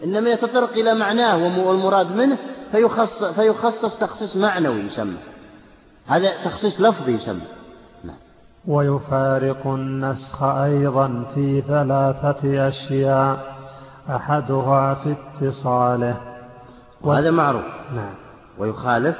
[0.04, 2.38] إنما يتطرق إلى معناه والمراد منه
[2.72, 5.16] فيخصص, فيخصص تخصيص معنوي يسمى.
[6.06, 7.40] هذا تخصيص لفظي يسمى.
[8.04, 8.16] نعم.
[8.66, 13.51] ويفارق النسخ أيضا في ثلاثة أشياء.
[14.10, 16.16] أحدها في اتصاله.
[17.00, 17.64] وهذا معروف.
[17.94, 18.14] نعم.
[18.58, 19.16] ويخالف.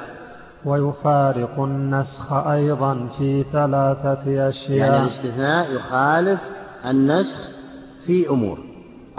[0.65, 4.77] ويفارق النسخ أيضا في ثلاثة أشياء.
[4.77, 6.41] يعني الاستثناء يخالف
[6.85, 7.49] النسخ
[8.05, 8.57] في أمور.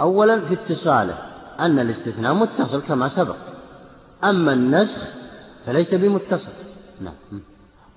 [0.01, 1.17] أولا في اتصاله
[1.59, 3.35] أن الاستثناء متصل كما سبق.
[4.23, 5.07] أما النسخ
[5.65, 6.51] فليس بمتصل.
[7.01, 7.41] نعم.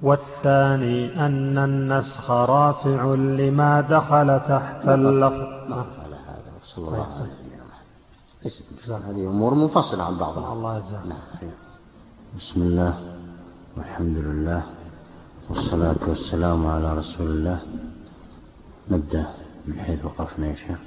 [0.02, 5.72] والثاني أن النسخ رافع لما دخل تحت اللفظ.
[5.72, 6.52] على هذا.
[6.62, 7.14] صلى الله عليه.
[7.14, 7.47] وسلم
[8.88, 11.06] هذه أمور منفصلة عن بعضها؟ الله يجزاك.
[11.06, 11.50] نعم.
[12.36, 13.18] بسم الله
[13.76, 14.62] والحمد لله
[15.50, 17.60] والصلاة والسلام على رسول الله.
[18.90, 19.26] نبدأ
[19.66, 20.78] من حيث وقفنا يا شيخ.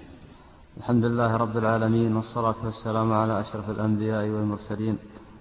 [0.77, 4.97] الحمد لله رب العالمين والصلاة والسلام على أشرف الأنبياء والمرسلين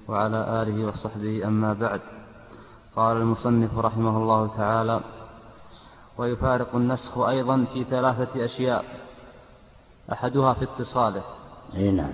[0.08, 2.00] وعلى آله وصحبه أما بعد.
[2.96, 5.00] قال المصنف رحمه الله تعالى
[6.18, 8.84] ويفارق النسخ أيضا في ثلاثة أشياء
[10.12, 11.22] أحدها في اتصاله
[11.76, 12.12] أي نعم.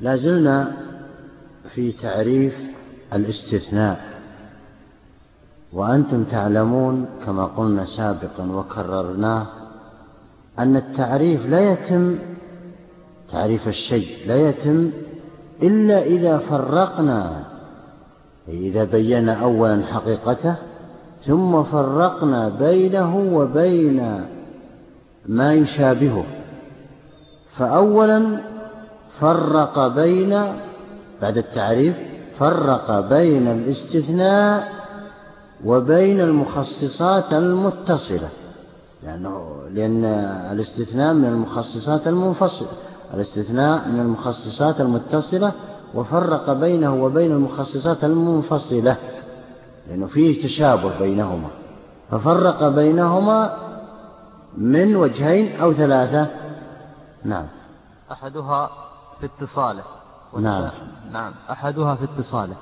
[0.00, 0.72] لا زلنا
[1.74, 2.54] في تعريف
[3.12, 4.12] الاستثناء.
[5.72, 9.46] وأنتم تعلمون كما قلنا سابقا وكررناه
[10.58, 12.18] أن التعريف لا يتم
[13.32, 14.90] تعريف الشيء لا يتم
[15.62, 17.44] إلا إذا فرقنا
[18.48, 20.54] إذا بينا أولا حقيقته
[21.20, 24.24] ثم فرقنا بينه وبين
[25.26, 26.24] ما يشابهه.
[27.58, 28.40] فأولا
[29.20, 30.42] فرق بين
[31.22, 31.96] بعد التعريف
[32.38, 34.72] فرق بين الاستثناء
[35.64, 38.28] وبين المخصصات المتصلة.
[39.02, 40.04] لأنه لأن
[40.52, 42.68] الاستثناء من المخصصات المنفصلة
[43.14, 45.52] الاستثناء من المخصصات المتصلة
[45.94, 48.96] وفرق بينه وبين المخصصات المنفصلة
[49.88, 51.48] لأنه فيه تشابه بينهما.
[52.10, 53.56] ففرق بينهما
[54.58, 56.26] من وجهين أو ثلاثة
[57.24, 57.46] نعم.
[58.12, 58.70] أحدها
[59.20, 59.84] في اتصاله.
[60.38, 60.70] نعم.
[61.12, 61.34] نعم.
[61.50, 62.56] أحدها في اتصاله.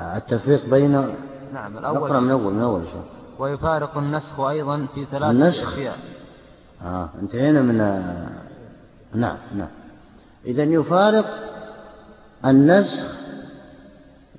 [0.00, 1.14] التفريق بين
[1.52, 3.04] نعم الأول اقرأ من أول من أول شوف
[3.38, 5.98] ويفارق النسخ أيضا في ثلاثة النسخ؟ أشياء.
[6.84, 7.78] آه انتهينا من
[9.14, 9.68] نعم نعم.
[10.46, 11.26] إذا يفارق
[12.44, 13.16] النسخ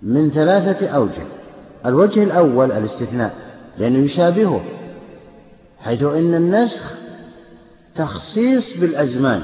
[0.01, 1.23] من ثلاثة أوجه.
[1.85, 3.35] الوجه الأول الاستثناء
[3.77, 4.63] لأنه يشابهه
[5.79, 7.02] حيث إن النسخ
[7.95, 9.41] تخصيص بالأزمان.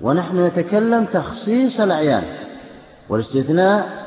[0.00, 2.22] ونحن نتكلم تخصيص الأعيان.
[3.08, 4.06] والاستثناء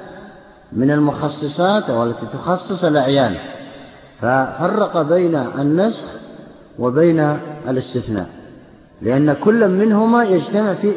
[0.72, 3.36] من المخصصات والتي تخصص الأعيان.
[4.22, 6.06] ففرق بين النسخ
[6.80, 7.38] وبين
[7.68, 8.30] الاستثناء.
[9.02, 10.94] لأن كل منهما يجتمع في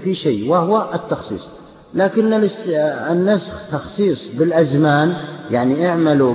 [0.00, 1.48] في شيء وهو التخصيص.
[1.94, 2.48] لكن
[3.10, 5.14] النسخ تخصيص بالأزمان
[5.50, 6.34] يعني اعملوا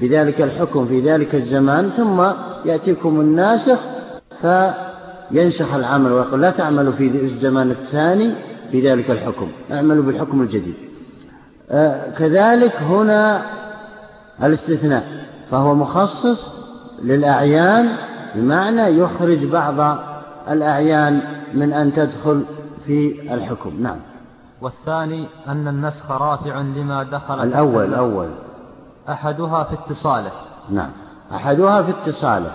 [0.00, 2.22] بذلك الحكم في ذلك الزمان ثم
[2.64, 3.78] يأتيكم الناسخ
[4.44, 8.34] فينسخ العمل ويقول لا تعملوا في الزمان الثاني
[8.70, 10.74] في ذلك الحكم اعملوا بالحكم الجديد.
[11.70, 13.42] آه، كذلك هنا
[14.42, 15.04] الاستثناء
[15.50, 16.54] فهو مخصص
[17.02, 17.96] للأعيان
[18.34, 19.98] بمعنى يخرج بعض
[20.50, 21.20] الأعيان
[21.54, 22.44] من أن تدخل
[22.86, 23.76] في الحكم.
[23.78, 23.96] نعم.
[24.60, 28.28] والثاني أن النسخ رافع لما دخل الأول الأول.
[29.08, 30.32] أحدها في اتصاله.
[30.70, 30.90] نعم.
[31.34, 32.52] أحدها في اتصاله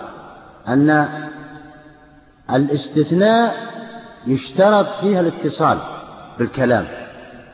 [0.68, 1.08] أن
[2.56, 3.56] الاستثناء
[4.26, 5.78] يشترط فيها الاتصال
[6.38, 6.86] بالكلام.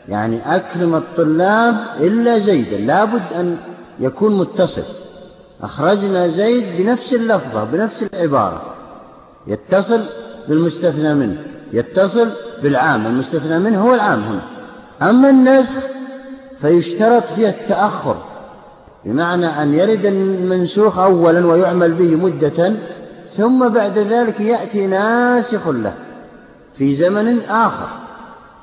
[0.08, 3.58] يعني أكرم الطلاب إلا زيدا لابد أن
[4.00, 4.84] يكون متصل.
[5.62, 8.74] أخرجنا زيد بنفس اللفظة بنفس العبارة.
[9.46, 10.00] يتصل
[10.48, 11.38] بالمستثنى منه
[11.72, 12.30] يتصل
[12.62, 14.42] بالعام المستثنى منه هو العام هنا.
[15.02, 15.82] أما النسخ
[16.60, 18.16] فيشترط فيه التأخر
[19.04, 22.76] بمعنى أن يرد المنسوخ أولا ويعمل به مدة
[23.36, 25.94] ثم بعد ذلك يأتي ناسخ له
[26.78, 27.88] في زمن آخر.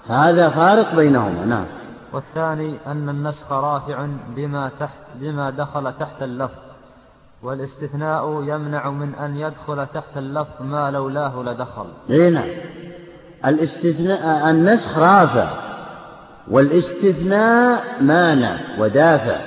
[0.08, 1.66] هذا فارق بينهما نعم.
[2.14, 6.60] والثاني أن النسخ رافع بما, تحت بما دخل تحت اللفظ
[7.44, 11.86] والاستثناء يمنع من أن يدخل تحت اللفظ ما لولاه لدخل.
[12.10, 12.50] إي نعم.
[13.46, 15.48] الاستثناء النسخ رافع
[16.52, 19.38] والاستثناء مانع ودافع.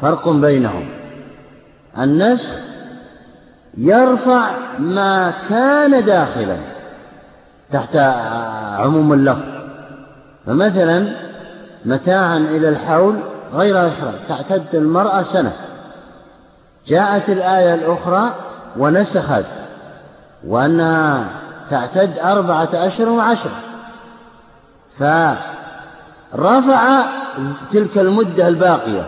[0.00, 0.88] فرق بينهم.
[1.98, 2.73] النسخ
[3.76, 6.56] يرفع ما كان داخلا
[7.72, 7.96] تحت
[8.78, 9.42] عموم اللفظ.
[10.46, 11.16] فمثلا
[11.84, 13.18] متاعا إلى الحول
[13.54, 15.52] غير إحرام تعتد المرأة سنة.
[16.86, 18.34] جاءت الآية الأخرى
[18.78, 19.46] ونسخت
[20.46, 21.24] وأنها
[21.70, 23.56] تعتد أربعة أشهر وعشرة
[26.32, 27.02] فرفع
[27.70, 29.06] تلك المدة الباقية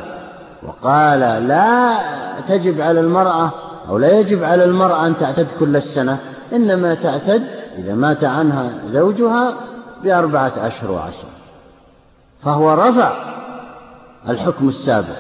[0.63, 1.97] وقال لا
[2.49, 3.51] تجب على المرأة
[3.89, 6.19] أو لا يجب على المرأة أن تعتد كل السنة
[6.53, 7.43] إنما تعتد
[7.79, 9.57] إذا مات عنها زوجها
[10.05, 11.31] بأربعة أشهر وعشرة
[12.41, 13.13] فهو رفع
[14.29, 15.17] الحكم السابق.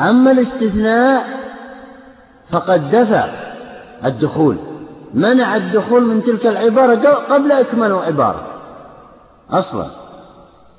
[0.00, 1.26] أما الاستثناء
[2.50, 3.28] فقد دفع
[4.04, 4.56] الدخول.
[5.14, 8.46] منع الدخول من تلك العبارة قبل إكمال العبارة
[9.50, 9.86] أصلا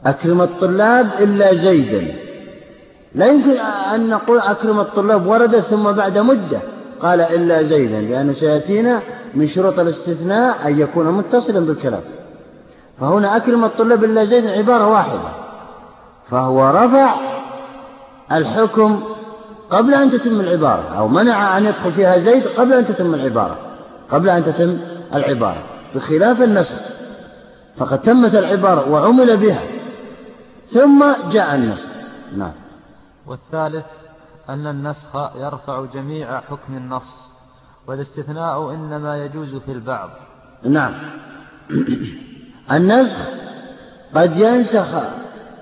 [0.06, 2.16] أكرم الطلاب إلا زيدا.
[3.16, 3.52] لا يمكن
[3.94, 6.62] أن نقول أكرم الطلاب وردت ثم بعد مدة.
[7.02, 9.02] قال إلا زيدا لأن سيأتينا
[9.34, 12.02] من شروط الاستثناء أن يكون متصلا بالكلام.
[13.00, 15.32] فهنا أكرم الطلاب إلا زيد عبارة واحدة.
[16.30, 17.16] فهو رفع
[18.32, 19.04] الحكم
[19.70, 23.58] قبل أن تتم العبارة أو منع أن يدخل فيها زيد قبل أن تتم العبارة
[24.12, 24.78] قبل أن تتم
[25.14, 25.64] العبارة
[25.96, 26.76] بخلاف النسخ
[27.78, 29.64] فقد تمت العبارة وعمل بها
[30.68, 31.88] ثم جاء النسخ
[32.38, 32.52] نعم.
[33.28, 33.86] والثالث
[34.50, 37.32] أن النسخ يرفع جميع حكم النص
[37.88, 40.10] والاستثناء إنما يجوز في البعض.
[40.64, 40.94] نعم.
[42.72, 43.18] النسخ
[44.16, 44.88] قد ينسخ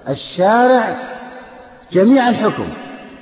[0.09, 0.97] الشارع
[1.91, 2.69] جميع الحكم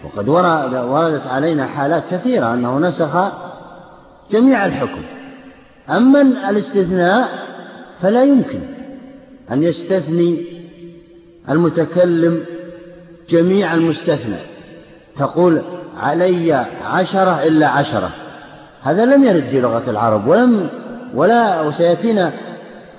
[0.04, 3.32] وقد وردت علينا حالات كثيرة أنه نسخ
[4.32, 5.02] جميع الحكم.
[5.90, 7.30] أما الاستثناء
[8.02, 8.60] فلا يمكن
[9.52, 10.58] أن يستثني
[11.50, 12.46] المتكلم
[13.30, 14.57] جميع المستثنى.
[15.20, 15.62] تقول
[15.98, 16.54] علي
[16.84, 18.10] عشرة إلا عشرة.
[18.82, 20.70] هذا لم يرد في لغة العرب ولم
[21.14, 22.34] ولا وسيأتينا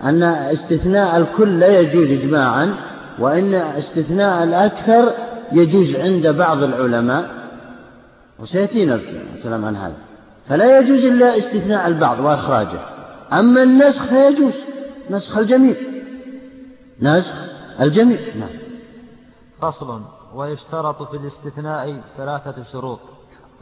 [0.04, 2.74] أن استثناء الكل لا يجوز إجماعا
[3.18, 5.12] وإن استثناء الأكثر
[5.52, 7.30] يجوز عند بعض العلماء
[8.38, 9.00] وسيأتينا
[9.36, 9.96] الكلام عن هذا.
[10.48, 12.80] فلا يجوز إلا استثناء البعض وإخراجه.
[13.32, 14.54] أما النسخ فيجوز
[15.10, 15.74] نسخ الجميع.
[17.02, 17.34] نسخ
[17.80, 18.48] الجميع نعم.
[19.60, 20.17] فصل.
[20.34, 23.00] ويشترط في الاستثناء ثلاثة شروط.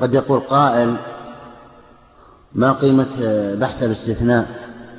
[0.01, 0.97] قد يقول قائل
[2.55, 3.07] ما قيمة
[3.55, 4.47] بحث الاستثناء؟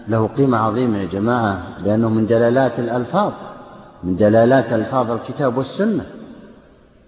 [0.07, 3.31] له قيمة عظيمة يا جماعة لأنه من دلالات الألفاظ
[4.03, 6.05] من دلالات ألفاظ الكتاب والسنة.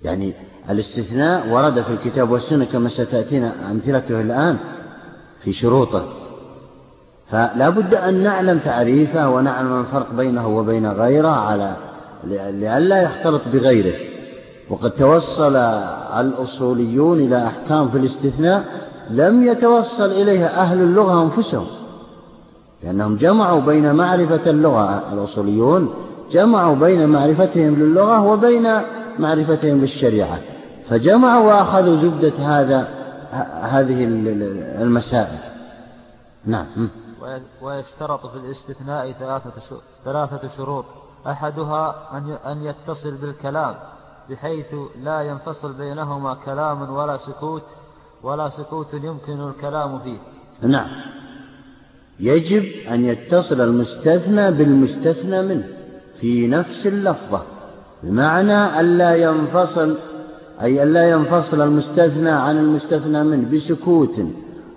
[0.03, 0.33] يعني
[0.69, 4.57] الاستثناء ورد في الكتاب والسنة كما ستأتينا أمثلته الآن
[5.41, 6.05] في شروطه.
[7.27, 11.75] فلا بد أن نعلم تعريفه ونعلم الفرق بينه وبين غيره على
[12.23, 14.08] لئلا يختلط بغيره.
[14.69, 15.55] وقد توصل
[16.19, 18.65] الأصوليون إلى أحكام في الاستثناء
[19.09, 21.67] لم يتوصل إليها أهل اللغة أنفسهم
[22.83, 25.93] لأنهم جمعوا بين معرفة اللغة الأصوليون
[26.31, 28.67] جمعوا بين معرفتهم للغة وبين
[29.19, 30.39] معرفتهم للشريعة
[30.89, 32.87] فجمعوا وأخذوا زبدة هذا
[33.61, 34.03] هذه
[34.81, 35.39] المسائل.
[36.45, 36.89] نعم.
[37.61, 39.11] ويشترط في الاستثناء
[40.05, 40.85] ثلاثة شروط.
[41.27, 41.95] أحدها
[42.51, 43.75] أن يتصل بالكلام.
[44.29, 47.75] بحيث لا ينفصل بينهما كلام ولا سكوت
[48.23, 50.19] ولا سكوت يمكن الكلام فيه.
[50.61, 50.87] نعم.
[52.19, 55.67] يجب أن يتصل المستثنى بالمستثنى منه
[56.19, 57.41] في نفس اللفظة
[58.03, 59.97] بمعنى ألا ينفصل
[60.61, 64.21] أي ألا ينفصل المستثنى عن المستثنى منه بسكوت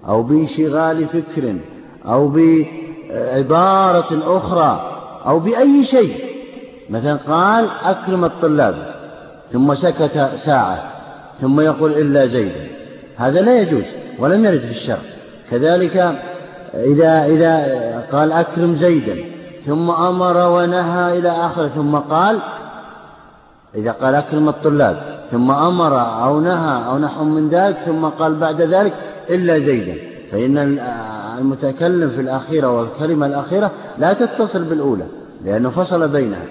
[0.09, 1.61] أو بانشغال فكر
[2.05, 4.89] أو بعبارة أخرى
[5.27, 6.33] أو بأي شيء.
[6.91, 9.02] مثلا قال أكرم الطلاب.
[9.53, 10.93] ثم سكت ساعة
[11.41, 12.67] ثم يقول إلا زيدا.
[13.17, 13.85] هذا لا يجوز
[14.19, 14.99] ولم يرد في الشرع.
[15.51, 15.97] كذلك
[16.75, 19.17] إذا إذا قال أكرم زيدا
[19.67, 22.39] ثم أمر ونهى إلى آخره ثم قال
[23.75, 24.97] إذا قال أكرم الطلاب
[25.31, 28.95] ثم أمر أو نهى أو نحو من ذلك ثم قال بعد ذلك
[29.31, 29.97] إلا زيدا.
[30.33, 30.79] فإن
[31.39, 35.05] المتكلم في الأخيرة والكلمة الأخيرة لا تتصل بالأولى
[35.45, 36.47] لأنه فصل بينها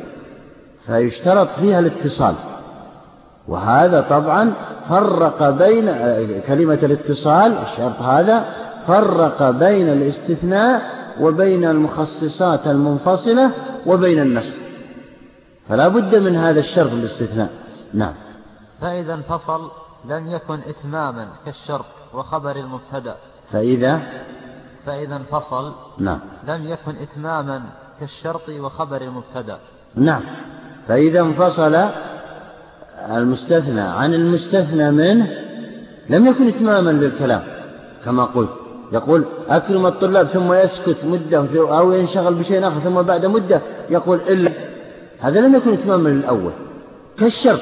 [0.86, 2.36] فيشترط فيها الاتصال.
[3.48, 4.54] وهذا طبعا
[4.90, 5.86] فرق بين
[6.42, 8.46] كلمة الاتصال الشرط هذا
[8.88, 10.82] فرق بين الاستثناء
[11.22, 13.52] وبين المخصصات المنفصلة
[13.86, 14.54] وبين النسخ
[15.70, 17.50] فلا بد من هذا الشرط الاستثناء
[17.94, 18.14] نعم.
[18.82, 19.72] فإذا انفصل
[20.06, 23.16] لم يكن إتماما كالشرط وخبر المبتدأ.
[23.52, 24.02] فإذا؟
[24.86, 26.20] فإذا انفصل نعم.
[26.48, 27.62] لم يكن إتماما
[28.00, 29.60] كالشرط وخبر المبتدأ.
[29.96, 30.22] نعم.
[30.88, 31.76] فإذا انفصل
[33.10, 35.28] المستثنى عن المستثنى منه
[36.10, 37.44] لم يكن إتماما للكلام
[38.06, 38.54] كما قلت.
[38.94, 41.48] يقول أكرم الطلاب ثم يسكت مدة
[41.78, 43.62] أو ينشغل بشيء آخر ثم بعد مدة.
[43.90, 44.52] يقول إلا.
[45.20, 46.52] هذا لم يكن إتماما للأول.
[47.18, 47.62] كالشرط.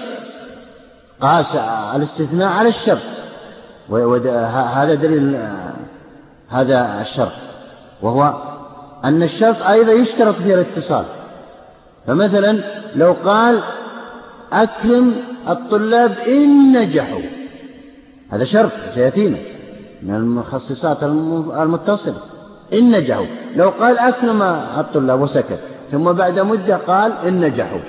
[1.22, 1.56] قاس
[1.96, 3.02] الاستثناء على الشرط.
[3.90, 5.38] وهذا دليل
[6.50, 7.32] هذا الشرط.
[8.02, 8.34] وهو
[9.04, 11.06] أن الشرط أيضا يشترط فيه الاتصال.
[12.08, 12.64] فمثلا
[12.96, 13.64] لو قال
[14.54, 15.16] أكرم
[15.50, 17.22] الطلاب إن نجحوا.
[18.30, 19.38] هذا شرط سيأتينا
[20.04, 22.22] من المخصصات المتصلة.
[22.74, 23.26] إن نجحوا.
[23.56, 24.42] لو قال أكرم
[24.78, 25.60] الطلاب وسكت
[25.92, 27.80] ثم بعد مدة قال إن نجحوا.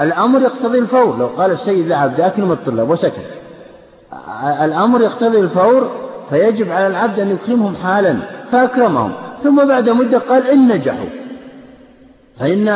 [0.00, 1.18] الأمر يقتضي الفور.
[1.18, 3.26] لو قال السيد لعبد أكرم الطلاب وسكت.
[4.62, 5.90] الأمر يقتضي الفور
[6.30, 8.16] فيجب على العبد أن يكرمهم حالا
[8.50, 9.12] فأكرمهم.
[9.42, 11.21] ثم بعد مدة قال إن نجحوا.
[12.38, 12.68] فإن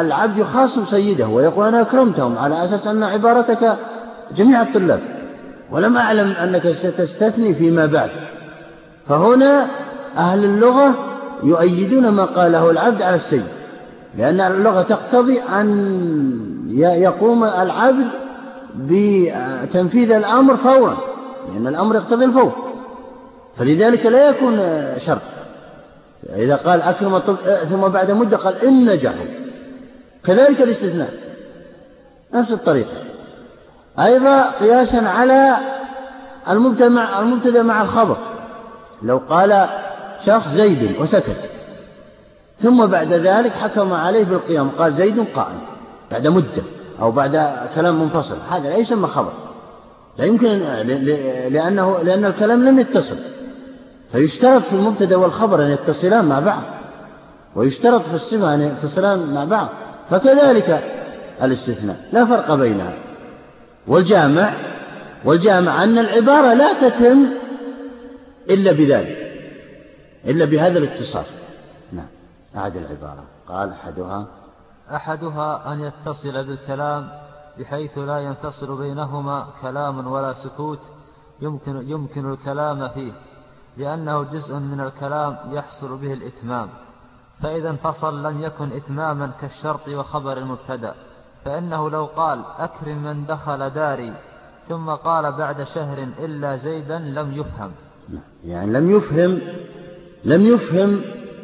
[0.00, 3.76] العبد يخاصم سيده ويقول أنا أكرمتهم على أساس أن عبارتك
[4.36, 5.00] جميع الطلاب
[5.70, 8.10] ولم أعلم أنك ستستثني فيما بعد.
[9.08, 9.68] فهنا
[10.16, 10.94] أهل اللغة
[11.42, 13.44] يؤيدون ما قاله العبد على السيد
[14.18, 15.68] لأن اللغة تقتضي أن
[16.78, 18.08] يقوم العبد
[18.76, 20.96] بتنفيذ الأمر فورا
[21.52, 22.52] لأن الأمر يقتضي الفور.
[23.56, 24.58] فلذلك لا يكون
[24.98, 25.22] شرط.
[26.28, 29.26] إذا قال أكرم الطب ثم بعد مدة قال إن نجحوا
[30.24, 31.14] كذلك الاستثناء.
[32.34, 32.92] نفس الطريقة.
[33.98, 35.56] أيضا قياسا على
[36.48, 38.16] المبتدأ المبتدأ مع الخبر.
[39.02, 39.68] لو قال
[40.26, 41.36] شخص زيد وسكت.
[42.58, 44.70] ثم بعد ذلك حكم عليه بالقيام.
[44.78, 45.60] قال زيد قائم
[46.10, 46.62] بعد مدة
[47.00, 48.36] أو بعد كلام منفصل.
[48.50, 49.32] هذا لا يسمى خبر.
[50.18, 50.48] لا يمكن
[51.52, 53.16] لأنه لأن الكلام لم يتصل.
[54.12, 56.62] فيشترط في المبتدأ والخبر أن يتصلان مع بعض.
[57.56, 59.68] ويشترط في الصفة أن يتصلان مع بعض.
[60.08, 60.82] فكذلك
[61.42, 62.94] الاستثناء لا فرق بينها.
[63.86, 64.54] والجامع
[65.24, 67.26] والجامع أن العبارة لا تتم
[68.50, 69.32] إلا بذلك
[70.26, 71.24] إلا بهذا الاتصال.
[71.92, 72.08] نعم.
[72.56, 73.24] أعد العبارة.
[73.48, 74.26] قال أحدها
[74.94, 77.08] أحدها أن يتصل بالكلام
[77.58, 80.80] بحيث لا ينفصل بينهما كلام ولا سكوت
[81.40, 83.12] يمكن, يمكن الكلام فيه.
[83.76, 86.68] لأنه جزء من الكلام يحصل به الإتمام.
[87.42, 90.94] فإذا انفصل لم يكن إتماما كالشرط وخبر المبتدأ.
[91.44, 94.14] فإنه لو قال أكرم من دخل داري
[94.68, 97.70] ثم قال بعد شهر إلا زيدا لم يفهم.
[98.44, 99.40] يعني لم يفهم
[100.24, 101.00] لم يفهم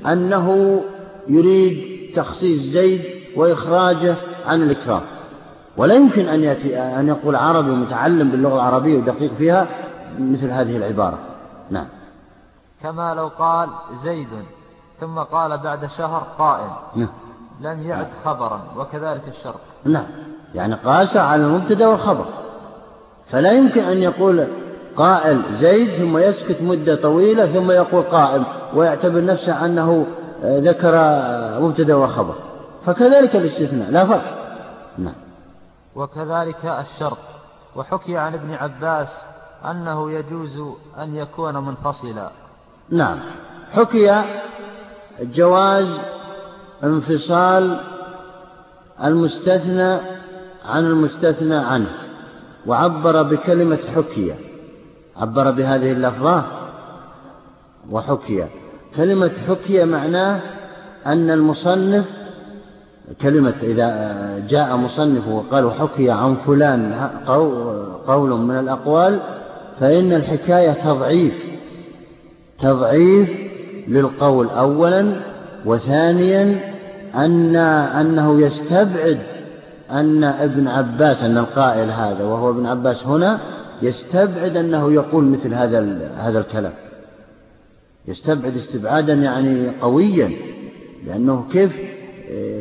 [0.06, 0.80] أنه
[1.28, 1.78] يريد
[2.16, 3.02] تخصيص زيد
[3.36, 4.16] وإخراجه
[4.46, 5.02] عن الإكرام.
[5.76, 9.68] ولا يمكن أن يأتي أن يقول عربي متعلم باللغة العربية ودقيق فيها
[10.18, 11.18] مثل هذه العبارة.
[11.70, 11.86] نعم.
[12.82, 14.28] كما لو قال زيد
[15.00, 16.70] ثم قال بعد شهر قائم.
[16.96, 17.08] نعم.
[17.60, 19.60] لم يعد خبرا وكذلك الشرط.
[19.84, 20.06] نعم.
[20.54, 22.24] يعني قاس على المبتدا والخبر.
[23.30, 24.46] فلا يمكن أن يقول
[24.96, 30.06] قائل زيد ثم يسكت مدة طويلة ثم يقول قائم ويعتبر نفسه أنه
[30.42, 30.92] ذكر
[31.60, 32.34] مبتدا وخبر.
[32.84, 34.38] فكذلك الاستثناء لا فرق.
[34.98, 35.14] نعم.
[35.94, 37.18] وكذلك الشرط.
[37.76, 39.26] وحكي عن ابن عباس
[39.64, 40.58] أنه يجوز
[40.98, 42.30] أن يكون منفصلا.
[42.90, 43.18] نعم.
[43.70, 44.24] حكي
[45.22, 45.86] جواز
[46.84, 47.80] انفصال
[49.04, 49.98] المستثنى
[50.64, 51.90] عن المستثنى عنه
[52.66, 54.34] وعبر بكلمة حكي.
[55.16, 56.44] عبر بهذه اللفظة
[57.90, 58.46] وحكي.
[58.96, 60.40] كلمة حكي معناه
[61.06, 62.10] أن المصنف
[63.20, 67.10] كلمة إذا جاء مصنف وقال حكي عن فلان
[68.06, 69.20] قول من الأقوال
[69.80, 71.57] فإن الحكاية تضعيف.
[72.58, 73.30] تضعيف
[73.88, 75.20] للقول أولا
[75.66, 76.60] وثانيا
[77.14, 79.18] أن أنه يستبعد
[79.90, 83.40] أن ابن عباس أن القائل هذا وهو ابن عباس هنا
[83.82, 86.72] يستبعد أنه يقول مثل هذا هذا الكلام.
[88.08, 90.30] يستبعد استبعادا يعني قويا
[91.06, 91.80] لأنه كيف؟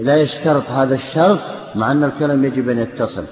[0.02, 1.40] لا يشترط هذا الشرط
[1.76, 3.24] مع أن الكلام يجب أن يتصل.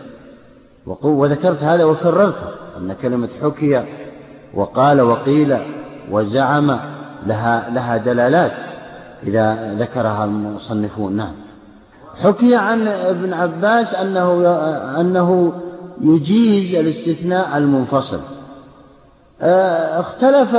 [1.04, 2.48] وذكرت هذا وكررته
[2.78, 3.86] أن كلمة حكي
[4.54, 5.58] وقال وقيل
[6.12, 6.80] وزعم
[7.26, 8.52] لها لها دلالات
[9.24, 11.34] إذا ذكرها المصنفون نعم.
[12.24, 14.48] حكي عن ابن عباس أنه
[15.00, 15.54] أنه
[16.02, 18.20] يجيز الاستثناء المنفصل.
[19.42, 20.56] آه، اختلف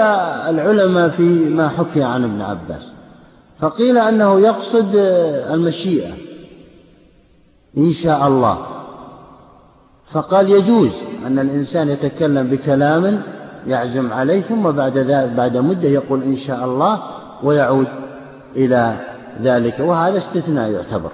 [0.49, 2.91] العلماء في ما حكي عن ابن عباس.
[3.59, 4.91] فقيل أنه يقصد
[5.51, 6.13] المشيئة.
[7.79, 8.59] إن شاء الله.
[10.07, 10.91] فقال يجوز
[11.27, 13.23] أن الإنسان يتكلم بكلام
[13.67, 17.03] يعزم عليه ثم بعد ذلك بعد مدة يقول إن شاء الله
[17.43, 17.89] ويعود
[18.57, 18.97] إلى
[19.43, 19.81] ذلك.
[19.81, 21.11] وهذا استثناء يعتبر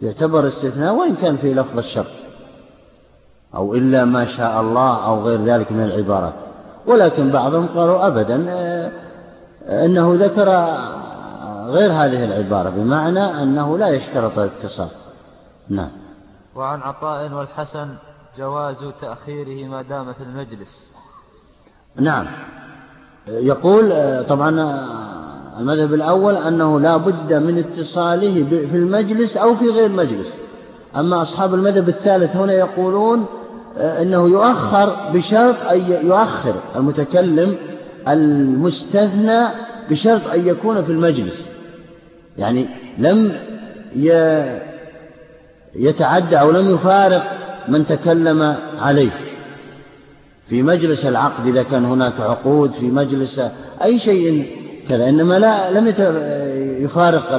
[0.00, 2.06] يعتبر استثناء وإن كان في لفظ الشر
[3.54, 6.34] أو إلا ما شاء الله أو غير ذلك من العبارات.
[6.86, 8.90] ولكن بعضهم قالوا أبدا آه،
[9.68, 10.48] أنه ذكر
[11.66, 14.88] غير هذه العبارة بمعنى أنه لا يشترط الاتصال.
[15.68, 15.90] نعم.
[16.54, 17.88] وعن عطاء والحسن
[18.38, 20.91] جواز تأخيره ما دام في المجلس.
[22.00, 22.26] نعم.
[23.28, 23.92] يقول
[24.24, 24.78] طبعا
[25.60, 30.32] المذهب الأول أنه لا بد من اتصاله في المجلس أو في غير مجلس.
[30.96, 33.26] أما أصحاب المذهب الثالث هنا يقولون
[33.76, 37.56] أنه يؤخر بشرط أن يؤخر المتكلم
[38.08, 39.46] المستثنى
[39.90, 41.46] بشرط أن يكون في المجلس.
[42.38, 42.68] يعني
[42.98, 43.32] لم
[45.74, 47.22] يتعدى أو لم يفارق
[47.68, 49.10] من تكلم عليه.
[50.46, 53.42] في مجلس العقد إذا كان هناك عقود في مجلس
[53.82, 54.56] أي شيء
[54.88, 55.86] كذا إنما لا لم
[56.84, 57.32] يفارق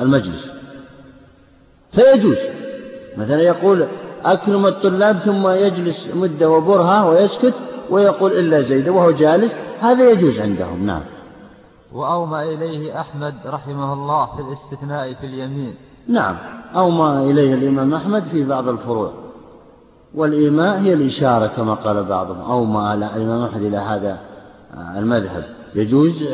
[0.00, 0.50] المجلس.
[1.92, 2.38] فيجوز.
[3.16, 3.86] مثلا يقول
[4.24, 7.54] أكرم الطلاب ثم يجلس مدة وبرهة ويسكت
[7.90, 10.86] ويقول إلا زيد وهو جالس هذا يجوز عندهم.
[10.86, 11.02] نعم.
[11.92, 15.74] وأومى إليه أحمد رحمه الله في الاستثناء في اليمين.
[16.08, 16.36] نعم.
[16.76, 19.12] أومى إليه الإمام أحمد في بعض الفروع.
[20.14, 24.18] والإيماء هي الإشارة كما قال بعضهم أومى الإمام أحمد إلى هذا
[24.96, 25.44] المذهب.
[25.74, 26.24] يجوز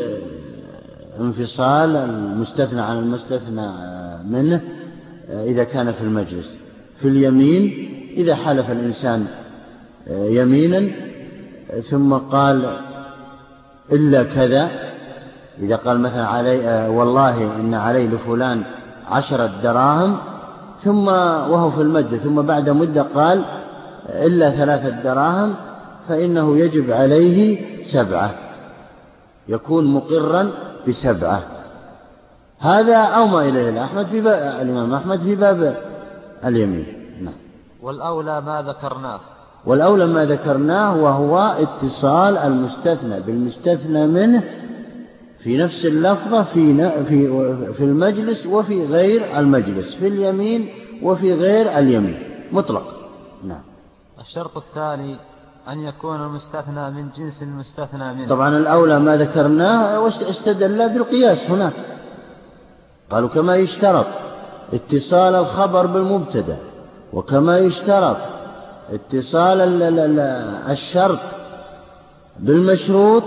[1.21, 3.69] انفصال المستثنى عن المستثنى
[4.29, 4.61] منه
[5.29, 6.57] إذا كان في المجلس.
[6.97, 9.27] في اليمين إذا حلف الإنسان
[10.11, 10.91] يمينا
[11.83, 12.77] ثم قال
[13.93, 14.71] إلا كذا
[15.59, 18.63] إذا قال مثلا علي آه، والله إن علي لفلان
[19.09, 20.17] عشرة دراهم
[20.79, 21.09] ثم
[21.51, 23.45] وهو في المجد ثم بعد مدة قال
[24.09, 25.55] إلا ثلاثة دراهم
[26.09, 28.35] فإنه يجب عليه سبعة.
[29.49, 30.51] يكون مقرا
[30.89, 31.43] بسبعة.
[32.59, 35.77] هذا أومى إليه الأحمد في باب الإمام أحمد في باب
[36.45, 36.87] اليمين.
[37.21, 37.35] نعم.
[37.83, 39.21] والأولى ما ذكرناه.
[39.67, 44.43] والأولى ما ذكرناه وهو اتصال المستثنى بالمستثنى منه
[45.39, 47.29] في نفس اللفظة في في
[47.73, 50.69] في المجلس وفي غير المجلس في اليمين
[51.03, 52.19] وفي غير اليمين
[52.53, 52.95] مطلق.
[53.45, 53.76] نعم.
[54.21, 55.19] الشرط الثاني
[55.69, 58.29] أن يكون المستثنى من جنس المستثنى منه.
[58.29, 61.73] طبعا الأولى ما ذكرناه واستدل بالقياس هناك.
[63.11, 64.07] قالوا كما يشترط
[64.73, 66.59] اتصال الخبر بالمبتدأ
[67.13, 68.17] وكما يشترط
[68.91, 69.61] اتصال
[70.71, 71.19] الشرط
[72.39, 73.23] بالمشروط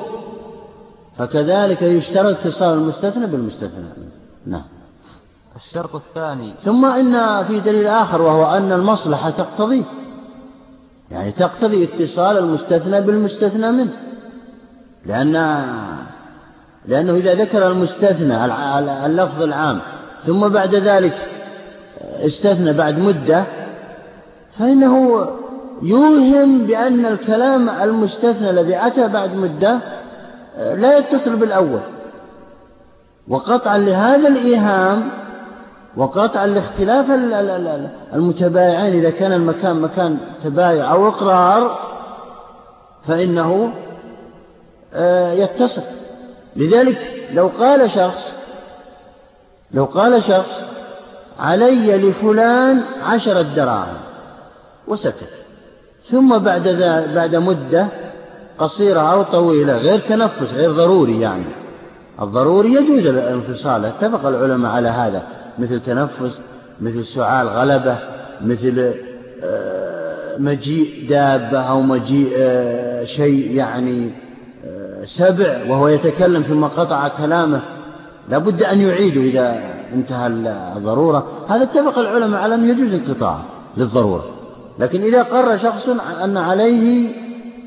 [1.18, 3.90] فكذلك يشترط اتصال المستثنى بالمستثنى.
[4.46, 4.64] نعم.
[5.56, 9.86] الشرط الثاني ثم إن في دليل آخر وهو أن المصلحة تقتضي
[11.12, 13.92] يعني تقتضي اتصال المستثنى بالمستثنى منه.
[15.06, 15.34] لأن
[16.86, 18.46] لأنه إذا ذكر المستثنى
[19.06, 19.82] اللفظ العام
[20.24, 21.28] ثم بعد ذلك
[22.26, 23.46] استثنى بعد مدة
[24.60, 25.28] فإنه
[25.82, 29.80] يوهم بأن الكلام المستثنى الذي أتى بعد مدة
[30.58, 31.82] لا يتصل بالأول.
[33.28, 35.10] وقطعا لهذا الإيهام
[36.00, 37.12] وقطعا لاختلاف
[38.14, 41.80] المتبايعين إذا كان المكان مكان تبايع أو إقرار
[43.08, 43.74] فإنه
[44.94, 45.82] آه، يتصل
[46.56, 46.98] لذلك
[47.34, 48.34] لو قال شخص
[49.72, 50.64] لو قال شخص
[51.40, 53.98] علي لفلان عشرة دراهم
[54.88, 55.30] وسكت
[56.04, 56.68] ثم بعد
[57.16, 57.88] بعد مدة
[58.58, 61.46] قصيرة أو طويلة غير تنفس غير ضروري يعني.
[62.22, 65.39] الضروري يجوز الانفصال اتفق العلماء على هذا.
[65.60, 66.40] مثل تنفس
[66.82, 67.98] مثل سعال غلبة
[68.42, 68.94] مثل
[69.44, 74.12] آه، مجيء دابة أو مجيء آه، شيء يعني
[74.66, 77.62] آه، سبع وهو يتكلم ثم قطع كلامه.
[78.30, 79.62] لابد أن يعيده إذا
[79.94, 80.28] انتهى
[80.78, 81.28] الضرورة.
[81.50, 83.40] هذا اتفق العلماء على أن يجوز انقطاع
[83.78, 84.26] للضرورة.
[84.80, 85.90] لكن إذا قر شخص
[86.24, 87.10] أن عليه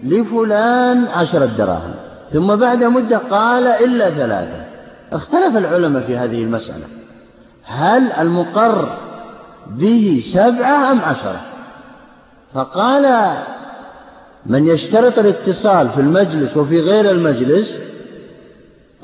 [0.05, 1.94] لفلان عشرة دراهم
[2.32, 4.64] ثم بعد مدة قال إلا ثلاثة.
[5.12, 7.02] اختلف العلماء في هذه المسألة.
[7.64, 8.98] هل المقر
[9.66, 11.40] به سبعة أم عشرة؟
[12.55, 13.36] فقال
[14.47, 17.78] من يشترط الاتصال في المجلس وفي غير المجلس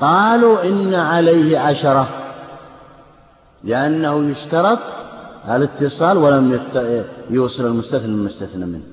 [0.01, 2.07] قالوا إن عليه عشرة
[3.63, 4.79] لأنه يشترط
[5.49, 6.59] الاتصال ولم
[7.29, 8.83] يوصل المستثنى المستثنى منه.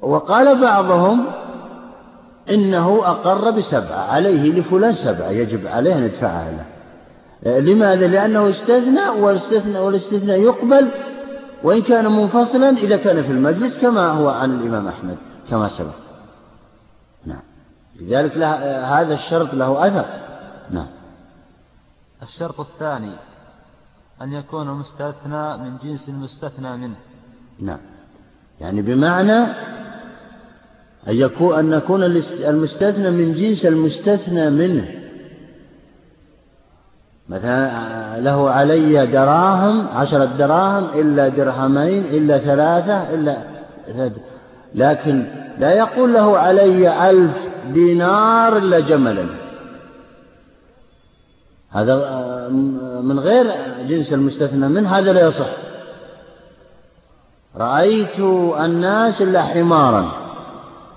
[0.00, 1.26] وقال بعضهم
[2.50, 6.73] إنه أقر بسبعة عليه لفلان سبعة يجب عليه أن يدفعها له.
[7.44, 10.90] لماذا؟ لأنه استثنى والاستثناء والاستثناء يقبل
[11.62, 15.16] وإن كان منفصلا إذا كان في المجلس كما هو عن الإمام أحمد
[15.50, 15.94] كما سبق.
[17.24, 17.42] نعم.
[18.00, 18.36] لذلك
[18.84, 20.06] هذا الشرط له أثر.
[20.70, 20.86] نعم.
[22.22, 23.16] الشرط الثاني
[24.22, 26.96] أن يكون المستثنى من جنس المستثنى منه.
[27.60, 27.80] نعم.
[28.60, 29.38] يعني بمعنى
[31.08, 32.04] أن يكون أن يكون
[32.44, 35.03] المستثنى من جنس المستثنى منه.
[37.28, 43.36] مثلا له علي دراهم عشرة دراهم إلا درهمين إلا ثلاثة إلا
[44.74, 45.26] لكن
[45.58, 49.26] لا يقول له علي ألف دينار إلا جملا.
[51.70, 51.94] هذا
[53.02, 53.54] من غير
[53.86, 55.48] جنس المستثنى منه هذا لا يصح.
[57.56, 58.18] رأيت
[58.60, 60.12] الناس إلا حمارا.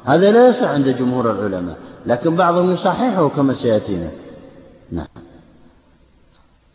[0.06, 1.78] هذا لا يصح عند جمهور العلماء.
[2.06, 4.10] لكن بعضهم يصححه كما سيأتينا.
[4.91, 5.08] نعم.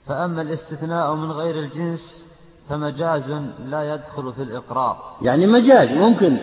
[0.06, 2.26] فأما الاستثناء من غير الجنس
[2.68, 3.34] فمجاز
[3.66, 5.16] لا يدخل في الإقرار.
[5.22, 6.36] يعني مجاز ممكن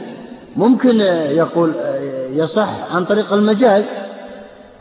[0.55, 0.99] ممكن
[1.35, 1.75] يقول
[2.33, 3.83] يصح عن طريق المجاز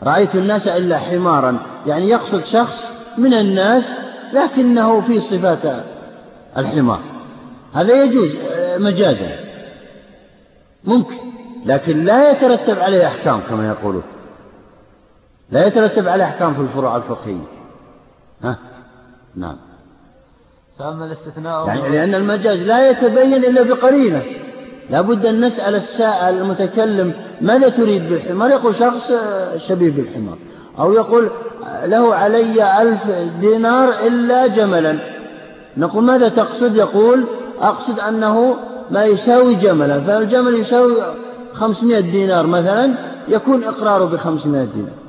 [0.03, 1.59] رأيت الناس إلا حمارا.
[1.85, 3.89] يعني يقصد شخص من الناس
[4.33, 5.83] لكنه في صفات
[6.57, 6.99] الحمار.
[7.73, 8.35] هذا يجوز
[8.77, 9.39] مجازا
[10.83, 11.17] ممكن
[11.65, 14.03] لكن لا يترتب عليه أحكام كما يقولون.
[15.49, 17.47] لا يترتب عليه أحكام في الفروع الفقهية.
[18.43, 18.57] ها؟
[19.35, 19.55] نعم.
[20.79, 24.23] فأما الاستثناء يعني لأن المجاز لا يتبين إلا بقرينة.
[24.89, 29.11] لابد أن نسأل السائل المتكلم ماذا تريد بالحمار؟ يقول شخص
[29.57, 30.37] شبيه بالحمار.
[30.79, 31.29] أو يقول
[31.85, 32.99] له علي ألف
[33.41, 34.99] دينار إلا جملا.
[35.77, 37.25] نقول ماذا تقصد؟ يقول
[37.59, 38.55] أقصد أنه
[38.91, 40.01] ما يساوي جملا.
[40.01, 40.95] فالجمل يساوي
[41.51, 42.97] خمسمائة دينار مثلا
[43.27, 44.99] يكون إقراره بخمسمائة دينار.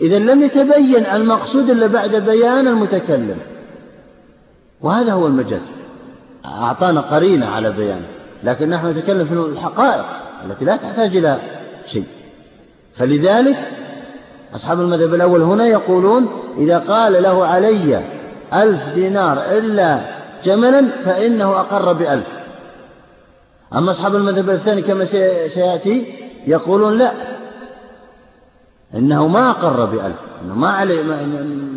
[0.00, 3.36] إذا لم يتبين المقصود إلا بعد بيان المتكلم.
[4.82, 5.62] وهذا هو المجاز.
[6.44, 8.06] أعطانا قرينة على بيانه
[8.44, 10.04] لكن نحن نتكلم في الحقائق
[10.44, 11.38] التي لا تحتاج إلى
[11.84, 12.04] شيء.
[12.94, 13.56] فلذلك
[14.54, 16.28] أصحاب المذهب الأول هنا يقولون
[16.58, 18.04] إذا قال له علي
[18.52, 20.00] ألف دينار إلا
[20.44, 22.26] جملا فإنه أقر بألف.
[23.74, 25.04] أما أصحاب المذهب الثاني كما
[25.48, 26.14] سيأتي
[26.46, 27.12] يقولون لا
[28.94, 31.02] إنه ما أقر بألف إنه ما, عليه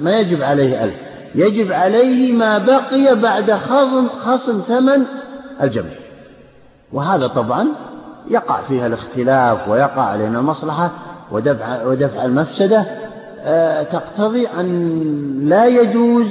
[0.01, 0.95] ما يجب عليه ألف.
[1.35, 5.05] يجب عليه ما بقي بعد خصم, خصم ثمن
[5.61, 5.95] الجمل
[6.93, 7.68] وهذا طبعا
[8.30, 10.91] يقع فيها الاختلاف ويقع علينا المصلحة
[11.31, 12.85] ودفع, ودفع المفسدة.
[13.45, 16.27] آه، تقتضي أن لا يجوز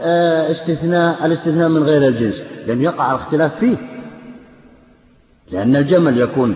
[0.00, 3.76] آه، استثناء الاستثناء من غير الجنس لأن يقع الاختلاف فيه.
[5.52, 6.54] لأن الجمل يكون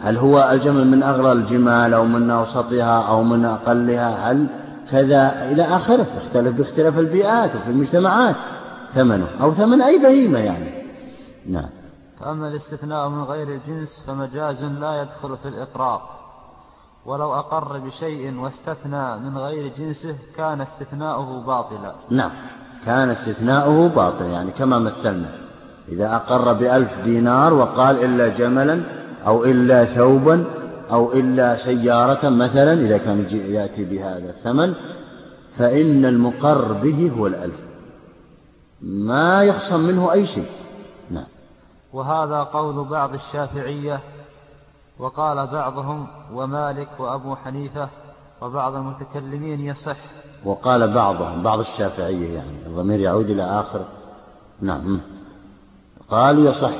[0.00, 4.46] هل هو الجمل من أغلى الجمال أو من أوسطها أو من أقلها؟ هل
[4.90, 8.36] كذا إلى آخره يختلف باختلاف البيئات وفي المجتمعات
[8.92, 10.70] ثمنه أو ثمن أي بهيمة يعني.
[11.46, 11.68] نعم.
[12.20, 16.02] فأما الاستثناء من غير الجنس فمجاز لا يدخل في الإقرار
[17.06, 21.94] ولو أقر بشيء واستثنى من غير جنسه كان استثناؤه باطلا.
[22.10, 22.30] نعم.
[22.86, 25.30] كان استثناؤه باطلا يعني كما مثلنا.
[25.88, 28.82] إذا أقر بألف دينار وقال إلا جملا
[29.26, 30.44] أو إلا ثوبا
[30.90, 34.74] أو إلا سيارة مثلا إذا كان يأتي بهذا الثمن
[35.56, 37.60] فإن المقر به هو الألف.
[38.80, 40.50] ما يخصم منه أي شيء.
[41.10, 41.26] نعم.
[41.92, 44.00] وهذا قول بعض الشافعية
[44.98, 47.88] وقال بعضهم ومالك وأبو حنيفة
[48.42, 49.96] وبعض المتكلمين يصح.
[50.44, 53.84] وقال بعضهم بعض الشافعية يعني الضمير يعود إلى آخر.
[54.60, 55.00] نعم.
[56.10, 56.72] قالوا يصح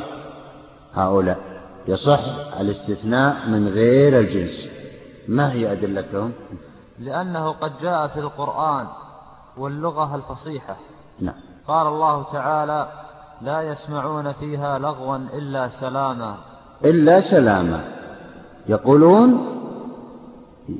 [0.95, 1.48] هؤلاء.
[1.89, 2.21] يصح
[2.61, 4.69] الاستثناء من غير الجنس.
[5.29, 6.33] ما هي أدلتهم؟
[6.99, 8.87] لأنه قد جاء في القرآن
[9.57, 10.77] واللغة الفصيحة.
[11.21, 11.35] نعم.
[11.69, 12.89] قال الله تعالى
[13.43, 16.37] لا يسمعون فيها لغوا إلا سلاما.
[16.85, 17.85] إلا سلاما.
[18.69, 19.55] يقولون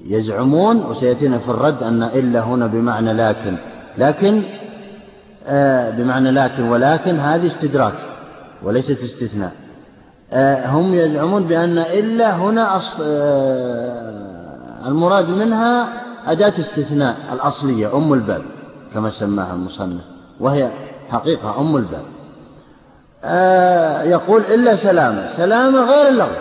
[0.05, 3.57] يزعمون وسيأتينا في الرد أن إلا هنا بمعنى لكن.
[3.99, 4.43] لكن
[5.47, 7.95] آه بمعنى لكن ولكن هذه استدراك
[8.63, 9.68] وليست استثناء.
[10.67, 12.81] هم يزعمون بأن إلا هنا.
[13.01, 15.89] آه المراد منها
[16.27, 18.43] أداة استثناء الأصلية أم الباب
[18.95, 20.01] كما سماها المصنف
[20.41, 20.71] وهي
[21.11, 22.05] حقيقة أم الباب.
[23.25, 26.35] آه يقول إلا سلامة سلامة غير اللغو.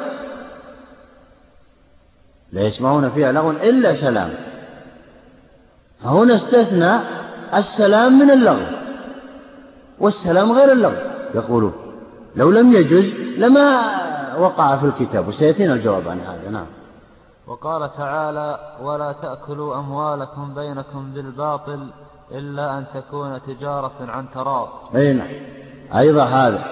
[2.51, 4.37] لا يسمعون فيها لغوا إلا سلامة.
[6.03, 6.99] فهنا استثنى
[7.53, 8.65] السلام من اللغو
[9.99, 10.95] والسلام غير اللغو
[11.35, 11.73] يقولون.
[12.37, 13.79] لو لم يجز لما
[14.39, 16.65] وقع في الكتاب وسيأتينا الجواب عن هذا نعم.
[17.47, 21.89] وقال تعالى ولا تأكلوا أموالكم بينكم بالباطل
[22.31, 25.27] إلا أن تكون تجارة عن تراض أي نعم.
[25.97, 26.63] أيضا هذا.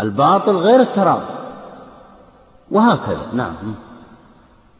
[0.00, 1.22] الباطل غير التراض
[2.70, 3.74] وهكذا نعم.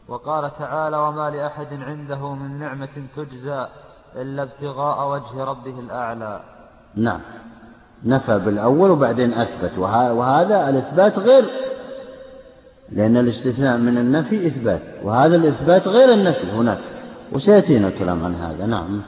[0.07, 3.67] وقال تعالى وما لأحد عنده من نعمة تجزى
[4.15, 6.41] إلا ابتغاء وجه ربه الأعلى.
[6.95, 7.21] نعم.
[8.05, 9.77] نفى بالأول وبعدين أثبت.
[9.77, 11.45] وهذا الإثبات غير
[12.91, 14.81] لأن الاستثناء من النفي إثبات.
[15.03, 16.81] وهذا الإثبات غير النفي هناك.
[17.31, 18.65] وسيأتينا الكلام عن هذا.
[18.65, 19.01] نعم.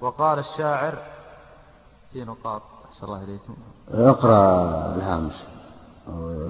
[0.00, 0.98] وقال الشاعر
[2.12, 3.56] في نقاط أحسن الله إليكم.
[3.90, 5.34] اقرأ الهامش.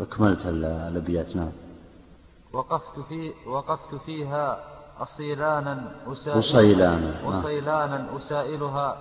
[0.03, 1.37] أكملت الأبيات.
[1.37, 1.53] نعم.
[2.53, 4.59] وقفت في وقفت فيها
[5.01, 8.97] أصيلانا أسيلانا أصيلانا أسائلها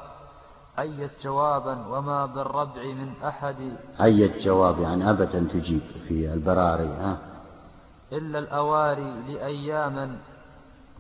[0.80, 3.56] عيت جوابا وما بالربع من أحد.
[4.00, 7.18] عيت جواب يعني أبدا تجيب في البراري ها؟
[8.12, 10.18] إلا الأواري لأياما.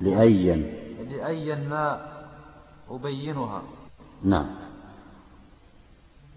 [0.01, 0.55] لأيا.
[1.09, 2.01] لأيا ما
[2.91, 3.61] أبينها.
[4.23, 4.47] نعم.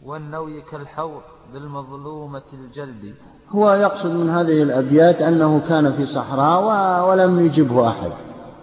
[0.04, 3.14] والنوي كالحوض بالمظلومة الجلد.
[3.48, 8.12] هو يقصد من هذه الأبيات أنه كان في صحراء ولم يجبه أحد.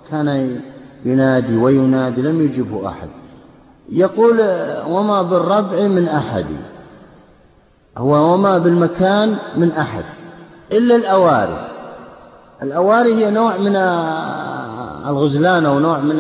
[0.10, 0.62] كان
[1.06, 3.19] ينادي وينادي لم يجبه أحد.
[3.92, 4.42] يقول
[4.88, 6.46] وما بالربع من أحد.
[7.98, 10.04] هو وما بالمكان من أحد.
[10.72, 11.68] إلا الأواري.
[12.64, 13.76] الأواري هي نوع من
[15.08, 16.20] الغزلان أو نوع من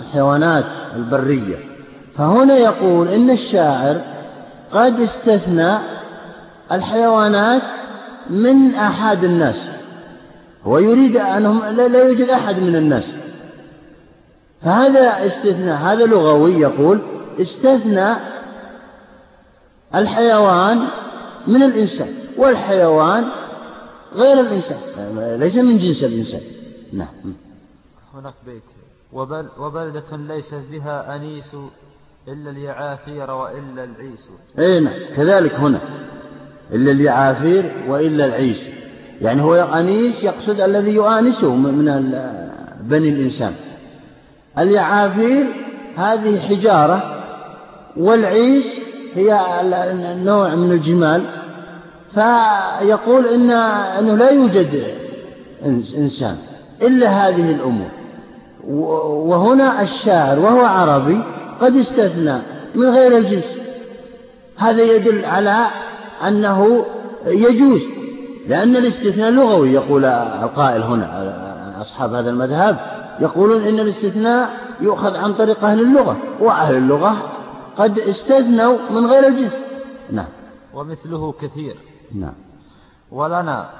[0.00, 0.64] الحيوانات
[0.96, 1.56] البرية.
[2.14, 4.00] فهنا يقول إن الشاعر
[4.72, 5.78] قد استثنى
[6.72, 7.62] الحيوانات
[8.30, 9.68] من أحد الناس.
[10.64, 13.12] هو يريد أنهم لا يوجد أحد من الناس.
[14.60, 17.00] فهذا استثناء هذا لغوي يقول
[17.40, 18.14] استثنى
[19.94, 20.88] الحيوان
[21.46, 23.24] من الإنسان والحيوان
[24.14, 24.78] غير الإنسان
[25.40, 26.40] ليس من جنس الإنسان.
[26.92, 27.34] نعم.
[28.14, 28.62] هناك بيت.
[29.12, 31.56] وبل وبلدة ليس بها أنيس
[32.28, 34.30] إلا اليعافير وإلا العيس.
[34.58, 35.80] أي نعم كذلك هنا.
[36.72, 38.68] إلا اليعافير وإلا العيس.
[39.20, 41.84] يعني هو أنيس يقصد الذي يؤانسه من
[42.80, 43.54] بني الإنسان.
[44.58, 45.46] اليعافير
[45.96, 47.22] هذه حجارة
[47.96, 48.80] والعيس
[49.14, 49.40] هي
[50.24, 51.22] نوع من الجمال.
[52.14, 54.84] فيقول إن أنه لا يوجد
[55.96, 56.36] إنسان
[56.82, 57.88] إلا هذه الأمور.
[59.28, 61.22] وهنا الشاعر وهو عربي
[61.60, 62.38] قد استثنى
[62.74, 63.44] من غير الجنس.
[64.56, 65.66] هذا يدل على
[66.28, 66.84] أنه
[67.26, 67.82] يجوز
[68.48, 71.32] لأن الاستثناء لغوي يقول القائل هنا
[71.80, 72.95] أصحاب هذا المذهب.
[73.20, 77.16] يقولون إن الاستثناء يؤخذ عن طريق أهل اللغة وأهل اللغة
[77.76, 79.52] قد استثنوا من غير الجنس
[80.10, 80.28] نعم.
[80.74, 81.76] ومثله كثير.
[82.14, 82.34] نعم.
[83.10, 83.70] ولنا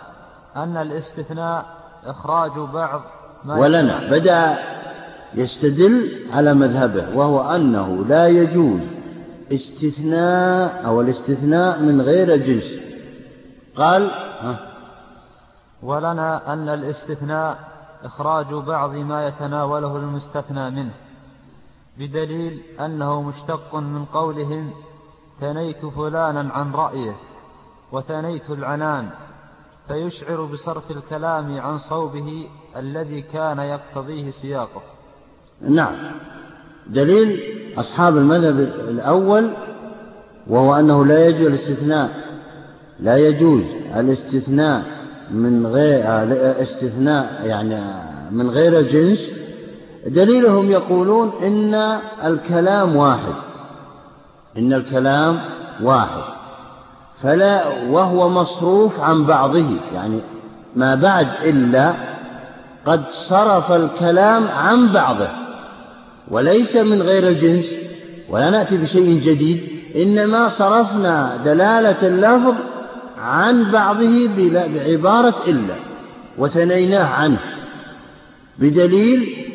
[0.57, 1.67] أن الاستثناء
[2.05, 3.03] إخراج بعض
[3.45, 4.11] ما ولنا.
[4.11, 4.59] بدأ
[5.35, 8.81] يستدل على مذهبه وهو أنه لا يجوز
[9.53, 12.79] استثناء أو الاستثناء من غير الجنس
[13.77, 14.11] قال
[14.41, 14.59] ها؟
[15.83, 17.59] ولنا أن الاستثناء
[18.05, 20.95] إخراج بعض ما يتناوله المستثنى منه
[21.99, 24.71] بدليل أنه مشتق من قولهم
[25.41, 27.17] ثنيت فلانا عن رأيه
[27.93, 29.09] وثنيت العنان
[29.89, 34.83] فيشعر بصرف الكلام عن صوبه الذي كان يقتضيه سياقه.
[35.61, 35.95] نعم.
[36.87, 37.41] دليل
[37.79, 38.59] أصحاب المذهب
[38.89, 39.51] الأول
[40.47, 42.27] وهو أنه لا يجوز الاستثناء
[43.01, 43.65] لا يجوز
[43.97, 44.96] الاستثناء
[45.31, 46.05] من غير
[46.63, 47.81] استثناء يعني
[48.31, 49.31] من غير الجنس.
[50.07, 51.75] دليلهم يقولون إن
[52.25, 53.35] الكلام واحد
[54.59, 55.41] إن الكلام
[55.83, 56.23] واحد.
[57.23, 60.21] فلا وهو مصروف عن بعضه يعني
[60.77, 61.95] ما بعد إلا
[62.87, 65.29] قد صرف الكلام عن بعضه.
[66.31, 67.75] وليس من غير الجنس
[68.31, 69.61] ولا نأتي بشيء جديد
[69.97, 72.55] إنما صرفنا دلالة اللفظ
[73.27, 74.29] عن بعضه
[74.75, 75.75] بعبارة إلا
[76.39, 77.39] وثنيناه عنه
[78.59, 79.47] بدليل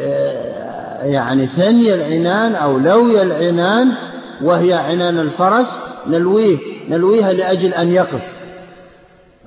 [0.00, 3.92] آه، يعني ثني العنان أو لوي العنان
[4.42, 8.22] وهي عنان الفرس نلويه نلويها لأجل أن يقف.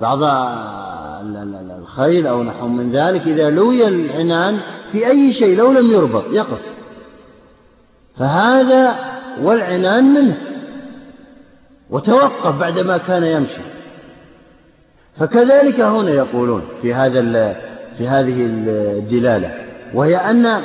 [0.00, 0.22] بعض
[1.78, 4.58] الخيل أو نحو من ذلك إذا لوي العنان
[4.92, 6.62] في أي شيء لو لم يربط يقف.
[8.18, 8.96] فهذا
[9.42, 10.36] والعنان منه
[11.90, 13.71] وتوقف بعدما كان يمشي.
[15.16, 17.20] فكذلك هنا يقولون في هذا
[17.98, 19.54] في هذه الدلالة
[19.94, 20.62] وهي أن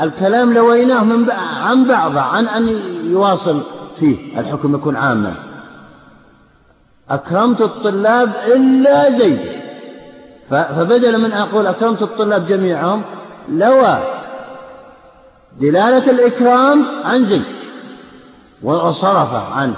[0.00, 1.30] الكلام لويناه من
[1.60, 2.68] عن بعض عن أن
[3.10, 3.62] يواصل
[4.00, 5.34] فيه الحكم يكون عاما.
[7.10, 9.40] أكرمت الطلاب إلا زيد.
[10.50, 13.02] فبدل من أقول أكرمت الطلاب جميعهم
[13.48, 13.98] لوى
[15.60, 17.44] دلالة الإكرام عن زيد
[18.62, 19.76] وصرف عنه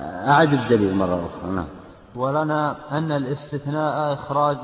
[0.00, 1.54] أعد الدليل مرة أخرى.
[1.54, 1.79] نعم.
[2.16, 4.56] ولنا أن الاستثناء إخراج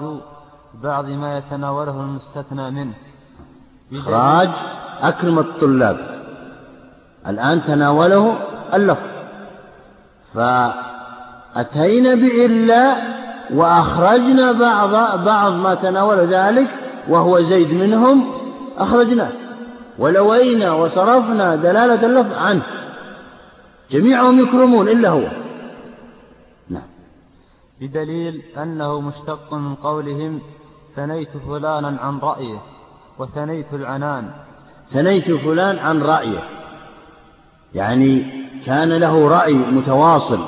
[0.83, 2.95] بعض ما يتناوله المستثنى منه.
[3.93, 4.51] إخراج
[5.01, 5.99] أكرم الطلاب.
[7.29, 8.37] الآن تناوله
[8.75, 9.07] اللفظ.
[10.35, 12.97] فأتينا بإلا
[13.55, 16.69] وأخرجنا بعض بعض ما تناول ذلك
[17.09, 18.33] وهو زيد منهم
[18.79, 19.33] أخرجناه.
[19.99, 22.63] ولوينا وصرفنا دلالة اللفظ عنه.
[23.91, 25.46] جميعهم يكرمون إلا هو.
[27.81, 30.41] بدليل أنه مشتق من قولهم
[30.95, 32.59] ثنيت فلانا عن رأيه
[33.19, 34.31] وثنيت العنان.
[34.89, 36.43] ثنيت فلان عن رأيه
[37.75, 38.27] يعني
[38.67, 40.41] كان له رأي متواصل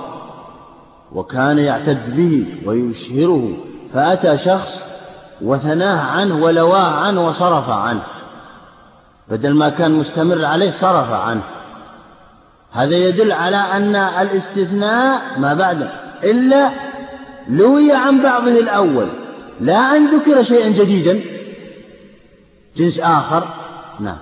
[1.12, 3.56] وكان يعتد به ويشهره
[3.92, 4.82] فأتى شخص
[5.40, 8.02] وثناه عنه ولواه عنه وصرف عنه
[9.28, 11.42] بدل ما كان مستمر عليه صرف عنه.
[12.72, 15.90] هذا يدل على أن الاستثناء ما بعد
[16.24, 16.88] إلا
[17.49, 19.09] لوي عن بعضه الأول.
[19.61, 21.20] لا أن ذكر شيئا جديدا.
[22.77, 23.49] جنس آخر.
[24.01, 24.19] نعم.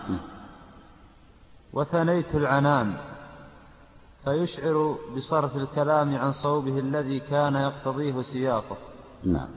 [1.72, 2.92] وثنيت العنان.
[4.24, 8.76] فيشعر بصرف الكلام عن صوبه الذي كان يقتضيه سياقه.
[9.24, 9.48] نعم.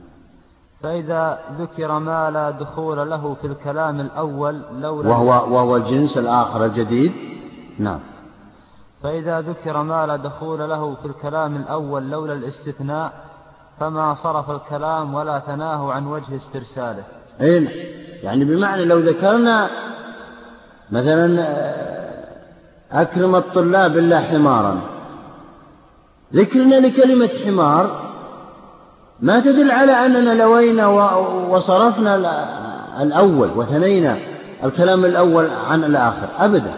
[0.81, 7.13] فإذا ذكر ما لا دخول له في الكلام الأول لولا وهو, وهو الجنس الآخر الجديد.
[7.79, 7.99] نعم.
[9.03, 13.28] فإذا ذكر ما لا دخول له في الكلام الأول لولا الاستثناء
[13.79, 17.03] فما صرف الكلام ولا ثناه عن وجه استرساله.
[17.41, 17.69] أين
[18.23, 19.69] يعني بمعنى لو ذكرنا
[20.91, 21.47] مثلا
[22.91, 24.81] أكرم الطلاب إلا حمارا.
[26.33, 28.09] ذكرنا لكلمة حمار
[29.19, 30.87] ما تدل على أننا لوينا
[31.49, 32.15] وصرفنا
[33.01, 34.17] الأول وثنينا
[34.63, 36.29] الكلام الأول عن الآخر.
[36.37, 36.73] أبدا.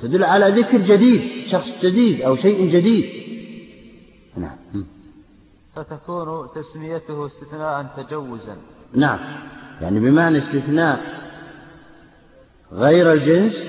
[0.00, 3.04] تدل على ذكر جديد شخص جديد أو شيء جديد.
[4.36, 4.58] نعم.
[5.78, 8.56] فتكون تسميته استثناء تجوزا.
[8.94, 9.18] نعم.
[9.80, 11.00] يعني بمعنى استثناء
[12.72, 13.62] غير الجنس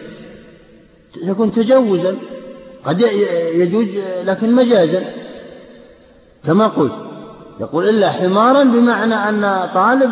[1.28, 2.18] تكون تجوزا.
[2.84, 3.02] قد
[3.54, 3.88] يجوز
[4.24, 5.14] لكن مجازا.
[6.46, 6.94] كما قلت
[7.60, 10.12] يقول إلا حمارا بمعنى أن طالب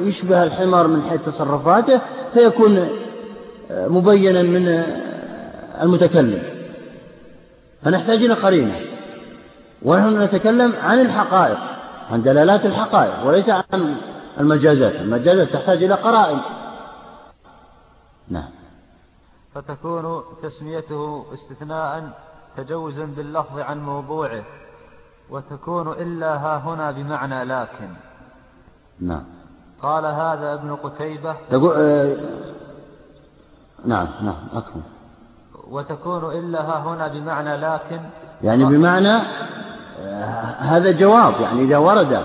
[0.00, 2.00] يشبه الحمار من حيث تصرفاته
[2.34, 2.88] فيكون
[3.70, 4.84] مبينا من
[5.82, 6.42] المتكلم.
[7.82, 8.93] فنحتاج إلى قرينة.
[9.84, 11.58] ونحن نتكلم عن الحقائق
[12.10, 13.96] عن دلالات الحقائق وليس عن
[14.40, 14.94] المجازات.
[14.94, 16.38] المجازات تحتاج إلى قرائن.
[18.28, 18.50] نعم.
[19.54, 22.10] فتكون تسميته استثناء
[22.56, 24.44] تجوزا باللفظ عن موضوعه
[25.30, 27.88] وتكون إلا ها هنا بمعنى لكن.
[29.00, 29.24] نعم.
[29.82, 31.36] قال هذا ابن قتيبة.
[31.50, 32.16] تقول آه
[33.84, 34.82] نعم نعم أكمل.
[35.68, 38.00] وتكون إلا ها هنا بمعنى لكن.
[38.42, 39.22] يعني بمعنى
[40.58, 42.22] هذا جواب يعني إذا ورد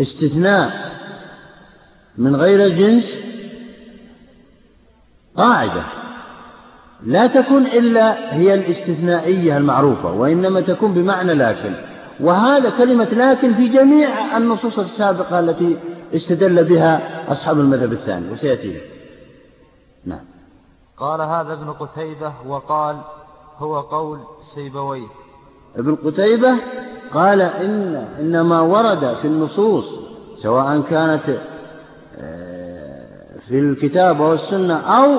[0.00, 0.92] استثناء
[2.18, 3.18] من غير الجنس
[5.36, 5.82] قاعدة.
[7.02, 11.74] لا تكون إلا هي الاستثنائية المعروفة وإنما تكون بمعنى لكن.
[12.20, 15.78] وهذا كلمة لكن في جميع النصوص السابقة التي
[16.14, 18.80] استدل بها أصحاب المذهب الثاني وسيأتي
[20.04, 20.24] نعم.
[20.96, 22.96] قال هذا ابن قتيبة وقال
[23.58, 25.25] هو قول سيبويه.
[25.76, 26.54] ابن قتيبة
[27.14, 29.94] قال إن إنما ورد في النصوص
[30.36, 31.38] سواء كانت
[33.48, 35.18] في الكتاب والسنة أو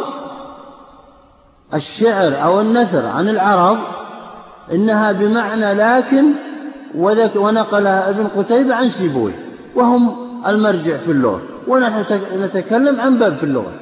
[1.73, 3.77] الشعر أو النثر عن العرب
[4.71, 6.33] إنها بمعنى لكن
[7.35, 9.33] ونقلها ابن قتيبة عن سيبوي
[9.75, 10.15] وهم
[10.47, 12.01] المرجع في اللغة ونحن
[12.33, 13.73] نتكلم عن باب في اللغة.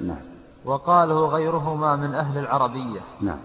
[0.00, 0.16] نعم.
[0.64, 3.00] وقاله غيرهما من أهل العربية.
[3.20, 3.38] نعم.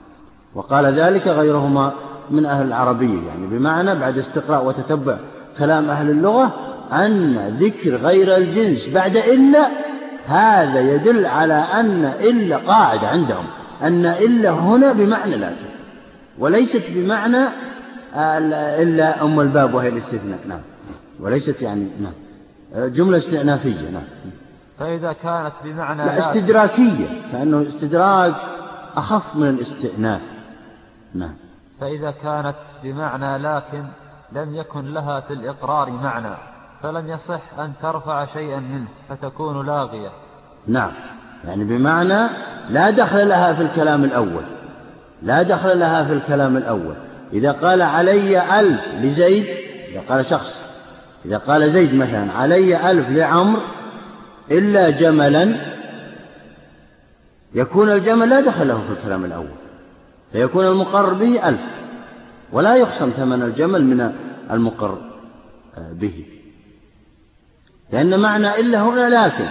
[0.55, 1.91] وقال ذلك غيرهما
[2.31, 5.17] من أهل العربية يعني بمعنى بعد استقراء وتتبع
[5.57, 6.53] كلام أهل اللغة
[6.91, 9.67] أن ذكر غير الجنس بعد إلا
[10.25, 13.45] هذا يدل على أن إلا قاعدة عندهم
[13.81, 15.69] أن إلا هنا بمعنى لكن
[16.39, 17.47] وليست بمعنى
[18.81, 20.61] إلا أم الباب وهي الاستثناء نعم
[21.19, 22.13] وليست يعني نعم
[22.87, 24.03] جملة استئنافية نعم.
[24.79, 28.35] فإذا كانت بمعنى لا استدراكية كأنه استدراك
[28.95, 30.21] أخف من الاستئناف
[31.13, 31.33] نعم.
[31.79, 33.83] فإذا كانت بمعنى لكن
[34.31, 36.35] لم يكن لها في الإقرار معنى
[36.81, 40.09] فلم يصح أن ترفع شيئا منه فتكون لاغية.
[40.67, 40.91] نعم
[41.45, 42.29] يعني بمعنى
[42.69, 44.43] لا دخل لها في الكلام الأول.
[45.21, 46.95] لا دخل لها في الكلام الأول.
[47.33, 49.45] إذا قال علي ألف لزيد
[49.91, 50.61] إذا قال شخص
[51.25, 53.59] إذا قال زيد مثلا علي ألف لعمر
[54.51, 55.55] إلا جملا
[57.53, 59.58] يكون الجمل لا دخل له في الكلام الأول.
[60.31, 61.61] فيكون المقرر به ألف
[62.51, 64.13] ولا يخصم ثمن الجمل من
[64.51, 64.97] المقر
[65.77, 66.25] به.
[67.91, 69.47] لأن معنى إلا هنا لكن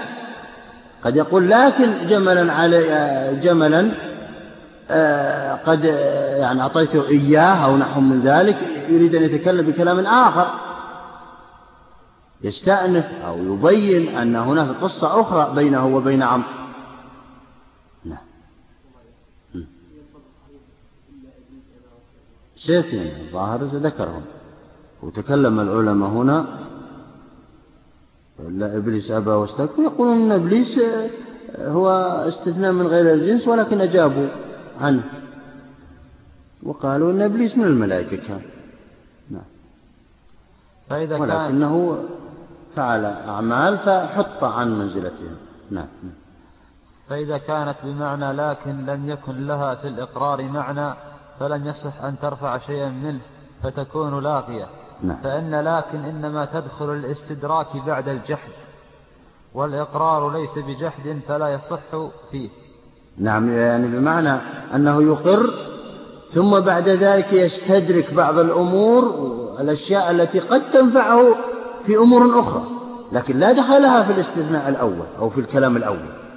[1.05, 3.93] قد يقول لكن جملا علي جملا
[4.91, 5.85] آه، قد
[6.39, 10.69] يعني أعطيته إياه أو نحو من ذلك يريد أن يتكلم بكلام آخر.
[12.43, 16.49] يستأنف أو يبين أن هناك قصة أخرى بينه وبين عمرو
[18.05, 18.19] نعم
[22.59, 24.23] سيأتي الظاهر ذكرهم.
[25.03, 26.47] وتكلم العلماء هنا.
[28.39, 30.81] لا إبليس أبى واستكبر يقولون أن إبليس
[31.59, 31.91] هو
[32.29, 34.29] استثناء من غير الجنس ولكن أجابوا
[34.81, 35.05] عنه.
[36.63, 38.17] وقالوا أن إبليس من الملائكة.
[38.17, 38.43] كان
[39.31, 39.43] نعم.
[40.89, 42.05] فإذا ولكنه
[42.77, 45.37] فعل أعمال فحط عن منزلتهم.
[45.71, 45.89] نعم.
[47.09, 50.95] فإذا كانت بمعنى لكن لم يكن لها في الإقرار معنى
[51.41, 53.21] فلم يصح أن ترفع شيئا منه
[53.63, 54.67] فتكون لاغية.
[55.03, 55.17] نعم.
[55.23, 58.51] فإن لكن إنما تدخل الاستدراك بعد الجحد
[59.55, 61.81] والإقرار ليس بجحد فلا يصح
[62.31, 62.51] فيه.
[63.19, 64.41] نعم يعني بمعنى
[64.75, 65.51] أنه يقر
[66.31, 69.05] ثم بعد ذلك يستدرك بعض الأمور
[69.61, 71.35] الأشياء التي قد تنفعه
[71.87, 72.65] في أمور أخرى
[73.13, 76.28] لكن لا دخل لها في الاستثناء الأول أو في الكلام الأول.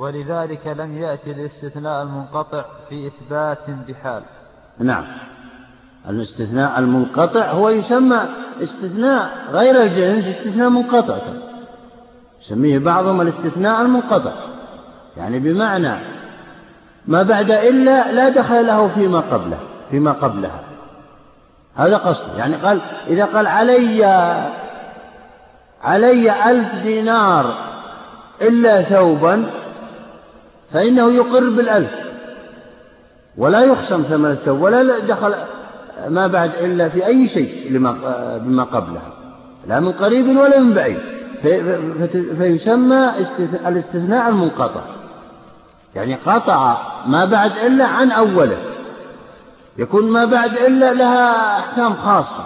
[0.00, 4.22] ولذلك لم يأتي الاستثناء المنقطع في إثبات بحال.
[4.78, 5.04] نعم.
[6.08, 8.20] الاستثناء المنقطع هو يسمى
[8.62, 11.18] استثناء غير الجنس استثناء منقطع.
[12.40, 14.32] يسميه بعضهم الاستثناء المنقطع.
[15.16, 15.98] يعني بمعنى
[17.06, 19.58] ما بعد إلا لا دخل له فيما قبله
[19.90, 20.60] فيما قبلها.
[21.74, 24.04] هذا قصده يعني قال إذا قال علي
[25.82, 27.54] علي ألف دينار
[28.42, 29.59] إلا ثوبا
[30.72, 31.90] فإنه يقر بالألف
[33.36, 35.34] ولا يخصم ثمن الثوب ولا دخل
[36.08, 37.92] ما بعد إلا في أي شيء لما
[38.38, 39.02] بما قبله
[39.66, 40.98] لا من قريب ولا من بعيد.
[42.38, 43.10] فيسمى
[43.66, 44.80] الاستثناء المنقطع.
[45.94, 48.58] يعني قطع ما بعد إلا عن أوله.
[49.78, 52.44] يكون ما بعد إلا لها أحكام خاصة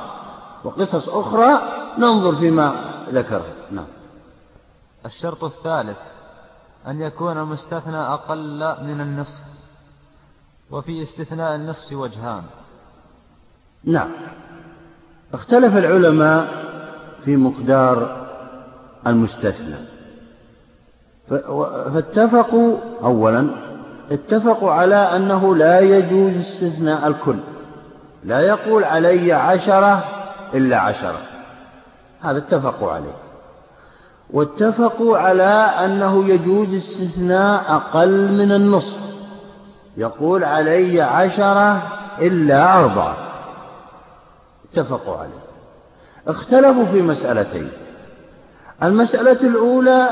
[0.65, 1.63] وقصص أخرى
[1.99, 2.75] ننظر فيما
[3.13, 3.47] ذكره.
[3.71, 3.87] نعم.
[5.07, 5.99] الشرط الثالث
[6.87, 9.45] أن يكون المستثنى أقل من النصف
[10.71, 12.43] وفي استثناء النصف وجهان.
[13.85, 14.11] نعم.
[15.33, 16.65] اختلف العلماء
[17.25, 18.27] في مقدار
[19.07, 19.77] المستثنى.
[21.95, 23.51] فاتفقوا أولا
[24.11, 27.39] اتفقوا على أنه لا يجوز استثناء الكل.
[28.25, 30.05] لا يقول علي عشرة
[30.55, 31.21] إلا عشرة.
[32.21, 33.24] هذا اتفقوا عليه.
[34.31, 39.01] واتفقوا على أنه يجوز استثناء أقل من النصف.
[39.97, 41.83] يقول علي عشرة
[42.19, 43.17] إلا أربعة.
[44.73, 45.45] اتفقوا عليه.
[46.29, 47.69] اختلفوا في مسألتين.
[48.83, 50.09] المسألة الأولى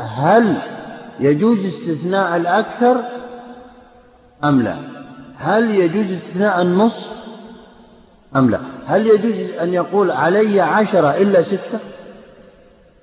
[0.00, 0.56] هل
[1.20, 3.00] يجوز استثناء الأكثر
[4.44, 4.76] أم لا؟
[5.36, 7.10] هل يجوز استثناء النص
[8.36, 11.80] أم لا؟ هل يجوز أن يقول علي عشرة إلا ستة؟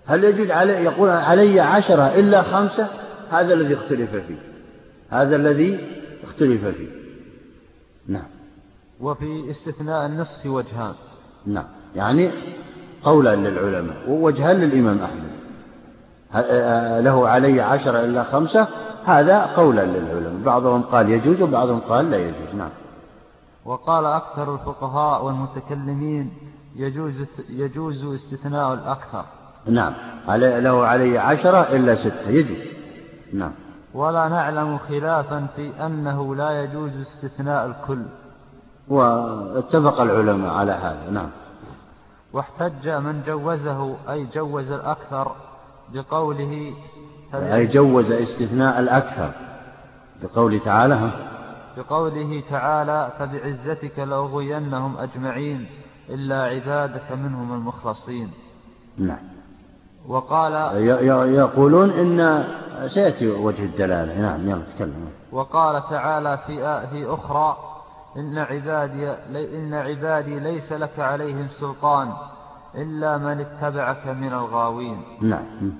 [0.06, 2.88] هل يجوز علي يقول علي عشرة إلا خمسة؟
[3.30, 4.42] هذا الذي اختلف فيه.
[5.10, 5.80] هذا الذي
[6.24, 6.90] اختلف فيه.
[8.08, 8.28] نعم.
[9.00, 10.94] وفي استثناء النصف وجهان.
[11.46, 11.68] نعم.
[11.96, 12.32] يعني
[13.04, 15.32] قولا للعلماء ووجهان للإمام أحمد.
[17.04, 18.68] له علي عشرة إلا خمسة؟
[19.06, 20.44] هذا قولا للعلماء.
[20.46, 22.56] بعضهم قال يجوز وبعضهم قال لا يجوز.
[22.56, 22.72] نعم.
[23.66, 26.34] وقال أكثر الفقهاء والمتكلمين
[26.76, 29.26] يجوز يجوز استثناء الأكثر.
[29.66, 29.94] نعم.
[30.28, 32.30] له علي عشرة إلا ستة.
[32.30, 32.58] يجوز.
[33.34, 33.52] نعم.
[33.94, 38.04] ولا نعلم خلافا في أنه لا يجوز استثناء الكل.
[38.88, 41.10] واتفق العلماء على هذا.
[41.10, 41.30] نعم.
[42.34, 45.36] واحتج من جوزه أي جوز الأكثر
[45.94, 46.74] بقوله
[47.34, 49.32] أي جوز استثناء الأكثر.
[50.24, 51.12] بقوله تعالى ها؟
[51.78, 55.66] بقوله تعالى فبعزتك لأغوينهم أجمعين
[56.10, 58.32] إلا عبادك منهم المخلصين.
[58.98, 59.41] نعم.
[60.08, 60.54] وقال
[61.34, 62.46] يقولون إن
[62.88, 64.22] سيأتي وجه الدلالة.
[64.22, 65.10] نعم يلا تكلم.
[65.32, 67.58] وقال تعالى في في أخرى
[68.18, 69.12] إن عبادي,
[69.58, 72.14] إن عبادي ليس لك عليهم سلطان
[72.76, 75.04] إلا من اتبعك من الغاوين.
[75.22, 75.74] نعم.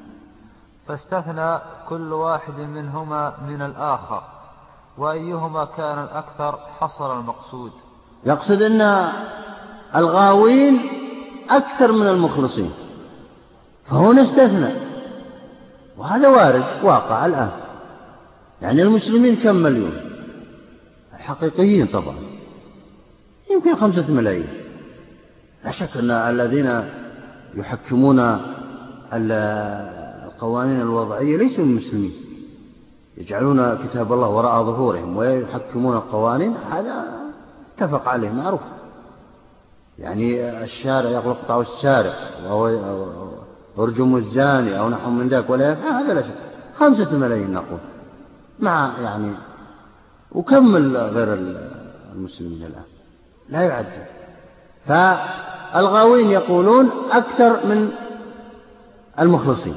[0.88, 4.24] فاستثنى كل واحد منهما من الآخر
[4.98, 7.72] وأيهما كان الأكثر حصل المقصود.
[8.26, 9.12] يقصد أن
[9.96, 10.82] الغاوين
[11.50, 12.72] أكثر من المخلصين.
[13.92, 14.74] فهنا استثنى
[15.98, 17.50] وهذا وارد واقع الآن.
[18.62, 19.94] يعني المسلمين كم مليون؟
[21.14, 22.16] الحقيقيين طبعا.
[23.52, 24.48] يمكن خمسة ملايين.
[25.66, 26.84] لا شك أن الذين
[27.56, 28.40] يحكمون
[29.14, 32.14] القوانين الوضعية ليسوا المسلمين.
[33.18, 37.06] يجعلون كتاب الله وراء ظهورهم ويحكمون القوانين هذا
[37.76, 38.62] اتفق عليه معروف.
[40.00, 42.16] يعني الشارع يقول اقطعوا السارق
[42.50, 42.68] أو
[43.80, 46.36] ارجموا الزاني أو نحو من ذلك ولا يفعل هذا لا شك.
[46.76, 47.80] خمسة ملايين نقول.
[48.60, 49.32] مع يعني
[50.32, 51.34] وكمل غير
[52.16, 52.84] المسلمين الآن؟
[53.50, 53.86] لا يعد.
[54.86, 57.90] فالغاوين يقولون أكثر من
[59.20, 59.76] المخلصين.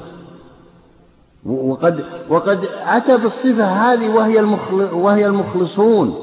[1.44, 4.40] وقد وقد أتى بالصفة هذه وهي
[4.92, 6.14] وهي المخلصون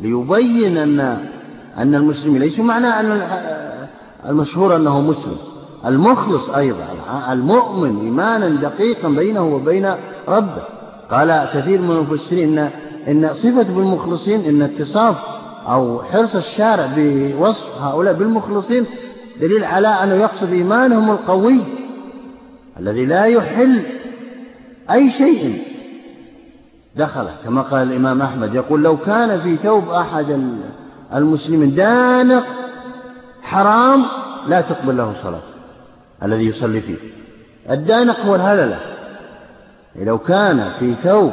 [0.00, 1.00] ليبين أن
[1.78, 3.28] أن المسلمين ليسوا معنى أن
[4.26, 5.36] المشهور أنه مسلم.
[5.86, 6.86] المخلص أيضا
[7.30, 9.94] المؤمن إيمانا دقيقا بينه وبين
[10.28, 10.62] ربه.
[11.10, 12.70] قال كثير من المفسرين إن,
[13.08, 15.16] إن صفة بالمخلصين إن اتصاف
[15.68, 18.86] أو حرص الشارع بوصف هؤلاء بالمخلصين
[19.40, 21.64] دليل على أنه يقصد إيمانهم القوي
[22.78, 23.82] الذي لا يحل
[24.90, 25.62] أي شيء.
[26.96, 30.58] دخله كما قال الإمام أحمد يقول لو كان في ثوب أحد
[31.14, 32.44] المسلمين دانق
[33.42, 34.04] حرام
[34.46, 35.51] لا تقبل له صلاة.
[36.24, 36.96] الذي يصلي فيه.
[37.70, 38.80] الدانق هو الهللة.
[39.96, 41.32] لو كان في ثوب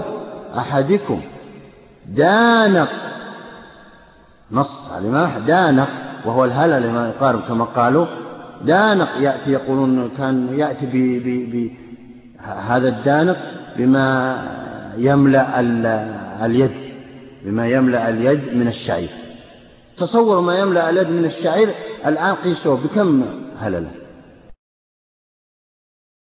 [0.58, 1.22] أحدكم
[2.08, 2.90] دانق
[4.52, 5.90] نص على دانق
[6.26, 8.06] وهو الهلل لما يقارب كما قالوا
[8.62, 10.86] دانق يأتي يقولون كان يأتي
[12.40, 13.38] بهذا الدانق
[13.78, 14.38] بما
[14.98, 15.60] يملأ
[16.46, 16.72] اليد
[17.46, 19.10] بما يملأ اليد من الشعير.
[19.98, 21.70] تصوروا ما يملأ اليد من الشعير
[22.06, 23.26] الآن قيسوه بكم
[23.60, 23.92] هللة؟